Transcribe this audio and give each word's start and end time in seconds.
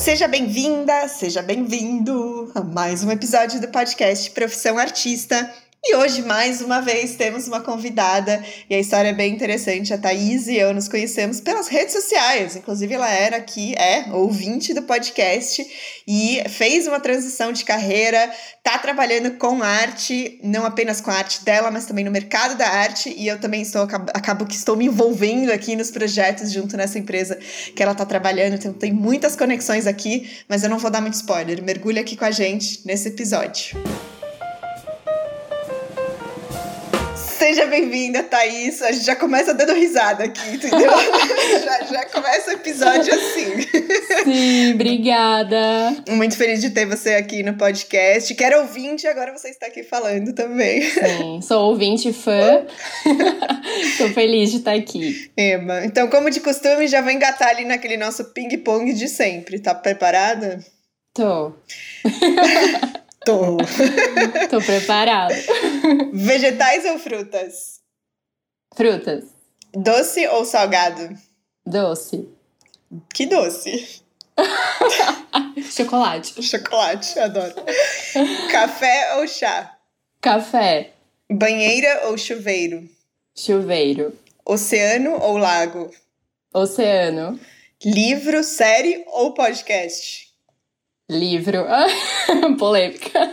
Seja 0.00 0.26
bem-vinda, 0.26 1.06
seja 1.08 1.42
bem-vindo 1.42 2.50
a 2.54 2.62
mais 2.62 3.04
um 3.04 3.10
episódio 3.10 3.60
do 3.60 3.68
podcast 3.68 4.30
Profissão 4.30 4.78
Artista. 4.78 5.52
E 5.82 5.96
hoje, 5.96 6.20
mais 6.20 6.60
uma 6.60 6.82
vez, 6.82 7.14
temos 7.14 7.48
uma 7.48 7.62
convidada 7.62 8.44
e 8.68 8.74
a 8.74 8.78
história 8.78 9.08
é 9.08 9.14
bem 9.14 9.34
interessante. 9.34 9.94
A 9.94 9.98
Thaís 9.98 10.46
e 10.46 10.54
eu 10.54 10.74
nos 10.74 10.88
conhecemos 10.88 11.40
pelas 11.40 11.68
redes 11.68 11.94
sociais. 11.94 12.54
Inclusive, 12.54 12.92
ela 12.92 13.10
era 13.10 13.38
aqui, 13.38 13.74
é, 13.78 14.12
ouvinte 14.12 14.74
do 14.74 14.82
podcast 14.82 15.66
e 16.06 16.42
fez 16.50 16.86
uma 16.86 17.00
transição 17.00 17.50
de 17.50 17.64
carreira, 17.64 18.30
tá 18.62 18.76
trabalhando 18.76 19.38
com 19.38 19.62
arte, 19.62 20.38
não 20.44 20.66
apenas 20.66 21.00
com 21.00 21.10
a 21.10 21.14
arte 21.14 21.42
dela, 21.46 21.70
mas 21.70 21.86
também 21.86 22.04
no 22.04 22.10
mercado 22.10 22.58
da 22.58 22.68
arte. 22.68 23.08
E 23.16 23.26
eu 23.26 23.40
também 23.40 23.62
estou, 23.62 23.84
acabo 24.12 24.44
que 24.44 24.56
estou 24.56 24.76
me 24.76 24.84
envolvendo 24.84 25.50
aqui 25.50 25.74
nos 25.76 25.90
projetos 25.90 26.52
junto 26.52 26.76
nessa 26.76 26.98
empresa 26.98 27.36
que 27.74 27.82
ela 27.82 27.94
tá 27.94 28.04
trabalhando. 28.04 28.54
Então, 28.54 28.74
tem 28.74 28.92
muitas 28.92 29.34
conexões 29.34 29.86
aqui, 29.86 30.30
mas 30.46 30.62
eu 30.62 30.68
não 30.68 30.78
vou 30.78 30.90
dar 30.90 31.00
muito 31.00 31.14
spoiler. 31.14 31.62
Mergulha 31.62 32.02
aqui 32.02 32.18
com 32.18 32.26
a 32.26 32.30
gente 32.30 32.82
nesse 32.84 33.08
episódio. 33.08 33.80
Seja 37.50 37.66
bem-vinda, 37.66 38.22
Thaís. 38.22 38.80
A 38.80 38.92
gente 38.92 39.04
já 39.04 39.16
começa 39.16 39.52
dando 39.52 39.72
risada 39.72 40.22
aqui, 40.22 40.54
entendeu? 40.54 40.88
já, 41.64 41.84
já 41.84 42.04
começa 42.04 42.52
o 42.52 42.54
episódio 42.54 43.12
assim. 43.12 43.66
Sim, 44.22 44.74
obrigada. 44.74 45.96
Muito 46.10 46.36
feliz 46.36 46.60
de 46.60 46.70
ter 46.70 46.86
você 46.86 47.14
aqui 47.14 47.42
no 47.42 47.54
podcast. 47.54 48.32
Quero 48.36 48.60
ouvinte, 48.60 49.04
agora 49.08 49.36
você 49.36 49.48
está 49.48 49.66
aqui 49.66 49.82
falando 49.82 50.32
também. 50.32 50.80
Sim, 50.82 51.40
sou 51.42 51.70
ouvinte 51.70 52.12
fã. 52.12 52.64
Estou 53.82 54.10
feliz 54.10 54.52
de 54.52 54.58
estar 54.58 54.74
aqui. 54.74 55.32
Ema, 55.36 55.84
então, 55.84 56.06
como 56.06 56.30
de 56.30 56.38
costume, 56.38 56.86
já 56.86 57.02
vou 57.02 57.10
engatar 57.10 57.48
ali 57.48 57.64
naquele 57.64 57.96
nosso 57.96 58.26
ping-pong 58.26 58.92
de 58.92 59.08
sempre. 59.08 59.58
Tá 59.58 59.74
preparada? 59.74 60.64
Tô. 61.12 61.52
Tô. 63.24 63.58
Tô 64.50 64.60
preparada. 64.64 65.34
Vegetais 66.12 66.84
ou 66.86 66.98
frutas? 66.98 67.80
Frutas. 68.74 69.24
Doce 69.74 70.26
ou 70.28 70.44
salgado? 70.44 71.16
Doce. 71.66 72.28
Que 73.14 73.26
doce? 73.26 74.02
Chocolate. 75.70 76.42
Chocolate, 76.42 77.18
adoro. 77.18 77.54
Café 78.50 79.16
ou 79.16 79.28
chá? 79.28 79.76
Café. 80.20 80.92
Banheira 81.30 82.08
ou 82.08 82.18
chuveiro? 82.18 82.88
Chuveiro. 83.36 84.18
Oceano 84.44 85.12
ou 85.22 85.36
lago? 85.36 85.90
Oceano. 86.52 87.38
Livro, 87.84 88.42
série 88.42 89.04
ou 89.08 89.32
podcast? 89.32 90.29
Livro. 91.10 91.66
Polêmica. 92.58 93.28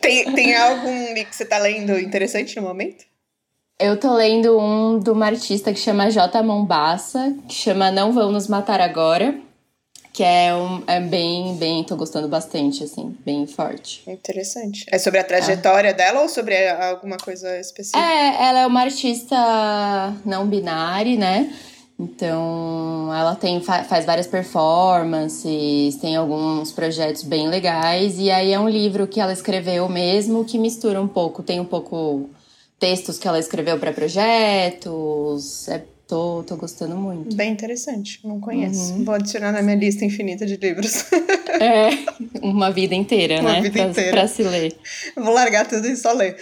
Tem, 0.00 0.32
tem 0.32 0.56
algum 0.56 1.14
que 1.14 1.34
você 1.34 1.44
tá 1.44 1.58
lendo 1.58 1.98
interessante 1.98 2.56
no 2.56 2.62
momento? 2.62 3.04
Eu 3.78 3.96
tô 3.96 4.12
lendo 4.12 4.58
um 4.58 4.98
de 4.98 5.08
uma 5.08 5.26
artista 5.26 5.72
que 5.72 5.78
chama 5.78 6.10
J. 6.10 6.42
Mombassa, 6.42 7.34
que 7.48 7.54
chama 7.54 7.90
Não 7.90 8.12
Vão 8.12 8.30
Nos 8.30 8.46
Matar 8.46 8.80
Agora. 8.80 9.34
Que 10.12 10.24
é, 10.24 10.54
um, 10.54 10.82
é 10.88 11.00
bem, 11.00 11.56
bem, 11.56 11.84
tô 11.84 11.96
gostando 11.96 12.26
bastante, 12.28 12.82
assim, 12.82 13.16
bem 13.24 13.46
forte. 13.46 14.02
Interessante. 14.06 14.84
É 14.90 14.98
sobre 14.98 15.20
a 15.20 15.24
trajetória 15.24 15.90
é. 15.90 15.94
dela 15.94 16.22
ou 16.22 16.28
sobre 16.28 16.68
alguma 16.68 17.16
coisa 17.16 17.58
específica? 17.58 17.98
É, 17.98 18.48
ela 18.48 18.58
é 18.58 18.66
uma 18.66 18.80
artista 18.80 19.36
não 20.26 20.46
binária, 20.46 21.16
né? 21.16 21.50
Então, 22.02 23.12
ela 23.14 23.34
tem, 23.34 23.60
faz 23.60 24.06
várias 24.06 24.26
performances, 24.26 25.96
tem 25.96 26.16
alguns 26.16 26.72
projetos 26.72 27.22
bem 27.22 27.46
legais, 27.46 28.18
e 28.18 28.30
aí 28.30 28.54
é 28.54 28.58
um 28.58 28.70
livro 28.70 29.06
que 29.06 29.20
ela 29.20 29.34
escreveu 29.34 29.86
mesmo, 29.86 30.42
que 30.42 30.58
mistura 30.58 30.98
um 30.98 31.06
pouco, 31.06 31.42
tem 31.42 31.60
um 31.60 31.64
pouco 31.64 32.30
textos 32.78 33.18
que 33.18 33.28
ela 33.28 33.38
escreveu 33.38 33.78
para 33.78 33.92
projetos, 33.92 35.68
é 35.68 35.84
Tô, 36.10 36.42
tô 36.42 36.56
gostando 36.56 36.96
muito. 36.96 37.36
Bem 37.36 37.52
interessante, 37.52 38.18
não 38.24 38.40
conheço. 38.40 38.94
Uhum. 38.94 39.04
Vou 39.04 39.14
adicionar 39.14 39.52
na 39.52 39.62
minha 39.62 39.76
lista 39.76 40.04
infinita 40.04 40.44
de 40.44 40.56
livros. 40.56 41.04
É, 41.60 41.90
uma 42.40 42.70
vida 42.70 42.94
inteira, 42.94 43.40
uma 43.40 43.50
né? 43.50 43.56
Uma 43.56 43.62
vida 43.62 43.72
pra, 43.74 43.90
inteira. 43.90 44.10
Pra 44.12 44.26
se 44.26 44.42
ler. 44.42 44.74
Vou 45.14 45.34
largar 45.34 45.68
tudo 45.68 45.86
e 45.86 45.94
só 45.94 46.12
ler. 46.12 46.36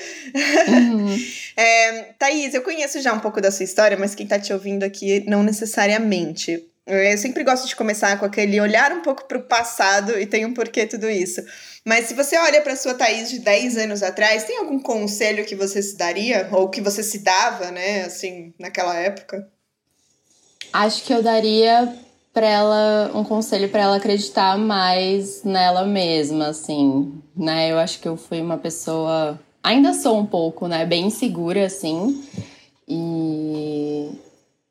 Uhum. 0.68 1.16
É, 1.56 2.12
Thaís, 2.16 2.54
eu 2.54 2.62
conheço 2.62 3.00
já 3.00 3.12
um 3.12 3.18
pouco 3.18 3.40
da 3.40 3.50
sua 3.50 3.64
história, 3.64 3.96
mas 3.96 4.14
quem 4.14 4.28
tá 4.28 4.38
te 4.38 4.52
ouvindo 4.52 4.84
aqui 4.84 5.24
não 5.26 5.42
necessariamente. 5.42 6.62
Eu 6.86 7.18
sempre 7.18 7.42
gosto 7.42 7.66
de 7.66 7.74
começar 7.74 8.16
com 8.16 8.26
aquele 8.26 8.60
olhar 8.60 8.92
um 8.92 9.02
pouco 9.02 9.26
para 9.26 9.38
o 9.38 9.42
passado 9.42 10.16
e 10.20 10.24
tem 10.24 10.46
um 10.46 10.54
porquê 10.54 10.86
tudo 10.86 11.10
isso. 11.10 11.42
Mas 11.84 12.06
se 12.06 12.14
você 12.14 12.38
olha 12.38 12.62
para 12.62 12.76
sua 12.76 12.94
Thaís 12.94 13.28
de 13.28 13.40
10 13.40 13.76
anos 13.76 14.04
atrás, 14.04 14.44
tem 14.44 14.58
algum 14.58 14.78
conselho 14.78 15.44
que 15.44 15.56
você 15.56 15.82
se 15.82 15.96
daria? 15.96 16.48
Ou 16.52 16.68
que 16.70 16.80
você 16.80 17.02
se 17.02 17.18
dava, 17.18 17.72
né, 17.72 18.04
assim, 18.04 18.54
naquela 18.56 18.96
época? 18.96 19.50
Acho 20.72 21.02
que 21.04 21.12
eu 21.12 21.22
daria 21.22 21.94
para 22.32 22.46
ela 22.46 23.10
um 23.14 23.24
conselho 23.24 23.68
para 23.68 23.82
ela 23.82 23.96
acreditar 23.96 24.56
mais 24.58 25.42
nela 25.42 25.84
mesma, 25.84 26.48
assim, 26.48 27.20
né? 27.36 27.72
Eu 27.72 27.78
acho 27.78 27.98
que 28.00 28.08
eu 28.08 28.16
fui 28.16 28.40
uma 28.40 28.58
pessoa, 28.58 29.38
ainda 29.62 29.92
sou 29.92 30.18
um 30.18 30.26
pouco, 30.26 30.68
né, 30.68 30.86
bem 30.86 31.06
insegura 31.06 31.66
assim. 31.66 32.22
E 32.86 34.10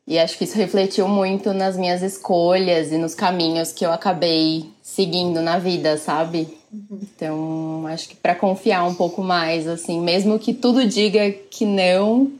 e 0.07 0.17
acho 0.17 0.37
que 0.37 0.45
isso 0.45 0.55
refletiu 0.55 1.05
muito 1.05 1.51
nas 1.51 1.75
minhas 1.75 2.01
escolhas 2.01 2.93
e 2.93 2.97
nos 2.97 3.13
caminhos 3.13 3.73
que 3.73 3.85
eu 3.85 3.91
acabei 3.91 4.69
seguindo 4.81 5.41
na 5.41 5.59
vida, 5.59 5.97
sabe? 5.97 6.47
Então, 6.89 7.85
acho 7.87 8.07
que 8.07 8.15
para 8.15 8.33
confiar 8.33 8.85
um 8.87 8.95
pouco 8.95 9.21
mais, 9.21 9.67
assim, 9.67 9.99
mesmo 9.99 10.39
que 10.39 10.53
tudo 10.53 10.87
diga 10.87 11.29
que 11.29 11.65
não, 11.65 12.31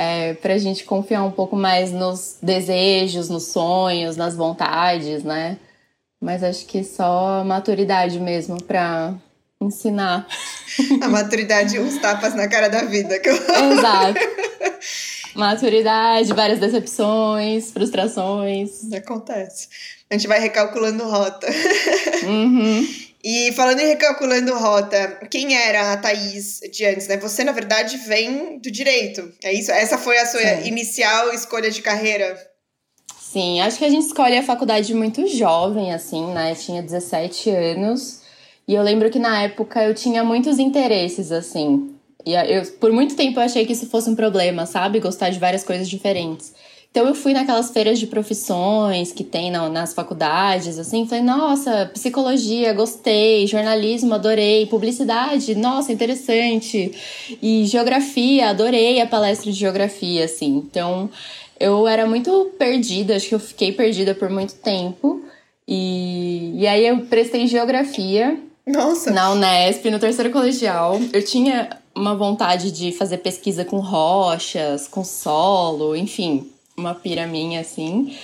é, 0.00 0.32
para 0.32 0.54
a 0.54 0.58
gente 0.58 0.84
confiar 0.84 1.22
um 1.24 1.30
pouco 1.30 1.54
mais 1.54 1.92
nos 1.92 2.38
desejos, 2.42 3.28
nos 3.28 3.48
sonhos, 3.48 4.16
nas 4.16 4.34
vontades, 4.34 5.22
né? 5.22 5.58
Mas 6.18 6.42
acho 6.42 6.64
que 6.64 6.82
só 6.82 7.44
maturidade 7.44 8.18
mesmo 8.18 8.62
para 8.62 9.12
ensinar. 9.60 10.26
A 11.02 11.08
maturidade, 11.08 11.78
uns 11.78 11.98
tapas 11.98 12.34
na 12.34 12.48
cara 12.48 12.70
da 12.70 12.84
vida. 12.84 13.18
Que 13.18 13.28
eu... 13.28 13.34
Exato. 13.34 14.18
Maturidade, 15.36 16.32
várias 16.32 16.58
decepções, 16.58 17.70
frustrações. 17.70 18.90
Acontece. 18.94 19.68
A 20.08 20.14
gente 20.14 20.26
vai 20.26 20.40
recalculando 20.40 21.04
rota. 21.04 21.46
Uhum. 22.24 22.88
E 23.22 23.52
falando 23.52 23.80
em 23.80 23.86
recalculando 23.88 24.56
rota, 24.56 25.20
quem 25.30 25.54
era 25.54 25.92
a 25.92 25.96
Thaís 25.96 26.60
de 26.72 26.86
antes, 26.86 27.06
né? 27.06 27.18
Você, 27.18 27.44
na 27.44 27.52
verdade, 27.52 27.98
vem 27.98 28.58
do 28.58 28.70
direito. 28.70 29.30
É 29.44 29.52
isso? 29.52 29.70
Essa 29.70 29.98
foi 29.98 30.18
a 30.18 30.26
sua 30.26 30.40
Sim. 30.40 30.68
inicial 30.68 31.32
escolha 31.32 31.70
de 31.70 31.82
carreira? 31.82 32.38
Sim, 33.20 33.60
acho 33.60 33.78
que 33.78 33.84
a 33.84 33.90
gente 33.90 34.06
escolhe 34.06 34.36
a 34.36 34.42
faculdade 34.42 34.92
muito 34.94 35.26
jovem, 35.28 35.92
assim, 35.92 36.32
né? 36.32 36.54
tinha 36.54 36.82
17 36.82 37.50
anos. 37.50 38.22
E 38.66 38.74
eu 38.74 38.82
lembro 38.82 39.10
que 39.10 39.18
na 39.18 39.42
época 39.42 39.84
eu 39.84 39.94
tinha 39.94 40.24
muitos 40.24 40.58
interesses, 40.58 41.30
assim. 41.30 41.94
E 42.24 42.32
eu, 42.34 42.66
por 42.80 42.90
muito 42.92 43.14
tempo 43.16 43.38
eu 43.38 43.44
achei 43.44 43.66
que 43.66 43.72
isso 43.72 43.88
fosse 43.88 44.08
um 44.08 44.16
problema, 44.16 44.66
sabe? 44.66 44.98
Gostar 44.98 45.30
de 45.30 45.38
várias 45.38 45.62
coisas 45.62 45.88
diferentes. 45.88 46.52
Então 46.90 47.06
eu 47.06 47.14
fui 47.14 47.32
naquelas 47.32 47.70
feiras 47.70 48.00
de 48.00 48.06
profissões 48.08 49.12
que 49.12 49.22
tem 49.22 49.48
nas 49.50 49.94
faculdades, 49.94 50.76
assim, 50.76 51.06
falei, 51.06 51.22
nossa, 51.22 51.88
psicologia, 51.94 52.72
gostei, 52.72 53.46
jornalismo, 53.46 54.12
adorei, 54.12 54.66
publicidade, 54.66 55.54
nossa, 55.54 55.92
interessante. 55.92 56.92
E 57.40 57.64
geografia, 57.66 58.50
adorei 58.50 59.00
a 59.00 59.06
palestra 59.06 59.52
de 59.52 59.56
geografia, 59.56 60.24
assim. 60.24 60.56
Então 60.56 61.08
eu 61.60 61.86
era 61.86 62.06
muito 62.06 62.50
perdida, 62.58 63.14
acho 63.14 63.28
que 63.28 63.34
eu 63.36 63.40
fiquei 63.40 63.70
perdida 63.70 64.12
por 64.12 64.28
muito 64.28 64.54
tempo. 64.54 65.22
E, 65.68 66.54
e 66.56 66.66
aí 66.66 66.84
eu 66.84 67.02
prestei 67.02 67.46
geografia. 67.46 68.36
Nossa! 68.66 69.12
Na 69.12 69.30
Unesp, 69.30 69.88
no 69.90 70.00
terceiro 70.00 70.32
colegial. 70.32 71.00
Eu 71.12 71.24
tinha 71.24 71.78
uma 71.94 72.16
vontade 72.16 72.72
de 72.72 72.90
fazer 72.90 73.18
pesquisa 73.18 73.64
com 73.64 73.78
rochas, 73.78 74.88
com 74.88 75.04
solo, 75.04 75.94
enfim, 75.94 76.50
uma 76.80 76.94
pira 76.94 77.26
minha, 77.26 77.60
assim. 77.60 78.16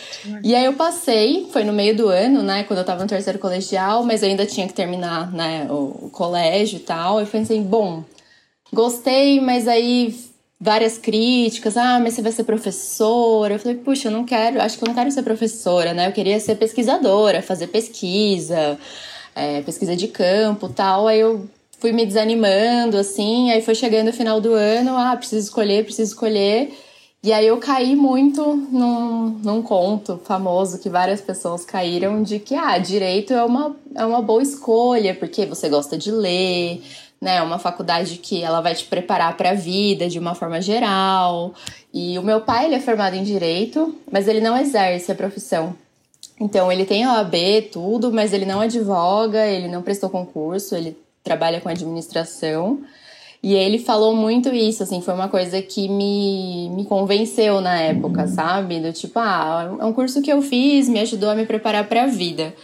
E 0.43 0.55
aí 0.55 0.64
eu 0.64 0.73
passei, 0.73 1.49
foi 1.53 1.62
no 1.62 1.73
meio 1.73 1.97
do 1.97 2.08
ano, 2.08 2.43
né, 2.43 2.64
quando 2.64 2.81
eu 2.81 2.85
tava 2.85 3.03
no 3.03 3.08
terceiro 3.08 3.38
colegial, 3.38 4.05
mas 4.05 4.23
eu 4.23 4.29
ainda 4.29 4.47
tinha 4.47 4.67
que 4.67 4.75
terminar, 4.75 5.32
né, 5.32 5.67
o, 5.70 6.06
o 6.06 6.11
colégio 6.11 6.79
e 6.79 6.81
tal. 6.81 7.20
Eu 7.20 7.26
pensei, 7.26 7.61
bom, 7.61 8.03
gostei, 8.73 9.41
mas 9.41 9.69
aí 9.69 10.14
várias 10.61 10.99
críticas, 10.99 11.76
ah, 11.76 12.00
mas 12.00 12.14
você 12.14 12.23
vai 12.23 12.32
ser 12.32 12.44
professora. 12.44 13.55
Eu 13.55 13.58
falei, 13.58 13.76
puxa, 13.76 14.08
eu 14.08 14.12
não 14.12 14.25
quero, 14.25 14.61
acho 14.61 14.79
que 14.79 14.85
eu 14.85 14.88
não 14.88 14.94
quero 14.94 15.11
ser 15.11 15.23
professora, 15.23 15.93
né? 15.93 16.08
Eu 16.08 16.12
queria 16.12 16.41
ser 16.41 16.56
pesquisadora, 16.56 17.43
fazer 17.43 17.69
pesquisa, 17.69 18.79
é, 19.35 19.61
pesquisa 19.62 19.94
de 19.94 20.08
campo 20.08 20.69
tal. 20.69 21.06
Aí 21.06 21.20
eu 21.20 21.49
fui 21.79 21.93
me 21.93 22.06
desanimando, 22.06 22.97
assim, 22.97 23.50
aí 23.50 23.61
foi 23.61 23.75
chegando 23.75 24.08
o 24.08 24.12
final 24.12 24.41
do 24.41 24.53
ano, 24.55 24.97
ah, 24.97 25.14
preciso 25.17 25.47
escolher, 25.47 25.85
preciso 25.85 26.12
escolher. 26.12 26.73
E 27.26 27.32
aí 27.32 27.49
eu 27.49 27.58
caí 27.58 27.96
muito 27.96 28.55
num, 28.55 29.31
num 29.43 29.61
conto 29.61 30.20
famoso 30.23 30.78
que 30.78 30.88
várias 30.88 31.20
pessoas 31.20 31.64
caíram 31.64 32.23
de 32.23 32.38
que 32.38 32.55
ah, 32.55 32.78
direito 32.78 33.32
é 33.32 33.43
uma, 33.43 33.75
é 33.96 34.06
uma 34.06 34.23
boa 34.23 34.40
escolha, 34.40 35.12
porque 35.12 35.44
você 35.44 35.69
gosta 35.69 35.99
de 35.99 36.12
ler, 36.12 36.81
né? 37.20 37.38
É 37.38 37.43
uma 37.43 37.58
faculdade 37.58 38.19
que 38.19 38.44
ela 38.44 38.61
vai 38.61 38.76
te 38.76 38.84
preparar 38.84 39.37
para 39.37 39.50
a 39.50 39.55
vida 39.55 40.08
de 40.08 40.20
uma 40.20 40.37
forma 40.37 40.61
geral. 40.61 41.52
E 41.93 42.17
o 42.17 42.23
meu 42.23 42.43
pai, 42.43 42.67
ele 42.67 42.76
é 42.76 42.81
formado 42.81 43.17
em 43.17 43.25
direito, 43.25 43.93
mas 44.08 44.29
ele 44.29 44.40
não 44.40 44.56
exerce 44.56 45.11
a 45.11 45.14
profissão. 45.17 45.75
Então, 46.38 46.70
ele 46.70 46.84
tem 46.84 47.08
OAB, 47.08 47.34
tudo, 47.72 48.12
mas 48.12 48.32
ele 48.32 48.46
não 48.46 48.61
advoga, 48.61 49.44
ele 49.44 49.67
não 49.67 49.82
prestou 49.82 50.08
concurso, 50.08 50.76
ele 50.76 50.96
trabalha 51.25 51.61
com 51.61 51.69
administração. 51.69 52.84
E 53.43 53.55
ele 53.55 53.79
falou 53.79 54.15
muito 54.15 54.49
isso, 54.49 54.83
assim, 54.83 55.00
foi 55.00 55.15
uma 55.15 55.29
coisa 55.29 55.61
que 55.62 55.88
me, 55.88 56.71
me 56.71 56.85
convenceu 56.85 57.61
na 57.61 57.81
época, 57.81 58.27
sabe? 58.27 58.81
Do 58.81 58.93
tipo, 58.93 59.19
ah, 59.19 59.77
é 59.79 59.85
um 59.85 59.93
curso 59.93 60.23
que 60.23 60.33
eu 60.33 60.43
fiz, 60.43 60.88
me 60.88 61.00
ajudou 61.00 61.31
a 61.31 61.35
me 61.35 61.47
preparar 61.47 61.88
para 61.88 62.05
a 62.05 62.06
vida. 62.06 62.55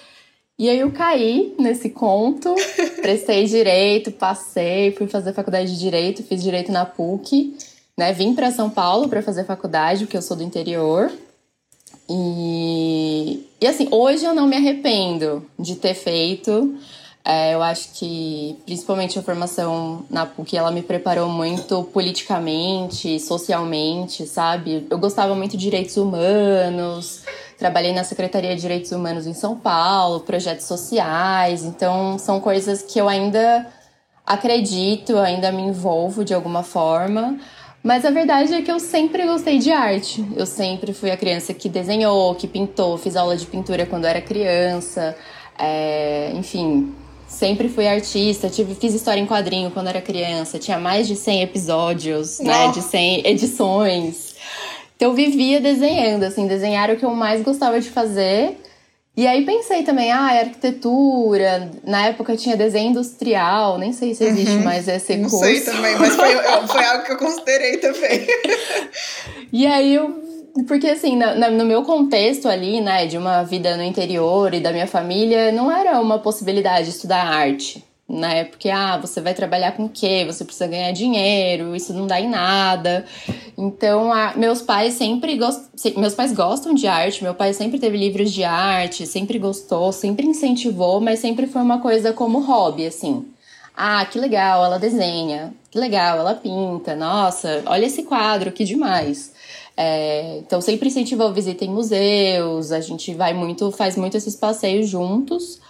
E 0.58 0.68
aí 0.68 0.78
eu 0.78 0.90
caí 0.92 1.54
nesse 1.58 1.90
conto, 1.90 2.54
prestei 3.00 3.44
direito, 3.44 4.12
passei, 4.12 4.92
fui 4.92 5.06
fazer 5.06 5.32
faculdade 5.32 5.72
de 5.72 5.78
direito, 5.78 6.22
fiz 6.22 6.42
direito 6.42 6.70
na 6.70 6.84
PUC, 6.84 7.56
né? 7.96 8.12
Vim 8.12 8.34
para 8.34 8.50
São 8.50 8.70
Paulo 8.70 9.08
para 9.08 9.22
fazer 9.22 9.44
faculdade, 9.44 10.04
porque 10.04 10.16
eu 10.16 10.22
sou 10.22 10.36
do 10.36 10.42
interior. 10.42 11.10
E, 12.08 13.46
e 13.60 13.66
assim, 13.66 13.88
hoje 13.90 14.24
eu 14.24 14.34
não 14.34 14.46
me 14.46 14.56
arrependo 14.56 15.46
de 15.58 15.76
ter 15.76 15.94
feito 15.94 16.76
é, 17.24 17.54
eu 17.54 17.62
acho 17.62 17.90
que, 17.94 18.58
principalmente 18.66 19.16
a 19.16 19.22
formação 19.22 20.04
na 20.10 20.26
PUC, 20.26 20.56
ela 20.56 20.72
me 20.72 20.82
preparou 20.82 21.28
muito 21.28 21.84
politicamente, 21.84 23.20
socialmente, 23.20 24.26
sabe? 24.26 24.86
Eu 24.90 24.98
gostava 24.98 25.32
muito 25.34 25.52
de 25.52 25.58
direitos 25.58 25.96
humanos, 25.96 27.22
trabalhei 27.56 27.92
na 27.92 28.02
Secretaria 28.02 28.56
de 28.56 28.60
Direitos 28.60 28.90
Humanos 28.90 29.26
em 29.26 29.34
São 29.34 29.56
Paulo, 29.56 30.20
projetos 30.20 30.66
sociais, 30.66 31.64
então 31.64 32.18
são 32.18 32.40
coisas 32.40 32.82
que 32.82 33.00
eu 33.00 33.08
ainda 33.08 33.68
acredito, 34.26 35.16
ainda 35.16 35.52
me 35.52 35.62
envolvo 35.62 36.24
de 36.24 36.34
alguma 36.34 36.64
forma. 36.64 37.38
Mas 37.84 38.04
a 38.04 38.10
verdade 38.10 38.52
é 38.52 38.62
que 38.62 38.70
eu 38.70 38.80
sempre 38.80 39.24
gostei 39.26 39.58
de 39.58 39.70
arte. 39.70 40.24
Eu 40.36 40.46
sempre 40.46 40.92
fui 40.92 41.10
a 41.10 41.16
criança 41.16 41.52
que 41.52 41.68
desenhou, 41.68 42.34
que 42.34 42.46
pintou, 42.46 42.96
fiz 42.96 43.16
aula 43.16 43.36
de 43.36 43.46
pintura 43.46 43.86
quando 43.86 44.06
era 44.06 44.20
criança. 44.20 45.16
É, 45.58 46.32
enfim, 46.34 46.94
Sempre 47.32 47.68
fui 47.68 47.88
artista, 47.88 48.50
tive, 48.50 48.74
fiz 48.74 48.94
história 48.94 49.20
em 49.20 49.26
quadrinho 49.26 49.70
quando 49.70 49.88
era 49.88 50.02
criança, 50.02 50.58
tinha 50.58 50.78
mais 50.78 51.08
de 51.08 51.16
100 51.16 51.42
episódios, 51.42 52.38
né, 52.40 52.70
de 52.70 52.82
100 52.82 53.26
edições. 53.26 54.34
Então 54.94 55.10
eu 55.10 55.14
vivia 55.14 55.60
desenhando, 55.60 56.24
assim, 56.24 56.46
desenhar 56.46 56.90
o 56.90 56.96
que 56.96 57.04
eu 57.04 57.10
mais 57.10 57.42
gostava 57.42 57.80
de 57.80 57.88
fazer. 57.88 58.58
E 59.16 59.26
aí 59.26 59.44
pensei 59.44 59.82
também, 59.82 60.12
ah, 60.12 60.40
arquitetura, 60.40 61.70
na 61.84 62.06
época 62.06 62.36
tinha 62.36 62.56
desenho 62.56 62.90
industrial, 62.90 63.78
nem 63.78 63.92
sei 63.92 64.14
se 64.14 64.24
existe 64.24 64.56
uhum. 64.56 64.64
mais 64.64 64.86
esse 64.86 65.16
curso. 65.18 65.36
Não 65.36 65.42
sei 65.42 65.60
também, 65.60 65.96
mas 65.98 66.14
foi, 66.14 66.36
foi 66.68 66.84
algo 66.84 67.04
que 67.04 67.12
eu 67.12 67.18
considerei 67.18 67.78
também. 67.78 68.26
e 69.52 69.66
aí 69.66 69.94
eu 69.94 70.31
porque, 70.66 70.86
assim, 70.86 71.16
na, 71.16 71.34
na, 71.34 71.50
no 71.50 71.64
meu 71.64 71.82
contexto 71.82 72.48
ali, 72.48 72.80
né, 72.80 73.06
de 73.06 73.16
uma 73.16 73.42
vida 73.42 73.76
no 73.76 73.82
interior 73.82 74.52
e 74.52 74.60
da 74.60 74.72
minha 74.72 74.86
família, 74.86 75.50
não 75.50 75.70
era 75.70 76.00
uma 76.00 76.18
possibilidade 76.18 76.90
estudar 76.90 77.24
arte, 77.26 77.82
né? 78.08 78.44
Porque, 78.44 78.68
ah, 78.68 78.98
você 78.98 79.20
vai 79.20 79.32
trabalhar 79.32 79.72
com 79.72 79.86
o 79.86 79.88
quê? 79.88 80.24
Você 80.26 80.44
precisa 80.44 80.66
ganhar 80.66 80.92
dinheiro, 80.92 81.74
isso 81.74 81.94
não 81.94 82.06
dá 82.06 82.20
em 82.20 82.28
nada. 82.28 83.06
Então, 83.56 84.12
a, 84.12 84.34
meus 84.36 84.60
pais 84.60 84.94
sempre 84.94 85.36
gostam. 85.36 85.92
Meus 85.96 86.14
pais 86.14 86.32
gostam 86.32 86.74
de 86.74 86.86
arte, 86.86 87.22
meu 87.22 87.34
pai 87.34 87.54
sempre 87.54 87.78
teve 87.78 87.96
livros 87.96 88.30
de 88.30 88.44
arte, 88.44 89.06
sempre 89.06 89.38
gostou, 89.38 89.90
sempre 89.92 90.26
incentivou, 90.26 91.00
mas 91.00 91.20
sempre 91.20 91.46
foi 91.46 91.62
uma 91.62 91.80
coisa 91.80 92.12
como 92.12 92.40
hobby, 92.40 92.86
assim. 92.86 93.24
Ah, 93.74 94.04
que 94.04 94.18
legal, 94.18 94.64
ela 94.64 94.78
desenha. 94.78 95.54
Que 95.70 95.78
legal, 95.78 96.18
ela 96.18 96.34
pinta. 96.34 96.94
Nossa, 96.94 97.62
olha 97.66 97.86
esse 97.86 98.02
quadro, 98.02 98.52
que 98.52 98.64
demais. 98.64 99.32
É, 99.76 100.38
então 100.38 100.60
sempre 100.60 100.88
incentivou 100.88 101.28
a 101.28 101.32
visita 101.32 101.64
em 101.64 101.70
museus, 101.70 102.72
a 102.72 102.80
gente 102.80 103.14
vai 103.14 103.32
muito, 103.32 103.70
faz 103.72 103.96
muito 103.96 104.16
esses 104.16 104.36
passeios 104.36 104.88
juntos, 104.88 105.60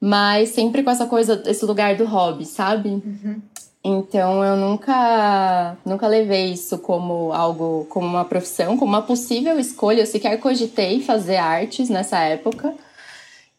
mas 0.00 0.50
sempre 0.50 0.82
com 0.82 0.90
essa 0.90 1.06
coisa, 1.06 1.42
esse 1.46 1.64
lugar 1.64 1.94
do 1.96 2.06
hobby, 2.06 2.46
sabe? 2.46 2.88
Uhum. 2.88 3.40
Então 3.82 4.44
eu 4.44 4.56
nunca, 4.56 5.76
nunca 5.84 6.06
levei 6.06 6.52
isso 6.52 6.78
como 6.78 7.32
algo, 7.32 7.86
como 7.88 8.06
uma 8.06 8.24
profissão, 8.24 8.76
como 8.76 8.92
uma 8.92 9.02
possível 9.02 9.58
escolha. 9.58 10.02
Eu 10.02 10.06
sequer 10.06 10.38
cogitei 10.38 11.00
fazer 11.00 11.36
artes 11.36 11.88
nessa 11.88 12.18
época. 12.18 12.74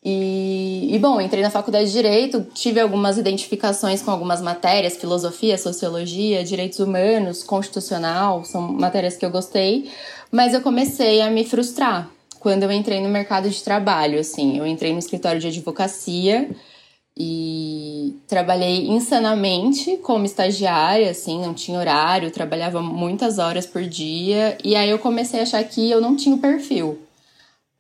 E, 0.04 0.96
e, 0.96 0.98
bom, 0.98 1.22
entrei 1.22 1.44
na 1.44 1.52
faculdade 1.52 1.86
de 1.86 1.92
Direito, 1.92 2.48
tive 2.56 2.80
algumas 2.80 3.20
identificações 3.20 4.02
com 4.02 4.10
algumas 4.10 4.42
matérias, 4.42 4.98
filosofia, 4.98 5.58
sociologia, 5.60 6.44
direitos 6.44 6.80
humanos, 6.80 7.44
constitucional, 7.44 8.44
são 8.44 8.62
matérias 8.62 9.16
que 9.16 9.24
eu 9.24 9.30
gostei, 9.30 9.92
mas 10.32 10.56
eu 10.56 10.62
comecei 10.62 11.22
a 11.22 11.30
me 11.30 11.46
frustrar 11.46 12.10
quando 12.40 12.64
eu 12.64 12.72
entrei 12.72 13.00
no 13.00 13.10
mercado 13.10 13.48
de 13.48 13.64
trabalho, 13.64 14.20
assim. 14.20 14.58
Eu 14.58 14.66
entrei 14.66 14.92
no 14.92 14.98
escritório 14.98 15.40
de 15.40 15.48
advocacia 15.48 16.50
e 17.16 18.16
trabalhei 18.28 18.88
insanamente 18.88 19.98
como 19.98 20.26
estagiária, 20.26 21.12
assim, 21.12 21.40
não 21.40 21.54
tinha 21.54 21.78
horário, 21.78 22.32
trabalhava 22.32 22.82
muitas 22.82 23.38
horas 23.38 23.68
por 23.68 23.84
dia, 23.84 24.58
e 24.64 24.76
aí 24.76 24.90
eu 24.90 24.98
comecei 24.98 25.42
a 25.42 25.44
achar 25.44 25.64
que 25.64 25.92
eu 25.92 26.02
não 26.02 26.16
tinha 26.16 26.36
o 26.36 26.40
perfil 26.40 26.98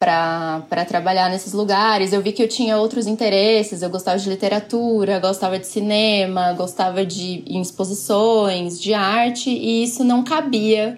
para 0.02 0.84
trabalhar 0.88 1.30
nesses 1.30 1.54
lugares. 1.54 2.12
Eu 2.12 2.24
vi 2.24 2.32
que 2.32 2.42
eu 2.42 2.48
tinha 2.48 2.76
outros 2.76 3.06
interesses, 3.06 3.84
eu 3.84 3.90
gostava 3.92 4.18
de 4.18 4.28
literatura, 4.28 5.20
gostava 5.20 5.60
de 5.60 5.68
cinema, 5.68 6.54
gostava 6.54 7.06
de 7.06 7.44
exposições, 7.48 8.82
de 8.82 8.96
arte, 8.96 9.52
e 9.52 9.84
isso 9.84 10.04
não 10.04 10.24
cabia 10.24 10.98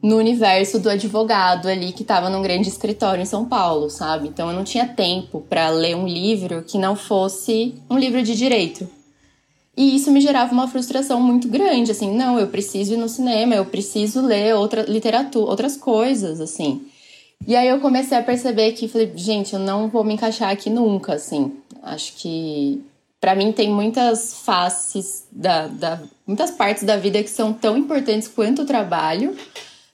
no 0.00 0.16
universo 0.16 0.78
do 0.78 0.88
advogado 0.88 1.66
ali 1.66 1.90
que 1.90 2.02
estava 2.02 2.30
num 2.30 2.40
grande 2.40 2.68
escritório 2.68 3.20
em 3.20 3.26
São 3.26 3.44
Paulo, 3.46 3.90
sabe? 3.90 4.28
Então 4.28 4.48
eu 4.48 4.54
não 4.54 4.62
tinha 4.62 4.86
tempo 4.86 5.40
para 5.40 5.68
ler 5.70 5.96
um 5.96 6.06
livro 6.06 6.62
que 6.62 6.78
não 6.78 6.94
fosse 6.94 7.74
um 7.90 7.98
livro 7.98 8.22
de 8.22 8.36
direito. 8.36 8.88
E 9.76 9.96
isso 9.96 10.12
me 10.12 10.20
gerava 10.20 10.52
uma 10.52 10.68
frustração 10.68 11.20
muito 11.20 11.48
grande, 11.48 11.90
assim, 11.90 12.14
não, 12.14 12.38
eu 12.38 12.46
preciso 12.46 12.94
ir 12.94 12.96
no 12.96 13.08
cinema, 13.08 13.56
eu 13.56 13.64
preciso 13.64 14.20
ler 14.20 14.54
outra 14.54 14.82
literatura, 14.82 15.50
outras 15.50 15.76
coisas, 15.76 16.40
assim. 16.40 16.86
E 17.44 17.54
aí 17.54 17.68
eu 17.68 17.80
comecei 17.80 18.16
a 18.16 18.22
perceber 18.22 18.72
que 18.72 18.88
falei, 18.88 19.12
gente, 19.16 19.54
eu 19.54 19.58
não 19.58 19.88
vou 19.88 20.04
me 20.04 20.14
encaixar 20.14 20.50
aqui 20.50 20.70
nunca, 20.70 21.14
assim. 21.14 21.56
Acho 21.82 22.14
que 22.16 22.84
para 23.20 23.34
mim 23.34 23.52
tem 23.52 23.70
muitas 23.70 24.42
faces 24.44 25.26
da, 25.32 25.66
da 25.66 26.02
muitas 26.26 26.50
partes 26.50 26.84
da 26.84 26.96
vida 26.96 27.22
que 27.22 27.30
são 27.30 27.52
tão 27.52 27.76
importantes 27.76 28.28
quanto 28.28 28.62
o 28.62 28.66
trabalho, 28.66 29.36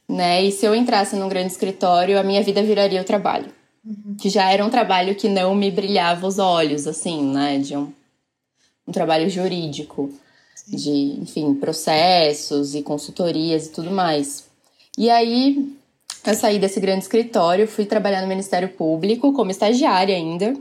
né? 0.08 0.42
E 0.42 0.50
se 0.50 0.64
eu 0.64 0.74
entrasse 0.74 1.16
num 1.16 1.28
grande 1.28 1.52
escritório, 1.52 2.18
a 2.18 2.22
minha 2.22 2.42
vida 2.42 2.62
viraria 2.62 3.00
o 3.00 3.04
trabalho. 3.04 3.52
Uhum. 3.84 4.16
Que 4.20 4.28
já 4.28 4.50
era 4.50 4.64
um 4.64 4.70
trabalho 4.70 5.14
que 5.14 5.28
não 5.28 5.54
me 5.54 5.70
brilhava 5.70 6.26
os 6.26 6.38
olhos, 6.38 6.86
assim, 6.86 7.22
né? 7.32 7.58
De 7.58 7.76
um, 7.76 7.92
um 8.86 8.92
trabalho 8.92 9.28
jurídico, 9.28 10.10
Sim. 10.54 10.76
de, 10.76 11.20
enfim, 11.22 11.54
processos 11.54 12.74
e 12.74 12.82
consultorias 12.82 13.66
e 13.66 13.72
tudo 13.72 13.90
mais. 13.90 14.46
E 14.96 15.10
aí 15.10 15.76
eu 16.24 16.34
saí 16.34 16.58
desse 16.58 16.78
grande 16.78 17.02
escritório, 17.02 17.66
fui 17.66 17.84
trabalhar 17.84 18.20
no 18.22 18.28
Ministério 18.28 18.68
Público 18.68 19.32
como 19.32 19.50
estagiária 19.50 20.14
ainda. 20.14 20.54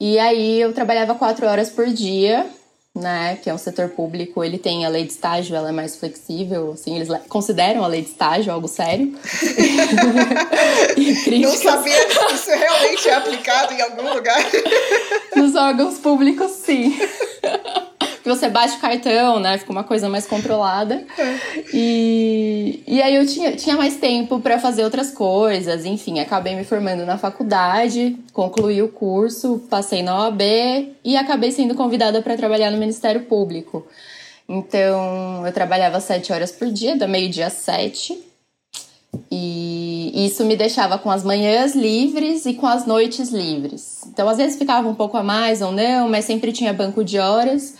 E 0.00 0.18
aí 0.18 0.60
eu 0.60 0.72
trabalhava 0.72 1.14
quatro 1.14 1.46
horas 1.46 1.70
por 1.70 1.86
dia, 1.86 2.46
né? 2.94 3.36
Que 3.36 3.50
é 3.50 3.54
um 3.54 3.58
setor 3.58 3.88
público, 3.90 4.44
ele 4.44 4.58
tem 4.58 4.84
a 4.84 4.88
lei 4.88 5.04
de 5.04 5.12
estágio, 5.12 5.56
ela 5.56 5.70
é 5.70 5.72
mais 5.72 5.96
flexível, 5.96 6.72
assim, 6.72 6.96
eles 6.96 7.08
consideram 7.28 7.82
a 7.82 7.86
lei 7.86 8.02
de 8.02 8.08
estágio 8.08 8.52
algo 8.52 8.68
sério. 8.68 9.12
Não 11.40 11.52
sabia 11.52 12.06
que 12.06 12.34
isso 12.34 12.50
realmente 12.50 13.08
é 13.08 13.14
aplicado 13.14 13.72
em 13.72 13.80
algum 13.80 14.14
lugar. 14.14 14.44
Nos 15.34 15.54
órgãos 15.54 15.98
públicos, 15.98 16.50
sim 16.52 16.96
que 18.26 18.28
você 18.28 18.48
bate 18.48 18.76
o 18.76 18.80
cartão, 18.80 19.38
né? 19.38 19.56
Fica 19.56 19.70
uma 19.70 19.84
coisa 19.84 20.08
mais 20.08 20.26
controlada. 20.26 21.06
E, 21.72 22.82
e 22.84 23.00
aí 23.00 23.14
eu 23.14 23.24
tinha, 23.24 23.52
tinha 23.52 23.76
mais 23.76 23.98
tempo 23.98 24.40
para 24.40 24.58
fazer 24.58 24.82
outras 24.82 25.12
coisas, 25.12 25.84
enfim, 25.84 26.18
acabei 26.18 26.56
me 26.56 26.64
formando 26.64 27.06
na 27.06 27.16
faculdade, 27.16 28.16
concluí 28.32 28.82
o 28.82 28.88
curso, 28.88 29.62
passei 29.70 30.02
na 30.02 30.24
OAB 30.24 30.42
e 31.04 31.16
acabei 31.16 31.52
sendo 31.52 31.76
convidada 31.76 32.20
para 32.20 32.36
trabalhar 32.36 32.72
no 32.72 32.78
Ministério 32.78 33.22
Público. 33.26 33.86
Então, 34.48 35.46
eu 35.46 35.52
trabalhava 35.52 36.00
sete 36.00 36.32
horas 36.32 36.50
por 36.50 36.66
dia, 36.66 36.96
da 36.96 37.06
meio-dia 37.06 37.46
às 37.46 37.52
sete. 37.52 38.18
E 39.30 40.26
isso 40.26 40.44
me 40.44 40.56
deixava 40.56 40.98
com 40.98 41.12
as 41.12 41.22
manhãs 41.22 41.76
livres 41.76 42.44
e 42.44 42.54
com 42.54 42.66
as 42.66 42.86
noites 42.86 43.30
livres. 43.30 44.04
Então, 44.08 44.28
às 44.28 44.36
vezes 44.36 44.58
ficava 44.58 44.88
um 44.88 44.94
pouco 44.96 45.16
a 45.16 45.22
mais 45.22 45.62
ou 45.62 45.70
não, 45.70 46.08
mas 46.08 46.24
sempre 46.24 46.52
tinha 46.52 46.72
banco 46.72 47.04
de 47.04 47.18
horas. 47.20 47.76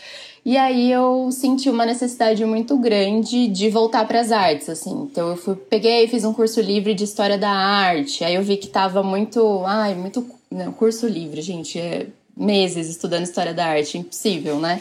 E 0.47 0.57
aí 0.57 0.93
eu 0.93 1.29
senti 1.33 1.69
uma 1.69 1.85
necessidade 1.85 2.45
muito 2.45 2.79
grande 2.79 3.49
de 3.49 3.69
voltar 3.69 4.07
para 4.07 4.21
as 4.21 4.31
artes, 4.31 4.69
assim. 4.69 4.93
Então 5.11 5.31
eu 5.31 5.37
fui, 5.37 5.57
peguei, 5.57 6.07
fiz 6.07 6.25
um 6.25 6.33
curso 6.33 6.61
livre 6.61 6.95
de 6.95 7.03
história 7.03 7.37
da 7.37 7.51
arte. 7.51 8.23
Aí 8.23 8.37
eu 8.37 8.45
vi 8.45 8.57
que 8.57 8.69
tava 8.69 9.03
muito, 9.03 9.65
ai, 9.67 9.97
muito, 9.97 10.25
não, 10.49 10.73
curso 10.73 11.09
livre, 11.09 11.43
gente, 11.43 11.81
é 11.81 12.07
meses 12.37 12.89
estudando 12.89 13.25
história 13.25 13.53
da 13.53 13.67
arte, 13.67 13.99
impossível, 13.99 14.61
né? 14.61 14.81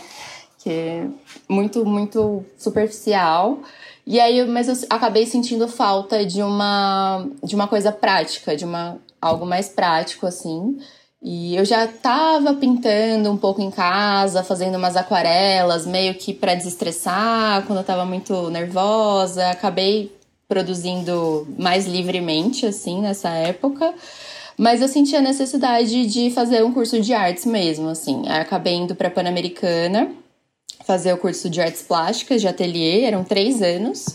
Que 0.60 0.70
é 0.70 1.08
muito, 1.50 1.84
muito 1.84 2.46
superficial. 2.60 3.58
E 4.06 4.20
aí, 4.20 4.46
mas 4.46 4.68
eu 4.68 4.76
acabei 4.88 5.26
sentindo 5.26 5.68
falta 5.68 6.24
de 6.24 6.44
uma 6.44 7.26
de 7.44 7.56
uma 7.56 7.68
coisa 7.68 7.92
prática, 7.92 8.56
de 8.56 8.66
uma 8.66 9.00
algo 9.20 9.48
mais 9.48 9.68
prático 9.68 10.28
assim. 10.28 10.78
E 11.22 11.56
eu 11.56 11.66
já 11.66 11.86
estava 11.86 12.54
pintando 12.54 13.32
um 13.32 13.38
pouco 13.38 13.62
em 13.62 13.72
casa, 13.72 14.44
fazendo 14.44 14.78
umas 14.78 14.96
aquarelas, 14.96 15.86
meio 15.86 16.14
que 16.16 16.34
para 16.34 16.54
desestressar, 16.54 17.64
quando 17.66 17.80
eu 17.80 17.82
estava 17.82 18.06
muito 18.06 18.50
nervosa. 18.50 19.50
Acabei 19.50 20.12
produzindo 20.48 21.48
mais 21.58 21.88
livremente, 21.88 22.66
assim, 22.66 23.02
nessa 23.02 23.30
época. 23.30 23.94
Mas 24.58 24.82
eu 24.82 24.88
senti 24.88 25.16
a 25.16 25.22
necessidade 25.22 26.06
de 26.06 26.32
fazer 26.32 26.64
um 26.64 26.72
curso 26.72 27.02
de 27.02 27.14
artes 27.14 27.46
mesmo, 27.46 27.90
assim. 27.90 28.24
Aí 28.28 28.40
acabei 28.40 28.76
indo 28.76 28.96
para 28.96 29.10
Pan-Americana 29.10 30.12
fazer 30.86 31.12
o 31.14 31.18
curso 31.18 31.50
de 31.50 31.60
artes 31.60 31.82
plásticas 31.82 32.42
de 32.42 32.48
ateliê, 32.48 33.02
eram 33.02 33.24
três 33.24 33.62
anos. 33.62 34.06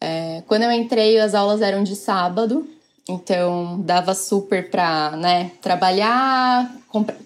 É, 0.00 0.42
quando 0.46 0.62
eu 0.62 0.70
entrei, 0.70 1.18
as 1.18 1.34
aulas 1.34 1.60
eram 1.60 1.82
de 1.82 1.96
sábado, 1.96 2.66
então, 3.08 3.80
dava 3.80 4.14
super 4.14 4.70
para 4.70 5.12
né, 5.12 5.50
trabalhar, 5.62 6.70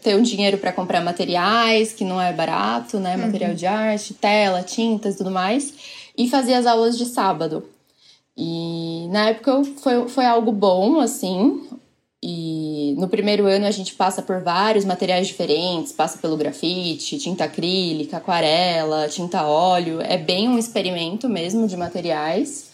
ter 0.01 0.15
um 0.15 0.23
dinheiro 0.23 0.57
para 0.57 0.73
comprar 0.73 1.01
materiais, 1.01 1.93
que 1.93 2.05
não 2.05 2.21
é 2.21 2.33
barato, 2.33 3.01
né? 3.01 3.17
Uhum. 3.17 3.23
Material 3.23 3.53
de 3.53 3.67
arte, 3.67 4.15
tela, 4.15 4.63
tintas 4.63 5.17
e 5.17 5.19
tudo 5.19 5.33
mais. 5.33 5.75
E 6.17 6.29
fazia 6.29 6.57
as 6.57 6.67
aulas 6.67 6.97
de 6.97 7.05
sábado. 7.05 7.65
E 8.37 9.09
na 9.11 9.31
época 9.31 9.65
foi, 9.79 10.09
foi 10.09 10.25
algo 10.25 10.53
bom, 10.53 11.01
assim. 11.01 11.69
E 12.23 12.95
no 12.97 13.09
primeiro 13.09 13.47
ano 13.47 13.67
a 13.67 13.71
gente 13.73 13.95
passa 13.95 14.23
por 14.23 14.41
vários 14.41 14.85
materiais 14.85 15.27
diferentes, 15.27 15.91
passa 15.91 16.17
pelo 16.19 16.37
grafite, 16.37 17.19
tinta 17.19 17.43
acrílica, 17.43 18.19
aquarela, 18.19 19.09
tinta 19.09 19.45
óleo. 19.45 20.01
É 20.01 20.17
bem 20.17 20.49
um 20.49 20.57
experimento 20.57 21.29
mesmo 21.29 21.67
de 21.67 21.77
materiais 21.77 22.72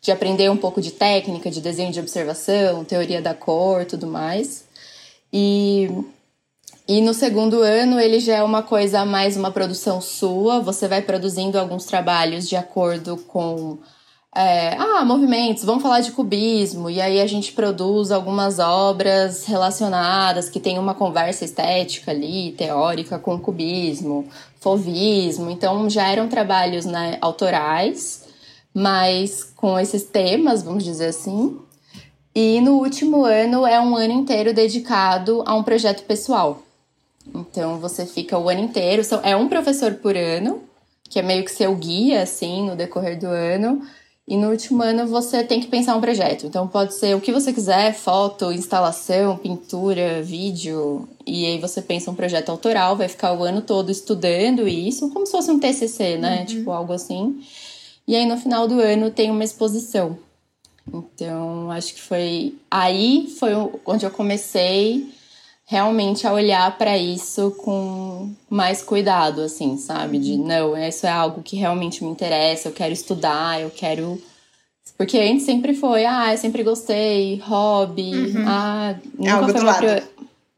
de 0.00 0.10
aprender 0.10 0.50
um 0.50 0.56
pouco 0.56 0.80
de 0.80 0.90
técnica, 0.92 1.50
de 1.50 1.60
desenho 1.60 1.92
de 1.92 2.00
observação, 2.00 2.84
teoria 2.84 3.20
da 3.20 3.34
cor, 3.34 3.84
tudo 3.84 4.06
mais. 4.06 4.64
E 5.32 5.88
e 6.88 7.00
no 7.00 7.14
segundo 7.14 7.62
ano 7.62 8.00
ele 8.00 8.18
já 8.18 8.38
é 8.38 8.42
uma 8.42 8.64
coisa 8.64 9.04
mais 9.04 9.36
uma 9.36 9.52
produção 9.52 10.00
sua, 10.00 10.58
você 10.58 10.88
vai 10.88 11.00
produzindo 11.00 11.56
alguns 11.56 11.84
trabalhos 11.84 12.48
de 12.48 12.56
acordo 12.56 13.16
com 13.16 13.78
é, 14.34 14.74
ah, 14.76 15.04
movimentos, 15.04 15.62
vamos 15.62 15.84
falar 15.84 16.00
de 16.00 16.10
cubismo, 16.10 16.90
e 16.90 17.00
aí 17.00 17.20
a 17.20 17.26
gente 17.28 17.52
produz 17.52 18.10
algumas 18.10 18.58
obras 18.58 19.44
relacionadas 19.44 20.48
que 20.48 20.58
tem 20.58 20.80
uma 20.80 20.92
conversa 20.92 21.44
estética 21.44 22.10
ali, 22.10 22.52
teórica 22.58 23.20
com 23.20 23.38
cubismo, 23.38 24.28
fovismo, 24.58 25.48
então 25.48 25.88
já 25.88 26.08
eram 26.08 26.26
trabalhos 26.26 26.84
né, 26.86 27.18
autorais 27.20 28.19
mas 28.74 29.44
com 29.44 29.78
esses 29.78 30.04
temas, 30.04 30.62
vamos 30.62 30.84
dizer 30.84 31.06
assim. 31.06 31.58
E 32.34 32.60
no 32.60 32.78
último 32.78 33.24
ano 33.24 33.66
é 33.66 33.80
um 33.80 33.96
ano 33.96 34.12
inteiro 34.12 34.54
dedicado 34.54 35.42
a 35.46 35.54
um 35.54 35.62
projeto 35.62 36.04
pessoal. 36.04 36.62
Então 37.34 37.78
você 37.78 38.06
fica 38.06 38.38
o 38.38 38.48
ano 38.48 38.60
inteiro, 38.60 39.02
é 39.22 39.36
um 39.36 39.48
professor 39.48 39.94
por 39.94 40.16
ano, 40.16 40.62
que 41.08 41.18
é 41.18 41.22
meio 41.22 41.44
que 41.44 41.50
seu 41.50 41.74
guia, 41.74 42.22
assim, 42.22 42.66
no 42.66 42.76
decorrer 42.76 43.18
do 43.18 43.26
ano. 43.26 43.82
E 44.28 44.36
no 44.36 44.50
último 44.50 44.80
ano 44.80 45.08
você 45.08 45.42
tem 45.42 45.60
que 45.60 45.66
pensar 45.66 45.96
um 45.96 46.00
projeto. 46.00 46.46
Então 46.46 46.68
pode 46.68 46.94
ser 46.94 47.16
o 47.16 47.20
que 47.20 47.32
você 47.32 47.52
quiser, 47.52 47.92
foto, 47.92 48.52
instalação, 48.52 49.36
pintura, 49.36 50.22
vídeo. 50.22 51.08
E 51.26 51.46
aí 51.46 51.58
você 51.58 51.82
pensa 51.82 52.12
um 52.12 52.14
projeto 52.14 52.50
autoral, 52.50 52.96
vai 52.96 53.08
ficar 53.08 53.32
o 53.32 53.42
ano 53.42 53.60
todo 53.60 53.90
estudando 53.90 54.68
isso, 54.68 55.10
como 55.10 55.26
se 55.26 55.32
fosse 55.32 55.50
um 55.50 55.58
TCC, 55.58 56.16
né? 56.16 56.40
Uhum. 56.40 56.46
Tipo 56.46 56.70
algo 56.70 56.92
assim. 56.92 57.40
E 58.10 58.16
aí 58.16 58.26
no 58.26 58.36
final 58.36 58.66
do 58.66 58.80
ano 58.80 59.08
tem 59.12 59.30
uma 59.30 59.44
exposição. 59.44 60.18
Então, 60.92 61.70
acho 61.70 61.94
que 61.94 62.02
foi 62.02 62.56
aí 62.68 63.32
foi 63.38 63.52
onde 63.86 64.04
eu 64.04 64.10
comecei 64.10 65.14
realmente 65.64 66.26
a 66.26 66.32
olhar 66.32 66.76
para 66.76 66.98
isso 66.98 67.52
com 67.52 68.34
mais 68.50 68.82
cuidado, 68.82 69.42
assim, 69.42 69.76
sabe? 69.76 70.18
De 70.18 70.32
uhum. 70.32 70.44
não, 70.44 70.76
isso 70.76 71.06
é 71.06 71.10
algo 71.10 71.40
que 71.40 71.54
realmente 71.54 72.02
me 72.02 72.10
interessa, 72.10 72.66
eu 72.66 72.72
quero 72.72 72.92
estudar, 72.92 73.60
eu 73.60 73.70
quero. 73.70 74.20
Porque 74.98 75.16
antes 75.16 75.46
sempre 75.46 75.72
foi, 75.72 76.04
ah, 76.04 76.32
eu 76.32 76.38
sempre 76.38 76.64
gostei, 76.64 77.36
hobby, 77.44 78.12
uhum. 78.12 78.44
ah, 78.44 78.96
nunca 79.16 79.50
é 79.50 79.52
foi 79.52 79.60
uma, 79.60 79.74
prior... 79.74 80.02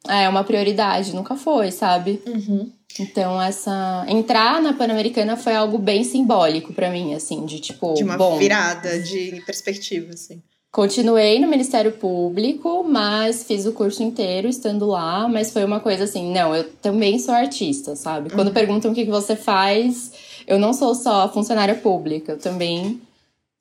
é, 0.08 0.26
uma 0.26 0.42
prioridade, 0.42 1.14
nunca 1.14 1.36
foi, 1.36 1.70
sabe? 1.70 2.22
Uhum. 2.26 2.72
Então, 3.00 3.40
essa. 3.40 4.04
Entrar 4.08 4.60
na 4.60 4.72
Pan-Americana 4.72 5.36
foi 5.36 5.54
algo 5.54 5.78
bem 5.78 6.04
simbólico 6.04 6.72
para 6.72 6.90
mim, 6.90 7.14
assim, 7.14 7.44
de 7.44 7.60
tipo. 7.60 7.94
De 7.94 8.04
uma 8.04 8.16
bom, 8.16 8.38
virada 8.38 8.98
de 9.00 9.42
perspectiva, 9.46 10.12
assim. 10.12 10.42
Continuei 10.72 11.38
no 11.38 11.48
Ministério 11.48 11.92
Público, 11.92 12.82
mas 12.82 13.44
fiz 13.44 13.66
o 13.66 13.72
curso 13.72 14.02
inteiro 14.02 14.48
estando 14.48 14.86
lá, 14.86 15.28
mas 15.28 15.52
foi 15.52 15.64
uma 15.64 15.80
coisa 15.80 16.04
assim, 16.04 16.32
não, 16.32 16.56
eu 16.56 16.64
também 16.64 17.18
sou 17.18 17.34
artista, 17.34 17.94
sabe? 17.94 18.30
Quando 18.30 18.48
uhum. 18.48 18.54
perguntam 18.54 18.90
o 18.90 18.94
que 18.94 19.04
você 19.04 19.36
faz, 19.36 20.12
eu 20.46 20.58
não 20.58 20.72
sou 20.72 20.94
só 20.94 21.30
funcionária 21.30 21.74
pública, 21.74 22.32
eu 22.32 22.38
também 22.38 22.98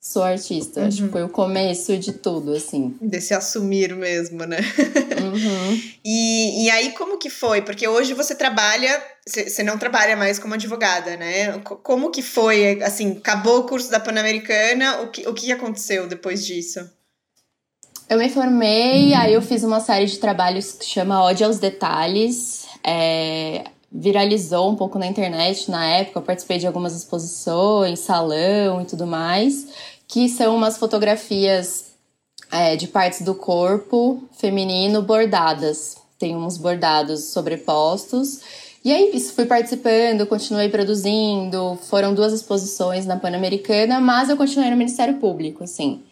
sou 0.02 0.24
artista. 0.24 0.80
Uhum. 0.80 0.86
Acho 0.88 0.96
que 0.96 1.02
uhum. 1.04 1.10
foi 1.10 1.22
o 1.22 1.28
começo 1.28 1.96
de 1.96 2.12
tudo, 2.12 2.52
assim. 2.52 2.96
Desse 3.00 3.32
assumir 3.32 3.94
mesmo, 3.94 4.44
né? 4.44 4.58
Uhum. 4.58 5.82
e, 6.04 6.64
e 6.64 6.70
aí, 6.70 6.90
como 6.92 7.18
que 7.18 7.30
foi? 7.30 7.62
Porque 7.62 7.86
hoje 7.86 8.12
você 8.12 8.34
trabalha, 8.34 9.00
você 9.24 9.62
não 9.62 9.78
trabalha 9.78 10.16
mais 10.16 10.40
como 10.40 10.54
advogada, 10.54 11.16
né? 11.16 11.56
Como 11.60 12.10
que 12.10 12.20
foi, 12.20 12.82
assim, 12.82 13.12
acabou 13.12 13.60
o 13.60 13.62
curso 13.62 13.92
da 13.92 14.00
Pan-Americana, 14.00 15.02
o 15.02 15.08
que, 15.08 15.28
o 15.28 15.32
que 15.32 15.52
aconteceu 15.52 16.08
depois 16.08 16.44
disso? 16.44 16.80
Eu 18.10 18.18
me 18.18 18.28
formei, 18.28 19.14
aí 19.14 19.32
eu 19.32 19.40
fiz 19.40 19.62
uma 19.62 19.78
série 19.78 20.06
de 20.06 20.18
trabalhos 20.18 20.72
que 20.72 20.84
chama 20.84 21.22
Ódio 21.22 21.46
aos 21.46 21.58
Detalhes. 21.58 22.66
É, 22.84 23.64
viralizou 23.90 24.70
um 24.70 24.74
pouco 24.74 24.98
na 24.98 25.06
internet 25.06 25.70
na 25.70 25.86
época, 25.86 26.18
eu 26.18 26.22
participei 26.22 26.58
de 26.58 26.66
algumas 26.66 26.96
exposições, 26.96 28.00
salão 28.00 28.80
e 28.80 28.84
tudo 28.86 29.06
mais 29.06 29.91
que 30.12 30.28
são 30.28 30.54
umas 30.54 30.76
fotografias 30.76 31.86
é, 32.50 32.76
de 32.76 32.86
partes 32.86 33.22
do 33.22 33.34
corpo 33.34 34.22
feminino 34.38 35.00
bordadas. 35.00 35.96
Tem 36.18 36.36
uns 36.36 36.58
bordados 36.58 37.32
sobrepostos. 37.32 38.40
E 38.84 38.92
aí, 38.92 39.10
isso, 39.14 39.32
fui 39.32 39.46
participando, 39.46 40.26
continuei 40.26 40.68
produzindo. 40.68 41.78
Foram 41.88 42.12
duas 42.12 42.34
exposições 42.34 43.06
na 43.06 43.16
Pan-Americana, 43.16 44.00
mas 44.00 44.28
eu 44.28 44.36
continuei 44.36 44.70
no 44.70 44.76
Ministério 44.76 45.14
Público, 45.14 45.64
assim. 45.64 46.02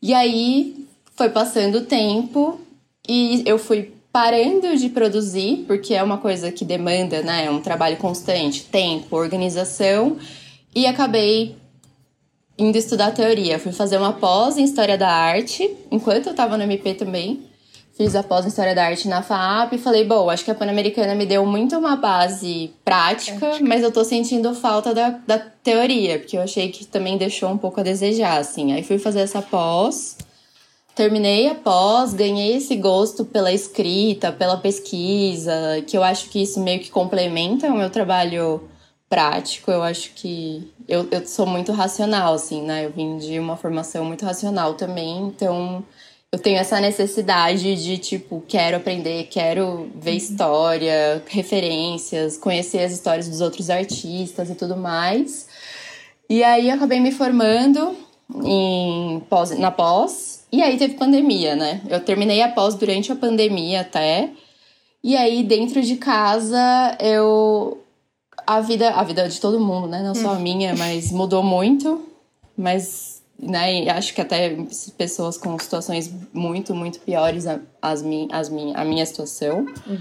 E 0.00 0.14
aí, 0.14 0.86
foi 1.16 1.28
passando 1.28 1.78
o 1.78 1.84
tempo 1.84 2.60
e 3.08 3.42
eu 3.44 3.58
fui 3.58 3.92
parando 4.12 4.76
de 4.76 4.88
produzir, 4.88 5.64
porque 5.66 5.94
é 5.94 6.02
uma 6.02 6.18
coisa 6.18 6.52
que 6.52 6.64
demanda, 6.64 7.22
né? 7.22 7.46
É 7.46 7.50
um 7.50 7.60
trabalho 7.60 7.96
constante, 7.96 8.62
tempo, 8.66 9.16
organização. 9.16 10.16
E 10.72 10.86
acabei 10.86 11.56
indo 12.58 12.76
estudar 12.76 13.12
teoria. 13.12 13.58
Fui 13.58 13.72
fazer 13.72 13.96
uma 13.96 14.12
pós 14.12 14.58
em 14.58 14.64
História 14.64 14.98
da 14.98 15.08
Arte, 15.08 15.70
enquanto 15.90 16.26
eu 16.26 16.34
tava 16.34 16.56
no 16.58 16.64
MP 16.64 16.94
também. 16.94 17.46
Fiz 17.96 18.14
a 18.14 18.22
pós 18.22 18.44
em 18.44 18.48
História 18.48 18.74
da 18.74 18.84
Arte 18.84 19.08
na 19.08 19.22
FAP 19.22 19.72
e 19.72 19.78
falei, 19.78 20.04
bom, 20.04 20.30
acho 20.30 20.44
que 20.44 20.50
a 20.50 20.54
Pan-Americana 20.54 21.14
me 21.14 21.26
deu 21.26 21.44
muito 21.44 21.76
uma 21.76 21.96
base 21.96 22.70
prática, 22.84 23.38
prática, 23.38 23.66
mas 23.66 23.82
eu 23.82 23.90
tô 23.90 24.04
sentindo 24.04 24.54
falta 24.54 24.94
da, 24.94 25.18
da 25.26 25.38
teoria, 25.38 26.18
porque 26.18 26.36
eu 26.36 26.42
achei 26.42 26.68
que 26.68 26.86
também 26.86 27.18
deixou 27.18 27.50
um 27.50 27.58
pouco 27.58 27.80
a 27.80 27.82
desejar, 27.82 28.38
assim. 28.38 28.72
Aí 28.72 28.84
fui 28.84 28.98
fazer 28.98 29.20
essa 29.20 29.42
pós, 29.42 30.16
terminei 30.94 31.48
a 31.48 31.56
pós, 31.56 32.14
ganhei 32.14 32.56
esse 32.56 32.76
gosto 32.76 33.24
pela 33.24 33.52
escrita, 33.52 34.30
pela 34.30 34.56
pesquisa, 34.56 35.82
que 35.84 35.96
eu 35.96 36.04
acho 36.04 36.28
que 36.28 36.40
isso 36.40 36.60
meio 36.60 36.78
que 36.78 36.90
complementa 36.90 37.66
o 37.66 37.76
meu 37.76 37.90
trabalho 37.90 38.60
prático. 39.08 39.70
Eu 39.70 39.82
acho 39.82 40.12
que 40.14 40.72
eu, 40.86 41.08
eu 41.10 41.26
sou 41.26 41.46
muito 41.46 41.72
racional, 41.72 42.34
assim, 42.34 42.62
né? 42.62 42.86
Eu 42.86 42.90
vim 42.90 43.18
de 43.18 43.38
uma 43.38 43.56
formação 43.56 44.04
muito 44.04 44.24
racional 44.24 44.74
também, 44.74 45.26
então 45.26 45.84
eu 46.30 46.38
tenho 46.38 46.58
essa 46.58 46.80
necessidade 46.80 47.74
de, 47.82 47.96
tipo, 47.96 48.42
quero 48.46 48.76
aprender, 48.76 49.28
quero 49.30 49.90
ver 49.94 50.10
uhum. 50.10 50.16
história, 50.16 51.22
referências, 51.26 52.36
conhecer 52.36 52.80
as 52.80 52.92
histórias 52.92 53.28
dos 53.28 53.40
outros 53.40 53.70
artistas 53.70 54.50
e 54.50 54.54
tudo 54.54 54.76
mais. 54.76 55.48
E 56.28 56.44
aí 56.44 56.70
acabei 56.70 57.00
me 57.00 57.10
formando 57.10 57.96
em 58.44 59.20
pós, 59.30 59.58
na 59.58 59.70
pós, 59.70 60.44
e 60.52 60.62
aí 60.62 60.76
teve 60.76 60.94
pandemia, 60.94 61.56
né? 61.56 61.80
Eu 61.88 62.00
terminei 62.00 62.42
a 62.42 62.48
pós 62.48 62.74
durante 62.74 63.10
a 63.10 63.16
pandemia 63.16 63.80
até. 63.80 64.30
E 65.02 65.16
aí, 65.16 65.42
dentro 65.42 65.80
de 65.80 65.96
casa, 65.96 66.96
eu 67.00 67.82
a 68.48 68.62
vida, 68.62 68.88
a 68.92 69.04
vida 69.04 69.28
de 69.28 69.38
todo 69.38 69.60
mundo, 69.60 69.86
né? 69.86 70.02
Não 70.02 70.14
só 70.14 70.30
a 70.30 70.32
hum. 70.32 70.40
minha, 70.40 70.74
mas 70.74 71.12
mudou 71.12 71.42
muito. 71.42 72.02
Mas, 72.56 73.22
né, 73.38 73.86
acho 73.90 74.14
que 74.14 74.22
até 74.22 74.56
pessoas 74.96 75.36
com 75.36 75.58
situações 75.58 76.10
muito, 76.32 76.74
muito 76.74 76.98
piores 77.00 77.44
as, 77.82 78.00
mi, 78.00 78.26
as 78.32 78.48
mi, 78.48 78.72
a 78.74 78.86
minha 78.86 79.04
situação. 79.04 79.66
Uhum. 79.86 79.98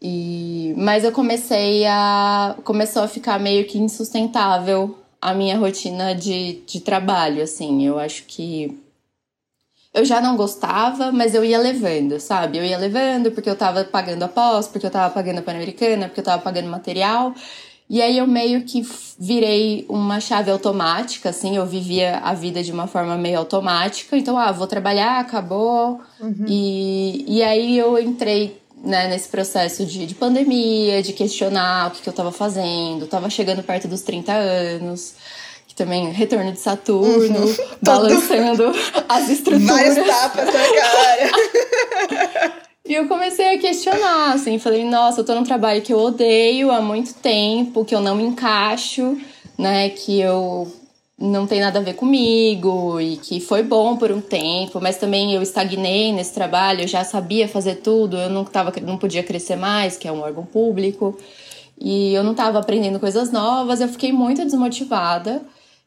E, 0.00 0.72
mas 0.76 1.02
eu 1.02 1.10
comecei 1.10 1.84
a. 1.84 2.56
Começou 2.62 3.02
a 3.02 3.08
ficar 3.08 3.40
meio 3.40 3.66
que 3.66 3.78
insustentável 3.78 4.96
a 5.20 5.34
minha 5.34 5.58
rotina 5.58 6.14
de, 6.14 6.62
de 6.64 6.80
trabalho, 6.80 7.42
assim. 7.42 7.84
Eu 7.84 7.98
acho 7.98 8.24
que 8.26 8.80
eu 9.92 10.04
já 10.04 10.20
não 10.20 10.36
gostava, 10.36 11.10
mas 11.10 11.34
eu 11.34 11.44
ia 11.44 11.58
levando, 11.58 12.20
sabe? 12.20 12.58
Eu 12.58 12.64
ia 12.64 12.78
levando 12.78 13.32
porque 13.32 13.50
eu 13.50 13.56
tava 13.56 13.84
pagando 13.84 14.22
a 14.22 14.28
pós, 14.28 14.68
porque 14.68 14.86
eu 14.86 14.90
tava 14.90 15.12
pagando 15.12 15.40
a 15.40 15.42
Pan-Americana, 15.42 16.06
porque 16.06 16.20
eu 16.20 16.24
tava 16.24 16.40
pagando 16.40 16.68
material. 16.68 17.34
E 17.92 18.00
aí 18.00 18.16
eu 18.16 18.26
meio 18.26 18.62
que 18.62 18.80
virei 19.18 19.84
uma 19.86 20.18
chave 20.18 20.50
automática, 20.50 21.28
assim, 21.28 21.58
eu 21.58 21.66
vivia 21.66 22.20
a 22.24 22.32
vida 22.32 22.62
de 22.62 22.72
uma 22.72 22.86
forma 22.86 23.18
meio 23.18 23.38
automática. 23.38 24.16
Então, 24.16 24.38
ah, 24.38 24.50
vou 24.50 24.66
trabalhar, 24.66 25.20
acabou. 25.20 26.00
Uhum. 26.18 26.46
E, 26.48 27.22
e 27.28 27.42
aí 27.42 27.76
eu 27.76 27.98
entrei 27.98 28.58
né, 28.82 29.08
nesse 29.08 29.28
processo 29.28 29.84
de, 29.84 30.06
de 30.06 30.14
pandemia, 30.14 31.02
de 31.02 31.12
questionar 31.12 31.88
o 31.88 31.90
que, 31.90 32.00
que 32.00 32.08
eu 32.08 32.14
tava 32.14 32.32
fazendo. 32.32 33.06
Tava 33.06 33.28
chegando 33.28 33.62
perto 33.62 33.86
dos 33.86 34.00
30 34.00 34.32
anos 34.32 35.12
que 35.68 35.74
também 35.74 36.10
retorno 36.12 36.50
de 36.50 36.60
Saturno, 36.60 37.40
uhum. 37.40 37.56
balançando 37.82 38.72
as 39.06 39.28
estruturas. 39.28 39.66
Várias 39.66 40.06
tapas 40.06 40.46
na 40.46 40.52
cara. 40.52 41.30
e 42.84 42.94
eu 42.94 43.06
comecei 43.06 43.54
a 43.54 43.58
questionar, 43.58 44.32
assim, 44.32 44.58
falei, 44.58 44.84
nossa, 44.84 45.20
eu 45.20 45.24
tô 45.24 45.34
num 45.34 45.44
trabalho 45.44 45.82
que 45.82 45.92
eu 45.92 45.98
odeio 45.98 46.70
há 46.70 46.80
muito 46.80 47.14
tempo, 47.14 47.84
que 47.84 47.94
eu 47.94 48.00
não 48.00 48.16
me 48.16 48.24
encaixo, 48.24 49.16
né, 49.56 49.88
que 49.90 50.20
eu 50.20 50.70
não 51.18 51.46
tem 51.46 51.60
nada 51.60 51.78
a 51.78 51.82
ver 51.82 51.94
comigo 51.94 53.00
e 53.00 53.16
que 53.16 53.38
foi 53.38 53.62
bom 53.62 53.96
por 53.96 54.10
um 54.10 54.20
tempo, 54.20 54.80
mas 54.80 54.96
também 54.96 55.32
eu 55.32 55.40
estagnei 55.40 56.12
nesse 56.12 56.34
trabalho, 56.34 56.82
eu 56.82 56.88
já 56.88 57.04
sabia 57.04 57.46
fazer 57.46 57.76
tudo, 57.76 58.16
eu 58.16 58.28
não, 58.28 58.44
tava, 58.44 58.72
não 58.82 58.98
podia 58.98 59.22
crescer 59.22 59.54
mais, 59.54 59.96
que 59.96 60.08
é 60.08 60.12
um 60.12 60.20
órgão 60.20 60.44
público, 60.44 61.16
e 61.80 62.12
eu 62.12 62.24
não 62.24 62.32
estava 62.32 62.58
aprendendo 62.58 62.98
coisas 62.98 63.30
novas, 63.30 63.80
eu 63.80 63.88
fiquei 63.88 64.12
muito 64.12 64.44
desmotivada. 64.44 65.42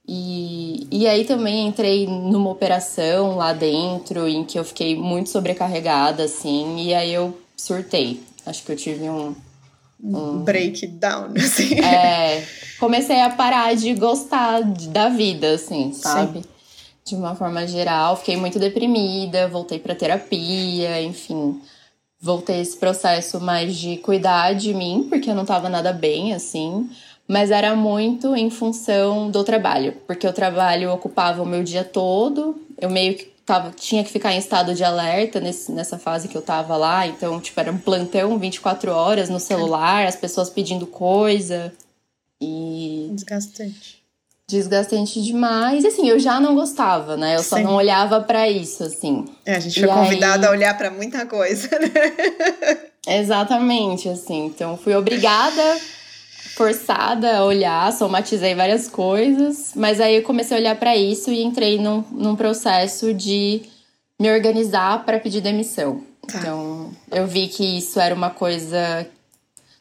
E, 0.08 0.88
e 0.92 1.08
aí 1.08 1.26
também 1.26 1.68
entrei 1.68 2.06
numa 2.06 2.52
operação 2.52 3.38
lá 3.38 3.54
dentro 3.54 4.28
em 4.28 4.44
que 4.44 4.60
eu 4.60 4.64
fiquei 4.64 4.96
muito 4.96 5.30
sobrecarregada, 5.30 6.24
assim, 6.24 6.78
e 6.78 6.94
aí 6.94 7.12
eu 7.12 7.36
surtei. 7.58 8.22
Acho 8.46 8.64
que 8.64 8.72
eu 8.72 8.76
tive 8.76 9.10
um. 9.10 9.36
Um 10.04 10.40
breakdown, 10.40 11.34
assim. 11.38 11.80
É. 11.80 12.46
Comecei 12.80 13.20
a 13.22 13.30
parar 13.30 13.76
de 13.76 13.94
gostar 13.96 14.62
da 14.62 15.10
vida, 15.10 15.54
assim, 15.54 15.94
sabe? 15.94 16.42
Sim. 16.42 16.46
De 17.06 17.16
uma 17.16 17.34
forma 17.34 17.66
geral. 17.66 18.16
Fiquei 18.18 18.38
muito 18.38 18.60
deprimida, 18.60 19.48
voltei 19.48 19.80
pra 19.80 19.96
terapia, 19.96 21.02
enfim. 21.02 21.60
Voltei 22.20 22.60
esse 22.62 22.78
processo 22.78 23.40
mais 23.40 23.76
de 23.76 23.98
cuidar 23.98 24.54
de 24.54 24.74
mim, 24.74 25.08
porque 25.10 25.30
eu 25.30 25.36
não 25.36 25.46
tava 25.46 25.70
nada 25.70 25.92
bem, 25.92 26.34
assim 26.34 26.88
mas 27.27 27.51
era 27.51 27.75
muito 27.75 28.36
em 28.36 28.50
função 28.50 29.29
do 29.29 29.44
trabalho, 29.44 29.94
porque 30.05 30.27
o 30.27 30.34
trabalho 30.34 30.91
ocupava 30.91 31.41
o 31.41 31.46
meu 31.46 31.63
dia 31.63 31.84
todo, 31.84 32.62
eu 32.79 32.89
meio 32.89 33.15
que 33.15 33.25
tava, 33.46 33.72
tinha 33.72 34.03
que 34.03 34.12
ficar 34.12 34.34
em 34.34 34.38
estado 34.38 34.74
de 34.74 34.84
alerta 34.84 35.39
nesse, 35.39 35.72
nessa 35.72 35.98
fase 35.98 36.27
que 36.27 36.36
eu 36.36 36.41
tava 36.41 36.75
lá, 36.77 37.05
então, 37.08 37.39
tipo, 37.39 37.60
era 37.60 37.72
um 37.72 37.77
plantão 37.77 38.38
24 38.38 38.91
horas 38.91 39.29
no 39.29 39.39
celular, 39.39 40.05
as 40.05 40.15
pessoas 40.15 40.50
pedindo 40.50 40.86
coisa 40.86 41.74
e... 42.41 43.10
Desgastante. 43.12 44.03
Desgastante 44.48 45.24
demais. 45.24 45.84
E 45.84 45.88
assim, 45.88 46.08
eu 46.08 46.20
já 46.20 46.39
não 46.39 46.53
gostava, 46.53 47.17
né? 47.17 47.36
Eu 47.36 47.41
Sim. 47.41 47.50
só 47.50 47.60
não 47.60 47.74
olhava 47.74 48.22
para 48.22 48.48
isso, 48.48 48.84
assim. 48.84 49.25
É, 49.44 49.55
a 49.55 49.60
gente 49.60 49.79
foi 49.79 49.89
convidada 49.89 50.46
aí... 50.46 50.53
a 50.53 50.55
olhar 50.55 50.77
para 50.77 50.91
muita 50.91 51.25
coisa, 51.25 51.67
né? 51.79 52.77
Exatamente, 53.08 54.08
assim. 54.08 54.46
Então, 54.46 54.77
fui 54.77 54.94
obrigada 54.94 55.80
forçada 56.56 57.38
a 57.38 57.44
olhar, 57.44 57.91
somatizei 57.91 58.56
várias 58.56 58.88
coisas, 58.88 59.74
mas 59.76 60.00
aí 60.00 60.15
eu 60.15 60.24
comecei 60.24 60.56
a 60.56 60.60
olhar 60.60 60.76
para 60.78 60.96
isso 60.96 61.30
e 61.30 61.44
entrei 61.44 61.78
num, 61.78 62.02
num 62.12 62.36
processo 62.36 63.13
de 63.13 63.63
me 64.18 64.32
organizar 64.32 65.04
para 65.04 65.20
pedir 65.20 65.41
demissão. 65.41 66.02
Tá. 66.26 66.39
Então, 66.39 66.91
eu 67.12 67.28
vi 67.28 67.50
que 67.50 67.78
isso 67.78 68.00
era 68.00 68.15
uma 68.15 68.30
coisa. 68.30 69.06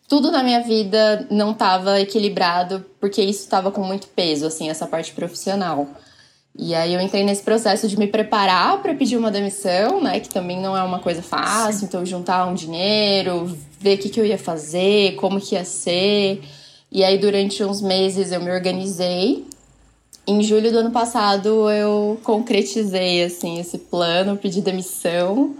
Tudo 0.08 0.32
na 0.32 0.42
minha 0.42 0.62
vida 0.62 1.26
não 1.30 1.52
estava 1.52 2.00
equilibrado, 2.00 2.84
porque 2.98 3.22
isso 3.22 3.44
estava 3.44 3.70
com 3.70 3.82
muito 3.84 4.08
peso, 4.08 4.44
assim, 4.44 4.68
essa 4.68 4.86
parte 4.86 5.12
profissional. 5.12 5.86
E 6.58 6.74
aí 6.74 6.92
eu 6.92 7.00
entrei 7.00 7.22
nesse 7.22 7.42
processo 7.42 7.86
de 7.86 7.96
me 7.96 8.08
preparar 8.08 8.82
para 8.82 8.94
pedir 8.94 9.16
uma 9.16 9.30
demissão, 9.30 10.00
né? 10.00 10.18
Que 10.18 10.28
também 10.28 10.60
não 10.60 10.76
é 10.76 10.82
uma 10.82 10.98
coisa 10.98 11.22
fácil. 11.22 11.84
Então, 11.84 12.04
juntar 12.04 12.46
um 12.46 12.54
dinheiro, 12.54 13.56
ver 13.78 13.94
o 13.94 13.98
que, 13.98 14.08
que 14.08 14.20
eu 14.20 14.26
ia 14.26 14.38
fazer, 14.38 15.14
como 15.14 15.40
que 15.40 15.54
ia 15.54 15.64
ser. 15.64 16.42
E 16.94 17.02
aí, 17.02 17.18
durante 17.18 17.64
uns 17.64 17.82
meses, 17.82 18.30
eu 18.30 18.40
me 18.40 18.52
organizei. 18.52 19.44
Em 20.24 20.40
julho 20.44 20.70
do 20.70 20.78
ano 20.78 20.92
passado, 20.92 21.68
eu 21.68 22.20
concretizei, 22.22 23.24
assim, 23.24 23.58
esse 23.58 23.78
plano, 23.78 24.36
pedi 24.36 24.60
demissão. 24.60 25.56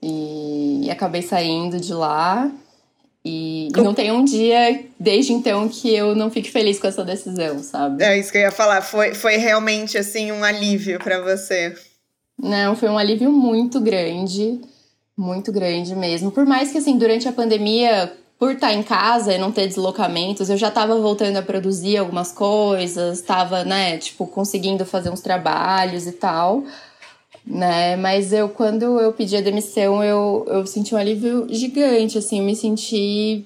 E, 0.00 0.82
e 0.84 0.90
acabei 0.90 1.20
saindo 1.20 1.80
de 1.80 1.92
lá. 1.92 2.48
E, 3.24 3.70
e, 3.76 3.80
não 3.80 3.92
tem 3.92 4.12
um 4.12 4.24
dia 4.24 4.84
desde 4.98 5.32
então 5.32 5.68
que 5.68 5.92
eu 5.92 6.14
não 6.14 6.30
fique 6.30 6.50
feliz 6.50 6.78
com 6.78 6.86
essa 6.86 7.04
decisão, 7.04 7.60
sabe? 7.60 8.04
É 8.04 8.16
isso 8.16 8.30
que 8.30 8.38
eu 8.38 8.42
ia 8.42 8.52
falar. 8.52 8.82
Foi, 8.82 9.14
foi 9.14 9.38
realmente, 9.38 9.98
assim, 9.98 10.30
um 10.30 10.44
alívio 10.44 11.00
para 11.00 11.20
você. 11.20 11.74
Não, 12.40 12.76
foi 12.76 12.88
um 12.88 12.98
alívio 12.98 13.32
muito 13.32 13.80
grande. 13.80 14.60
Muito 15.16 15.50
grande 15.50 15.96
mesmo. 15.96 16.30
Por 16.30 16.46
mais 16.46 16.70
que, 16.70 16.78
assim, 16.78 16.96
durante 16.96 17.26
a 17.26 17.32
pandemia, 17.32 18.12
por 18.42 18.54
estar 18.54 18.74
em 18.74 18.82
casa 18.82 19.32
e 19.32 19.38
não 19.38 19.52
ter 19.52 19.68
deslocamentos, 19.68 20.50
eu 20.50 20.56
já 20.56 20.66
estava 20.66 21.00
voltando 21.00 21.36
a 21.36 21.42
produzir 21.42 21.96
algumas 21.96 22.32
coisas, 22.32 23.20
estava, 23.20 23.62
né, 23.62 23.98
tipo, 23.98 24.26
conseguindo 24.26 24.84
fazer 24.84 25.10
uns 25.10 25.20
trabalhos 25.20 26.08
e 26.08 26.12
tal, 26.12 26.64
né? 27.46 27.94
Mas 27.94 28.32
eu, 28.32 28.48
quando 28.48 28.98
eu 28.98 29.12
pedi 29.12 29.36
a 29.36 29.40
demissão, 29.40 30.02
eu, 30.02 30.44
eu 30.48 30.66
senti 30.66 30.92
um 30.92 30.98
alívio 30.98 31.46
gigante, 31.50 32.18
assim, 32.18 32.42
me 32.42 32.56
senti. 32.56 33.44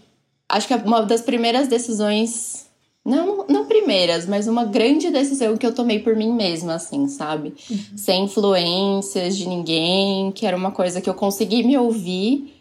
Acho 0.48 0.66
que 0.66 0.72
é 0.72 0.78
uma 0.78 1.02
das 1.02 1.20
primeiras 1.20 1.68
decisões. 1.68 2.64
Não, 3.04 3.44
não 3.50 3.66
primeiras, 3.66 4.26
mas 4.26 4.48
uma 4.48 4.64
grande 4.64 5.10
decisão 5.10 5.58
que 5.58 5.66
eu 5.66 5.74
tomei 5.74 5.98
por 5.98 6.16
mim 6.16 6.32
mesma, 6.32 6.76
assim, 6.76 7.06
sabe? 7.06 7.52
Uhum. 7.70 7.98
Sem 7.98 8.24
influências 8.24 9.36
de 9.36 9.46
ninguém, 9.46 10.32
que 10.32 10.46
era 10.46 10.56
uma 10.56 10.70
coisa 10.70 11.02
que 11.02 11.10
eu 11.10 11.14
consegui 11.14 11.62
me 11.64 11.76
ouvir 11.76 12.55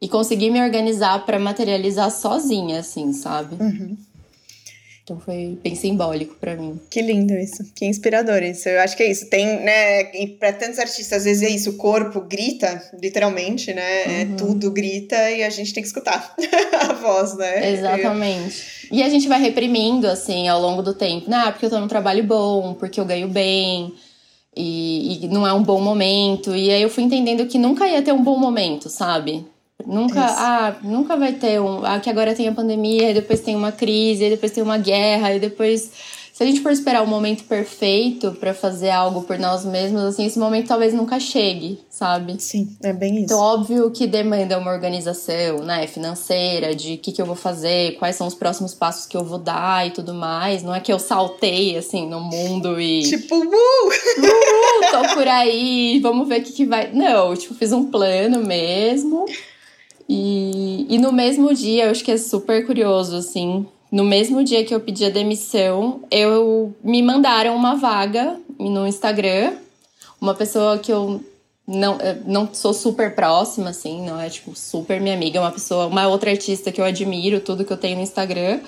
e 0.00 0.08
conseguir 0.08 0.50
me 0.50 0.62
organizar 0.62 1.24
para 1.26 1.38
materializar 1.38 2.10
sozinha, 2.10 2.80
assim, 2.80 3.12
sabe? 3.12 3.56
Uhum. 3.60 3.96
Então 5.08 5.18
foi 5.18 5.58
bem 5.64 5.74
simbólico 5.74 6.34
para 6.38 6.54
mim. 6.54 6.78
Que 6.90 7.00
lindo 7.00 7.32
isso, 7.32 7.64
que 7.74 7.86
inspirador 7.86 8.42
isso. 8.42 8.68
Eu 8.68 8.78
acho 8.80 8.94
que 8.94 9.02
é 9.02 9.10
isso. 9.10 9.30
Tem, 9.30 9.46
né, 9.46 10.04
para 10.38 10.52
tantos 10.52 10.78
artistas, 10.78 11.20
às 11.20 11.24
vezes 11.24 11.42
é 11.42 11.48
isso, 11.48 11.70
o 11.70 11.76
corpo 11.78 12.20
grita, 12.20 12.82
literalmente, 13.00 13.72
né? 13.72 14.02
É 14.02 14.06
uhum. 14.06 14.34
É, 14.34 14.36
tudo 14.36 14.70
grita 14.70 15.30
e 15.30 15.42
a 15.42 15.48
gente 15.48 15.72
tem 15.72 15.82
que 15.82 15.86
escutar 15.86 16.34
a 16.78 16.92
voz, 16.92 17.34
né? 17.38 17.72
Exatamente. 17.72 18.88
E 18.92 19.02
a 19.02 19.08
gente 19.08 19.26
vai 19.28 19.40
reprimindo, 19.40 20.06
assim, 20.06 20.46
ao 20.46 20.60
longo 20.60 20.82
do 20.82 20.92
tempo. 20.92 21.26
Ah, 21.32 21.52
porque 21.52 21.64
eu 21.64 21.70
tô 21.70 21.80
num 21.80 21.88
trabalho 21.88 22.22
bom, 22.22 22.74
porque 22.74 23.00
eu 23.00 23.06
ganho 23.06 23.28
bem. 23.28 23.94
E, 24.54 25.24
e 25.24 25.28
não 25.28 25.46
é 25.46 25.54
um 25.54 25.62
bom 25.62 25.80
momento. 25.80 26.54
E 26.54 26.70
aí 26.70 26.82
eu 26.82 26.90
fui 26.90 27.02
entendendo 27.02 27.46
que 27.46 27.58
nunca 27.58 27.88
ia 27.88 28.02
ter 28.02 28.12
um 28.12 28.22
bom 28.22 28.38
momento, 28.38 28.90
sabe? 28.90 29.46
Nunca, 29.86 30.26
Isso. 30.26 30.34
ah, 30.38 30.76
nunca 30.82 31.16
vai 31.16 31.32
ter 31.32 31.60
um. 31.60 31.84
Ah, 31.84 32.00
que 32.00 32.10
agora 32.10 32.34
tem 32.34 32.48
a 32.48 32.52
pandemia, 32.52 33.10
e 33.10 33.14
depois 33.14 33.40
tem 33.40 33.54
uma 33.54 33.72
crise, 33.72 34.24
e 34.24 34.30
depois 34.30 34.52
tem 34.52 34.62
uma 34.62 34.78
guerra, 34.78 35.34
e 35.34 35.40
depois. 35.40 35.90
Se 36.32 36.44
a 36.44 36.46
gente 36.46 36.60
for 36.60 36.70
esperar 36.70 37.02
o 37.02 37.06
momento 37.06 37.42
perfeito 37.44 38.30
para 38.38 38.54
fazer 38.54 38.90
algo 38.90 39.22
por 39.22 39.36
nós 39.40 39.64
mesmos, 39.64 40.02
assim, 40.02 40.24
esse 40.24 40.38
momento 40.38 40.68
talvez 40.68 40.94
nunca 40.94 41.18
chegue, 41.18 41.80
sabe? 41.90 42.40
Sim, 42.40 42.76
é 42.80 42.92
bem 42.92 43.16
isso. 43.16 43.24
Então, 43.24 43.40
óbvio 43.40 43.90
que 43.90 44.06
demanda 44.06 44.56
uma 44.56 44.70
organização, 44.70 45.64
né, 45.64 45.88
financeira, 45.88 46.76
de 46.76 46.94
o 46.94 46.98
que, 46.98 47.10
que 47.10 47.20
eu 47.20 47.26
vou 47.26 47.34
fazer, 47.34 47.96
quais 47.98 48.14
são 48.14 48.24
os 48.24 48.36
próximos 48.36 48.72
passos 48.72 49.04
que 49.04 49.16
eu 49.16 49.24
vou 49.24 49.40
dar 49.40 49.84
e 49.84 49.90
tudo 49.90 50.14
mais. 50.14 50.62
Não 50.62 50.72
é 50.72 50.78
que 50.78 50.92
eu 50.92 51.00
saltei, 51.00 51.76
assim, 51.76 52.08
no 52.08 52.20
mundo 52.20 52.80
e. 52.80 53.02
Tipo, 53.02 53.34
uh! 53.34 53.88
uh 53.88 54.90
tô 54.92 55.14
por 55.14 55.26
aí, 55.26 55.98
vamos 56.00 56.28
ver 56.28 56.40
o 56.40 56.44
que, 56.44 56.52
que 56.52 56.66
vai. 56.66 56.92
Não, 56.92 57.34
tipo, 57.34 57.52
fiz 57.54 57.72
um 57.72 57.90
plano 57.90 58.46
mesmo. 58.46 59.24
E, 60.08 60.86
e 60.88 60.98
no 60.98 61.12
mesmo 61.12 61.52
dia, 61.52 61.84
eu 61.84 61.90
acho 61.90 62.02
que 62.02 62.10
é 62.10 62.16
super 62.16 62.64
curioso, 62.64 63.16
assim. 63.16 63.66
No 63.92 64.04
mesmo 64.04 64.42
dia 64.42 64.64
que 64.64 64.74
eu 64.74 64.80
pedi 64.80 65.04
a 65.04 65.10
demissão, 65.10 66.00
eu 66.10 66.74
me 66.82 67.02
mandaram 67.02 67.54
uma 67.54 67.74
vaga 67.74 68.38
no 68.58 68.86
Instagram. 68.86 69.54
Uma 70.20 70.34
pessoa 70.34 70.78
que 70.78 70.92
eu 70.92 71.20
não, 71.68 71.98
não 72.24 72.48
sou 72.52 72.72
super 72.72 73.14
próxima, 73.14 73.70
assim, 73.70 74.00
não 74.06 74.18
é 74.18 74.30
tipo 74.30 74.56
super 74.56 74.98
minha 74.98 75.14
amiga, 75.14 75.38
é 75.38 75.42
uma 75.42 75.52
pessoa, 75.52 75.86
uma 75.86 76.08
outra 76.08 76.30
artista 76.30 76.72
que 76.72 76.80
eu 76.80 76.84
admiro, 76.84 77.40
tudo 77.40 77.64
que 77.64 77.72
eu 77.72 77.76
tenho 77.76 77.96
no 77.96 78.02
Instagram. 78.02 78.60